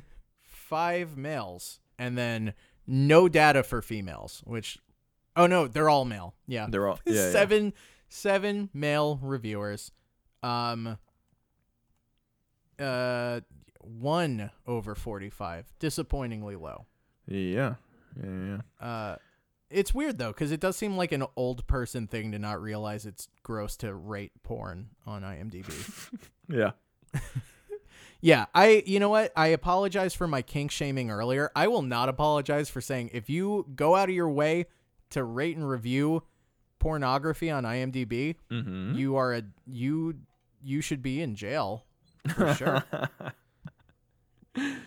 five 0.42 1.16
males 1.16 1.80
and 1.98 2.16
then 2.18 2.54
no 2.86 3.28
data 3.28 3.62
for 3.62 3.82
females 3.82 4.42
which 4.44 4.78
oh 5.36 5.46
no 5.46 5.68
they're 5.68 5.88
all 5.88 6.04
male 6.04 6.34
yeah 6.46 6.66
They're 6.68 6.86
all- 6.88 7.00
yeah, 7.06 7.14
yeah. 7.26 7.30
seven 7.32 7.72
seven 8.08 8.70
male 8.72 9.18
reviewers 9.22 9.92
um 10.42 10.96
uh 12.78 13.40
one 13.80 14.50
over 14.66 14.94
45 14.94 15.72
disappointingly 15.78 16.56
low 16.56 16.86
yeah. 17.26 17.74
Yeah. 18.22 18.58
Yeah. 18.80 18.86
uh 18.86 19.16
it's 19.70 19.92
weird 19.94 20.18
though 20.18 20.28
because 20.32 20.50
it 20.52 20.60
does 20.60 20.76
seem 20.76 20.96
like 20.96 21.12
an 21.12 21.24
old 21.36 21.66
person 21.66 22.06
thing 22.06 22.32
to 22.32 22.38
not 22.38 22.60
realize 22.62 23.04
it's 23.06 23.28
gross 23.42 23.76
to 23.78 23.94
rate 23.94 24.32
porn 24.42 24.88
on 25.06 25.22
imdb 25.22 26.10
Yeah. 26.48 26.70
Yeah, 28.20 28.46
I 28.52 28.82
you 28.84 28.98
know 28.98 29.10
what? 29.10 29.32
I 29.36 29.48
apologize 29.48 30.12
for 30.12 30.26
my 30.26 30.42
kink 30.42 30.72
shaming 30.72 31.08
earlier. 31.08 31.52
I 31.54 31.68
will 31.68 31.82
not 31.82 32.08
apologize 32.08 32.68
for 32.68 32.80
saying 32.80 33.10
if 33.12 33.30
you 33.30 33.64
go 33.76 33.94
out 33.94 34.08
of 34.08 34.14
your 34.14 34.28
way 34.28 34.66
to 35.10 35.22
rate 35.22 35.56
and 35.56 35.68
review 35.68 36.24
pornography 36.80 37.48
on 37.48 37.62
IMDb, 37.62 38.34
Mm-hmm. 38.50 38.94
you 38.96 39.14
are 39.14 39.34
a 39.34 39.42
you 39.68 40.16
you 40.60 40.80
should 40.80 41.00
be 41.00 41.22
in 41.22 41.36
jail 41.36 41.84
for 42.34 42.52
sure. 42.54 42.84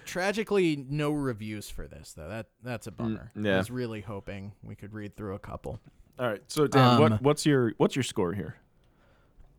Tragically, 0.05 0.85
no 0.89 1.11
reviews 1.11 1.69
for 1.69 1.87
this 1.87 2.13
though. 2.13 2.29
That 2.29 2.47
that's 2.63 2.87
a 2.87 2.91
bummer. 2.91 3.31
I 3.35 3.39
yeah. 3.39 3.57
was 3.57 3.71
really 3.71 4.01
hoping 4.01 4.53
we 4.63 4.75
could 4.75 4.93
read 4.93 5.15
through 5.15 5.35
a 5.35 5.39
couple. 5.39 5.79
All 6.19 6.27
right. 6.27 6.41
So 6.47 6.67
Dan, 6.67 6.95
Um, 6.95 6.99
what 7.01 7.21
what's 7.21 7.45
your 7.45 7.73
what's 7.77 7.95
your 7.95 8.03
score 8.03 8.33
here? 8.33 8.55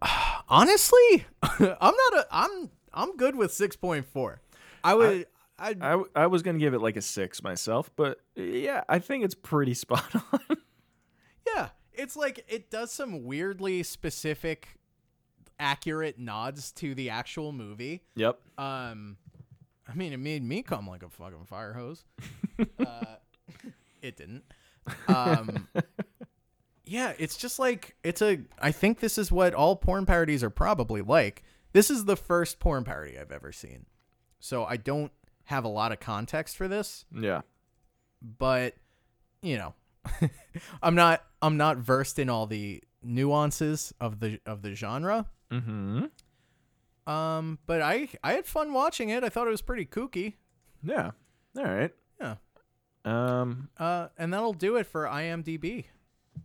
Honestly, 0.48 1.24
I'm 1.42 1.58
not 1.80 2.14
a 2.14 2.26
I'm 2.30 2.70
I'm 2.92 3.16
good 3.16 3.36
with 3.36 3.52
6.4. 3.52 4.36
I 4.84 4.94
would 4.94 5.26
I, 5.58 5.68
I, 5.68 5.72
w- 5.72 6.10
I 6.16 6.26
was 6.26 6.42
gonna 6.42 6.58
give 6.58 6.74
it 6.74 6.80
like 6.80 6.96
a 6.96 7.02
six 7.02 7.42
myself, 7.42 7.90
but 7.94 8.18
yeah, 8.34 8.82
I 8.88 8.98
think 8.98 9.24
it's 9.24 9.34
pretty 9.34 9.74
spot 9.84 10.12
on. 10.32 10.56
Yeah, 11.46 11.68
it's 11.92 12.16
like 12.16 12.44
it 12.48 12.70
does 12.70 12.90
some 12.90 13.24
weirdly 13.24 13.82
specific, 13.84 14.78
accurate 15.60 16.18
nods 16.18 16.72
to 16.72 16.94
the 16.94 17.10
actual 17.10 17.52
movie. 17.52 18.02
yep. 18.16 18.40
Um, 18.58 19.16
I 19.92 19.94
mean, 19.94 20.12
it 20.12 20.18
made 20.18 20.42
me 20.42 20.62
come 20.62 20.86
like 20.88 21.02
a 21.02 21.08
fucking 21.10 21.44
fire 21.44 21.74
hose. 21.74 22.04
uh, 22.78 23.16
it 24.02 24.16
didn't. 24.16 24.44
Um, 25.06 25.68
yeah, 26.84 27.12
it's 27.18 27.36
just 27.36 27.58
like 27.58 27.94
it's 28.02 28.22
a. 28.22 28.40
I 28.58 28.72
think 28.72 29.00
this 29.00 29.18
is 29.18 29.30
what 29.30 29.54
all 29.54 29.76
porn 29.76 30.06
parodies 30.06 30.42
are 30.42 30.50
probably 30.50 31.02
like. 31.02 31.42
This 31.72 31.90
is 31.90 32.04
the 32.04 32.16
first 32.16 32.58
porn 32.58 32.84
parody 32.84 33.18
I've 33.18 33.32
ever 33.32 33.52
seen, 33.52 33.86
so 34.40 34.64
I 34.64 34.76
don't 34.76 35.12
have 35.44 35.64
a 35.64 35.68
lot 35.68 35.90
of 35.92 36.00
context 36.00 36.56
for 36.56 36.68
this 36.68 37.04
Yeah. 37.12 37.40
but 38.38 38.74
you 39.42 39.56
know 39.58 39.74
i'm 40.82 40.94
not 40.94 41.24
i'm 41.42 41.56
not 41.56 41.78
versed 41.78 42.20
in 42.20 42.28
all 42.30 42.46
the 42.46 42.80
nuances 43.02 43.92
of 44.00 44.20
the 44.20 44.38
of 44.46 44.62
the 44.62 44.74
genre 44.74 45.26
Mm-hmm. 45.50 46.04
Um 47.06 47.58
but 47.66 47.80
i 47.82 48.08
i 48.22 48.32
had 48.34 48.46
fun 48.46 48.72
watching 48.72 49.08
it 49.08 49.24
i 49.24 49.28
thought 49.28 49.46
it 49.46 49.50
was 49.50 49.62
pretty 49.62 49.84
kooky 49.86 50.34
Yeah. 50.84 51.10
All 51.56 51.64
right. 51.64 51.90
yeah 52.20 52.36
Um. 53.04 53.68
uh 53.78 54.08
and 54.16 54.32
that'll 54.32 54.52
do 54.52 54.76
it 54.76 54.86
for 54.86 55.04
imdb 55.06 55.86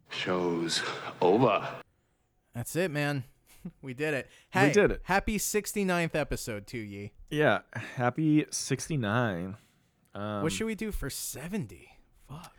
Show's 0.09 0.81
over. 1.21 1.67
that's 2.53 2.75
it 2.75 2.91
man 2.91 3.23
we 3.81 3.93
did 3.93 4.13
it 4.13 4.29
hey 4.49 4.71
did 4.71 4.91
it. 4.91 5.01
happy 5.03 5.37
69th 5.37 6.15
episode 6.15 6.65
to 6.67 6.77
ye 6.77 7.11
Yeah. 7.29 7.59
Happy 7.95 8.45
sixty 8.51 8.97
nine. 8.97 9.57
Um. 10.15 10.41
what 10.43 10.51
should 10.51 10.65
we 10.67 10.75
do 10.75 10.91
for 10.91 11.09
70 11.09 11.87
fuck 12.27 12.53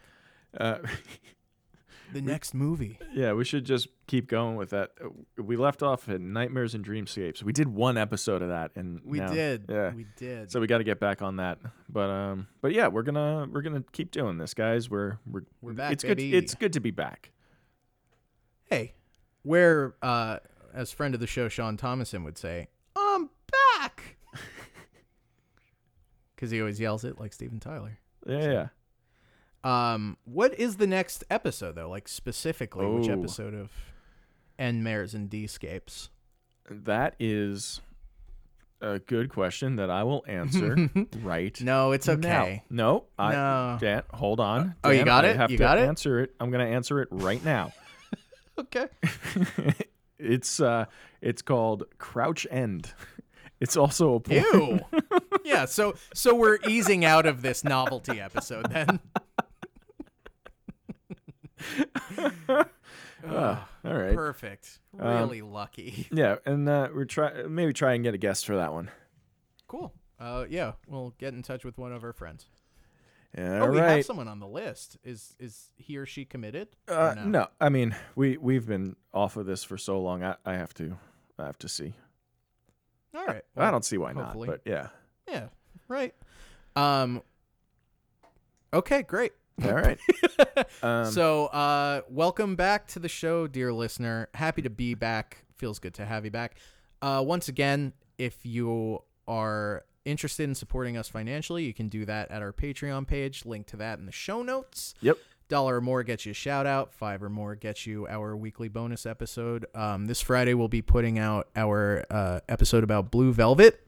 uh, 0.59 0.79
the 2.13 2.23
next 2.23 2.55
movie 2.55 2.99
yeah, 3.13 3.33
we 3.35 3.45
should 3.45 3.65
just 3.65 3.89
keep 4.07 4.29
going 4.29 4.57
with 4.57 4.71
that. 4.71 4.93
We 5.37 5.57
left 5.57 5.83
off 5.83 6.09
at 6.09 6.21
Nightmares 6.21 6.75
and 6.75 6.85
Dreamscapes. 6.85 7.43
We 7.43 7.53
did 7.53 7.69
one 7.69 7.99
episode 7.99 8.41
of 8.43 8.49
that, 8.49 8.71
and 8.77 9.01
we 9.05 9.19
now- 9.19 9.33
did 9.33 9.65
Yeah. 9.69 9.93
we 9.95 10.07
did 10.17 10.51
So 10.51 10.61
we 10.61 10.67
got 10.67 10.79
to 10.79 10.85
get 10.85 10.99
back 11.01 11.21
on 11.23 11.37
that. 11.37 11.59
But 11.89 12.09
um. 12.11 12.47
But 12.63 12.73
yeah, 12.73 12.89
we're 12.89 13.03
gonna 13.03 13.47
we're 13.53 13.63
gonna 13.63 13.85
keep 13.93 14.11
doing 14.11 14.39
this, 14.39 14.55
guys. 14.55 14.89
We're 14.89 15.19
we're 15.31 15.43
We're 15.61 15.73
back, 15.75 15.93
It's 15.93 16.05
baby. 16.05 16.31
good. 16.31 16.45
It's 16.45 16.55
good 16.55 16.73
to 16.75 16.81
be 16.81 16.91
back. 16.91 17.33
hey, 18.67 18.95
where, 19.43 19.95
uh, 20.03 20.39
as 20.75 20.93
friend 20.93 21.15
of 21.15 21.21
the 21.21 21.27
show 21.27 21.49
Sean 21.49 21.77
Thomason 21.77 22.23
would 22.25 22.39
say, 22.39 22.69
I'm 22.97 23.29
back. 23.79 24.17
Because 26.35 26.51
he 26.53 26.61
always 26.61 26.79
yells 26.79 27.03
it 27.05 27.19
like 27.19 27.33
Steven 27.33 27.59
Tyler. 27.59 27.99
Yeah. 28.27 28.39
Yeah. 28.51 28.69
Um, 29.65 30.17
what 30.25 30.59
is 30.59 30.77
the 30.77 30.87
next 30.87 31.25
episode 31.31 31.75
though? 31.75 31.89
Like 31.91 32.09
specifically, 32.09 32.87
which 32.87 33.09
Oh. 33.09 33.13
episode 33.13 33.55
of 33.55 33.71
N 34.59 34.83
Mares 34.83 35.15
and 35.15 35.29
D-scapes? 35.29 36.11
That 36.71 37.15
is 37.19 37.81
a 38.81 38.99
good 39.01 39.29
question 39.31 39.77
that 39.77 39.91
I 39.91 40.05
will 40.05 40.25
answer 40.29 40.89
right. 41.23 41.61
No, 41.61 41.91
it's 41.93 42.07
now. 42.07 42.15
okay. 42.15 42.63
No, 42.71 43.05
I, 43.19 43.33
No. 43.33 43.79
Dan, 43.81 44.03
hold 44.15 44.39
on. 44.39 44.77
Oh, 44.85 44.91
you 44.91 45.05
got 45.05 45.25
I 45.25 45.29
it? 45.31 45.37
have 45.37 45.51
You 45.51 45.57
to 45.57 45.63
got 45.65 45.79
it? 45.79 45.83
Answer 45.89 46.21
it. 46.21 46.35
I'm 46.39 46.51
going 46.51 46.65
to 46.65 46.73
answer 46.73 47.01
it 47.01 47.09
right 47.11 47.45
now. 47.45 47.73
Okay. 48.59 48.89
it's 50.19 50.59
uh, 50.59 50.87
it's 51.21 51.43
called 51.43 51.85
Crouch 51.99 52.45
End. 52.51 52.93
It's 53.61 53.77
also 53.77 54.15
a 54.15 54.21
porn. 54.21 54.45
Ew. 54.53 54.81
yeah. 55.45 55.65
So 55.65 55.95
so 56.13 56.35
we're 56.35 56.59
easing 56.67 57.05
out 57.05 57.25
of 57.25 57.41
this 57.43 57.63
novelty 57.63 58.21
episode 58.21 58.69
then. 58.71 58.99
Ah, 63.27 63.69
all 63.85 63.95
right. 63.95 64.15
Perfect. 64.15 64.79
Um, 64.99 65.09
Really 65.09 65.43
lucky. 65.43 66.07
Yeah, 66.13 66.37
and 66.47 66.69
uh, 66.69 66.89
we're 66.95 67.05
try 67.05 67.43
maybe 67.49 67.73
try 67.73 67.95
and 67.95 68.05
get 68.05 68.15
a 68.15 68.19
guest 68.19 68.47
for 68.47 68.57
that 68.57 68.73
one. 68.73 68.91
Cool. 69.67 69.93
Uh, 70.21 70.45
yeah, 70.49 70.73
we'll 70.87 71.15
get 71.19 71.35
in 71.35 71.43
touch 71.43 71.65
with 71.65 71.79
one 71.79 71.93
of 71.93 72.05
our 72.05 72.13
friends. 72.13 72.47
All 73.37 73.45
oh, 73.45 73.71
we 73.71 73.79
have 73.79 74.05
someone 74.05 74.29
on 74.29 74.39
the 74.41 74.47
list. 74.47 74.97
Is 75.05 75.35
is 75.39 75.73
he 75.77 75.97
or 75.97 76.07
she 76.07 76.25
committed? 76.25 76.69
or 76.89 76.95
Uh, 76.95 77.15
no. 77.25 77.49
I 77.61 77.69
mean 77.69 77.95
we 78.15 78.37
we've 78.37 78.67
been 78.67 78.97
off 79.13 79.37
of 79.37 79.47
this 79.47 79.65
for 79.65 79.77
so 79.77 80.01
long. 80.01 80.23
I, 80.23 80.37
I 80.45 80.55
have 80.55 80.73
to 80.75 80.97
I 81.39 81.47
have 81.47 81.59
to 81.59 81.69
see. 81.69 81.95
All 83.15 83.27
right. 83.27 83.43
I 83.57 83.61
well, 83.61 83.73
don't 83.73 83.85
see 83.85 83.99
why 83.99 84.13
hopefully. 84.13 84.49
not. 84.49 84.61
But 84.65 84.71
yeah. 84.71 84.89
Yeah. 85.29 85.49
Right. 85.89 86.15
Um. 86.77 87.23
Okay. 88.73 89.03
Great. 89.03 89.33
All 89.65 89.75
right. 89.75 89.99
um, 90.83 91.07
so, 91.07 91.47
uh, 91.47 92.03
welcome 92.09 92.55
back 92.57 92.87
to 92.89 92.99
the 92.99 93.09
show, 93.09 93.47
dear 93.47 93.73
listener. 93.73 94.29
Happy 94.35 94.63
to 94.63 94.71
be 94.71 94.95
back. 94.95 95.45
Feels 95.57 95.79
good 95.79 95.95
to 95.95 96.05
have 96.05 96.25
you 96.25 96.31
back. 96.31 96.57
Uh, 97.03 97.23
once 97.27 97.49
again, 97.49 97.93
if 98.19 98.45
you 98.45 99.03
are 99.27 99.85
interested 100.05 100.45
in 100.45 100.55
supporting 100.55 100.97
us 100.97 101.09
financially, 101.09 101.65
you 101.65 101.75
can 101.75 101.89
do 101.89 102.05
that 102.05 102.31
at 102.31 102.41
our 102.43 102.53
Patreon 102.53 103.07
page. 103.07 103.45
Link 103.45 103.67
to 103.69 103.77
that 103.77 103.99
in 103.99 104.07
the 104.07 104.13
show 104.13 104.43
notes. 104.43 104.95
Yep. 105.01 105.19
Dollar 105.49 105.77
or 105.77 105.81
more 105.81 106.03
gets 106.03 106.27
you 106.27 106.33
a 106.33 106.35
shout 106.35 106.67
out. 106.67 106.93
Five 106.93 107.23
or 107.23 107.31
more 107.31 107.55
gets 107.55 107.87
you 107.87 108.07
our 108.07 108.37
weekly 108.37 108.69
bonus 108.69 109.07
episode. 109.07 109.67
Um, 109.75 110.07
this 110.07 110.21
Friday 110.21 110.55
we'll 110.55 110.69
be 110.69 110.83
putting 110.83 111.19
out 111.19 111.49
our 111.57 112.05
uh, 112.11 112.41
episode 112.49 112.85
about 112.85 113.11
Blue 113.11 113.33
Velvet. 113.33 113.81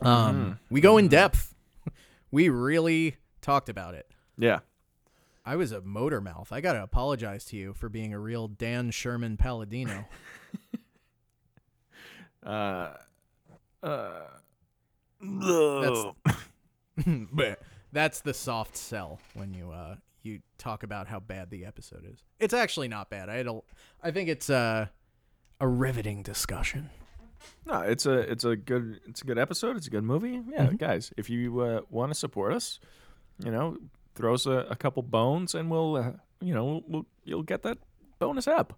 Um, 0.00 0.58
we 0.70 0.80
go 0.80 0.96
in 0.98 1.08
depth. 1.08 1.54
we 2.30 2.48
really 2.48 3.16
talked 3.40 3.68
about 3.68 3.94
it. 3.94 4.10
yeah. 4.38 4.60
I 5.46 5.54
was 5.56 5.70
a 5.72 5.80
motor 5.80 6.20
mouth. 6.20 6.48
I 6.52 6.60
gotta 6.60 6.82
apologize 6.82 7.44
to 7.46 7.56
you 7.56 7.72
for 7.72 7.88
being 7.88 8.12
a 8.12 8.18
real 8.18 8.48
Dan 8.48 8.90
Sherman 8.90 9.36
Palladino. 9.36 10.04
Uh, 12.44 12.92
uh, 13.82 14.20
That's 15.20 16.04
that's 17.92 18.20
the 18.20 18.34
soft 18.34 18.76
sell 18.76 19.18
when 19.34 19.52
you 19.52 19.70
uh 19.72 19.96
you 20.22 20.40
talk 20.58 20.82
about 20.82 21.08
how 21.08 21.18
bad 21.20 21.50
the 21.50 21.64
episode 21.64 22.04
is. 22.08 22.22
It's 22.38 22.54
actually 22.54 22.88
not 22.88 23.10
bad. 23.10 23.28
I 23.28 23.36
a, 23.38 23.62
I 24.02 24.10
think 24.12 24.28
it's 24.28 24.48
uh, 24.50 24.86
a 25.60 25.66
riveting 25.68 26.22
discussion. 26.22 26.90
No, 27.64 27.80
it's 27.80 28.06
a 28.06 28.18
it's 28.18 28.44
a 28.44 28.54
good 28.56 29.00
it's 29.08 29.22
a 29.22 29.24
good 29.24 29.38
episode. 29.38 29.76
It's 29.76 29.86
a 29.86 29.90
good 29.90 30.04
movie. 30.04 30.40
Yeah, 30.48 30.66
Mm-hmm. 30.66 30.76
guys, 30.76 31.12
if 31.16 31.28
you 31.30 31.60
uh, 31.60 31.80
want 31.90 32.12
to 32.12 32.14
support 32.18 32.52
us, 32.52 32.78
you 33.44 33.50
know, 33.50 33.76
throw 34.16 34.34
us 34.34 34.46
a, 34.46 34.66
a 34.70 34.76
couple 34.76 35.02
bones, 35.02 35.54
and 35.54 35.70
we'll 35.70 35.96
uh, 35.96 36.12
you 36.40 36.54
know 36.54 36.82
we'll, 36.88 37.06
you'll 37.24 37.42
get 37.42 37.62
that 37.62 37.78
bonus 38.18 38.48
app. 38.48 38.72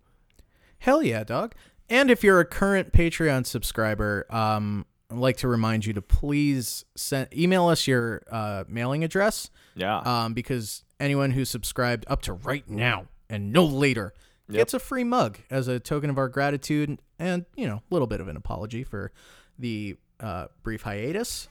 Hell 0.78 1.02
yeah, 1.02 1.24
dog. 1.24 1.54
And 1.88 2.10
if 2.10 2.22
you're 2.22 2.40
a 2.40 2.44
current 2.44 2.92
Patreon 2.92 3.46
subscriber, 3.46 4.26
um, 4.30 4.84
I'd 5.10 5.16
like 5.16 5.38
to 5.38 5.48
remind 5.48 5.86
you 5.86 5.94
to 5.94 6.02
please 6.02 6.84
send 6.96 7.28
email 7.34 7.68
us 7.68 7.86
your 7.86 8.22
uh, 8.30 8.64
mailing 8.68 9.04
address. 9.04 9.50
Yeah. 9.74 9.98
Um, 10.00 10.34
because 10.34 10.84
anyone 11.00 11.30
who's 11.30 11.48
subscribed 11.48 12.04
up 12.08 12.22
to 12.22 12.32
right 12.34 12.68
now 12.68 13.06
and 13.30 13.52
no 13.52 13.64
later 13.64 14.12
gets 14.50 14.74
a 14.74 14.78
free 14.78 15.04
mug 15.04 15.38
as 15.50 15.68
a 15.68 15.78
token 15.78 16.10
of 16.10 16.18
our 16.18 16.28
gratitude 16.28 16.98
and 17.18 17.44
you 17.54 17.66
know 17.66 17.76
a 17.76 17.82
little 17.90 18.06
bit 18.06 18.20
of 18.20 18.28
an 18.28 18.36
apology 18.36 18.82
for 18.82 19.12
the 19.58 19.96
uh, 20.20 20.46
brief 20.62 20.82
hiatus. 20.82 21.48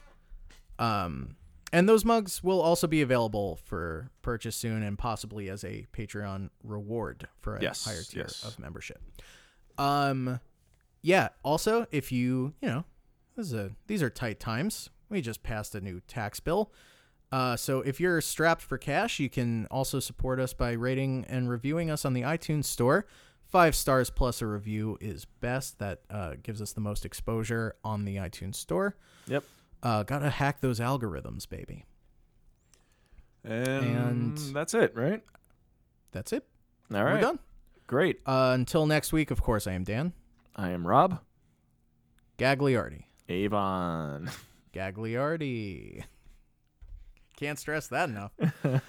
Um, 0.78 1.36
and 1.72 1.88
those 1.88 2.04
mugs 2.04 2.42
will 2.42 2.60
also 2.60 2.86
be 2.86 3.02
available 3.02 3.58
for 3.64 4.10
purchase 4.22 4.56
soon 4.56 4.82
and 4.82 4.98
possibly 4.98 5.48
as 5.48 5.64
a 5.64 5.86
Patreon 5.92 6.50
reward 6.62 7.28
for 7.40 7.56
a 7.56 7.62
Yes, 7.62 7.84
higher 7.84 8.02
tier 8.02 8.22
yes. 8.22 8.44
of 8.44 8.58
membership. 8.58 9.00
Um, 9.76 10.40
yeah. 11.02 11.28
Also, 11.42 11.86
if 11.90 12.10
you 12.12 12.54
you 12.60 12.68
know, 12.68 12.84
this 13.36 13.46
is 13.46 13.54
a 13.54 13.70
these 13.86 14.02
are 14.02 14.10
tight 14.10 14.40
times. 14.40 14.90
We 15.08 15.20
just 15.20 15.42
passed 15.42 15.74
a 15.74 15.80
new 15.80 16.00
tax 16.06 16.40
bill. 16.40 16.72
Uh, 17.30 17.56
so 17.56 17.80
if 17.82 18.00
you're 18.00 18.20
strapped 18.22 18.62
for 18.62 18.78
cash, 18.78 19.18
you 19.20 19.28
can 19.28 19.66
also 19.70 20.00
support 20.00 20.40
us 20.40 20.54
by 20.54 20.72
rating 20.72 21.26
and 21.28 21.48
reviewing 21.50 21.90
us 21.90 22.04
on 22.04 22.14
the 22.14 22.22
iTunes 22.22 22.64
store. 22.64 23.06
Five 23.44 23.74
stars 23.74 24.10
plus 24.10 24.42
a 24.42 24.46
review 24.46 24.98
is 25.00 25.24
best. 25.40 25.78
That 25.78 26.00
uh, 26.10 26.34
gives 26.42 26.60
us 26.60 26.72
the 26.72 26.80
most 26.80 27.04
exposure 27.04 27.74
on 27.84 28.04
the 28.04 28.16
iTunes 28.16 28.56
store. 28.56 28.96
Yep. 29.26 29.44
Uh, 29.82 30.02
gotta 30.02 30.30
hack 30.30 30.60
those 30.60 30.80
algorithms, 30.80 31.48
baby. 31.48 31.84
And, 33.44 33.84
And- 34.36 34.38
that's 34.54 34.74
it, 34.74 34.94
right? 34.94 35.22
That's 36.12 36.32
it. 36.32 36.44
All 36.92 37.04
right. 37.04 37.14
We're 37.14 37.20
done. 37.20 37.38
Great. 37.86 38.20
Uh, 38.26 38.52
until 38.54 38.86
next 38.86 39.12
week, 39.12 39.30
of 39.30 39.42
course, 39.42 39.66
I 39.66 39.72
am 39.72 39.84
Dan 39.84 40.12
I 40.56 40.70
am 40.70 40.86
Rob 40.86 41.20
Gagliardi. 42.38 43.04
Avon. 43.28 44.30
Gagliardi. 44.74 46.02
Can't 47.36 47.58
stress 47.58 47.86
that 47.88 48.08
enough. 48.08 48.32
All 48.64 48.70
right. 48.72 48.80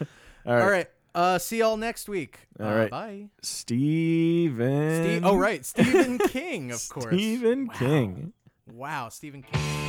All 0.45 0.69
right. 0.69 0.87
Uh, 1.13 1.37
see 1.37 1.59
y'all 1.59 1.77
next 1.77 2.07
week. 2.09 2.39
All 2.59 2.67
uh, 2.67 2.75
right. 2.75 2.89
Bye. 2.91 3.29
Stephen. 3.41 5.03
Steve, 5.03 5.25
oh, 5.25 5.35
right. 5.37 5.65
Stephen 5.65 6.17
King, 6.19 6.71
of 6.71 6.87
course. 6.89 7.05
Stephen 7.07 7.67
Wow. 7.67 7.73
King. 7.77 8.33
Wow, 8.71 9.09
Stephen 9.09 9.43
King. 9.43 9.88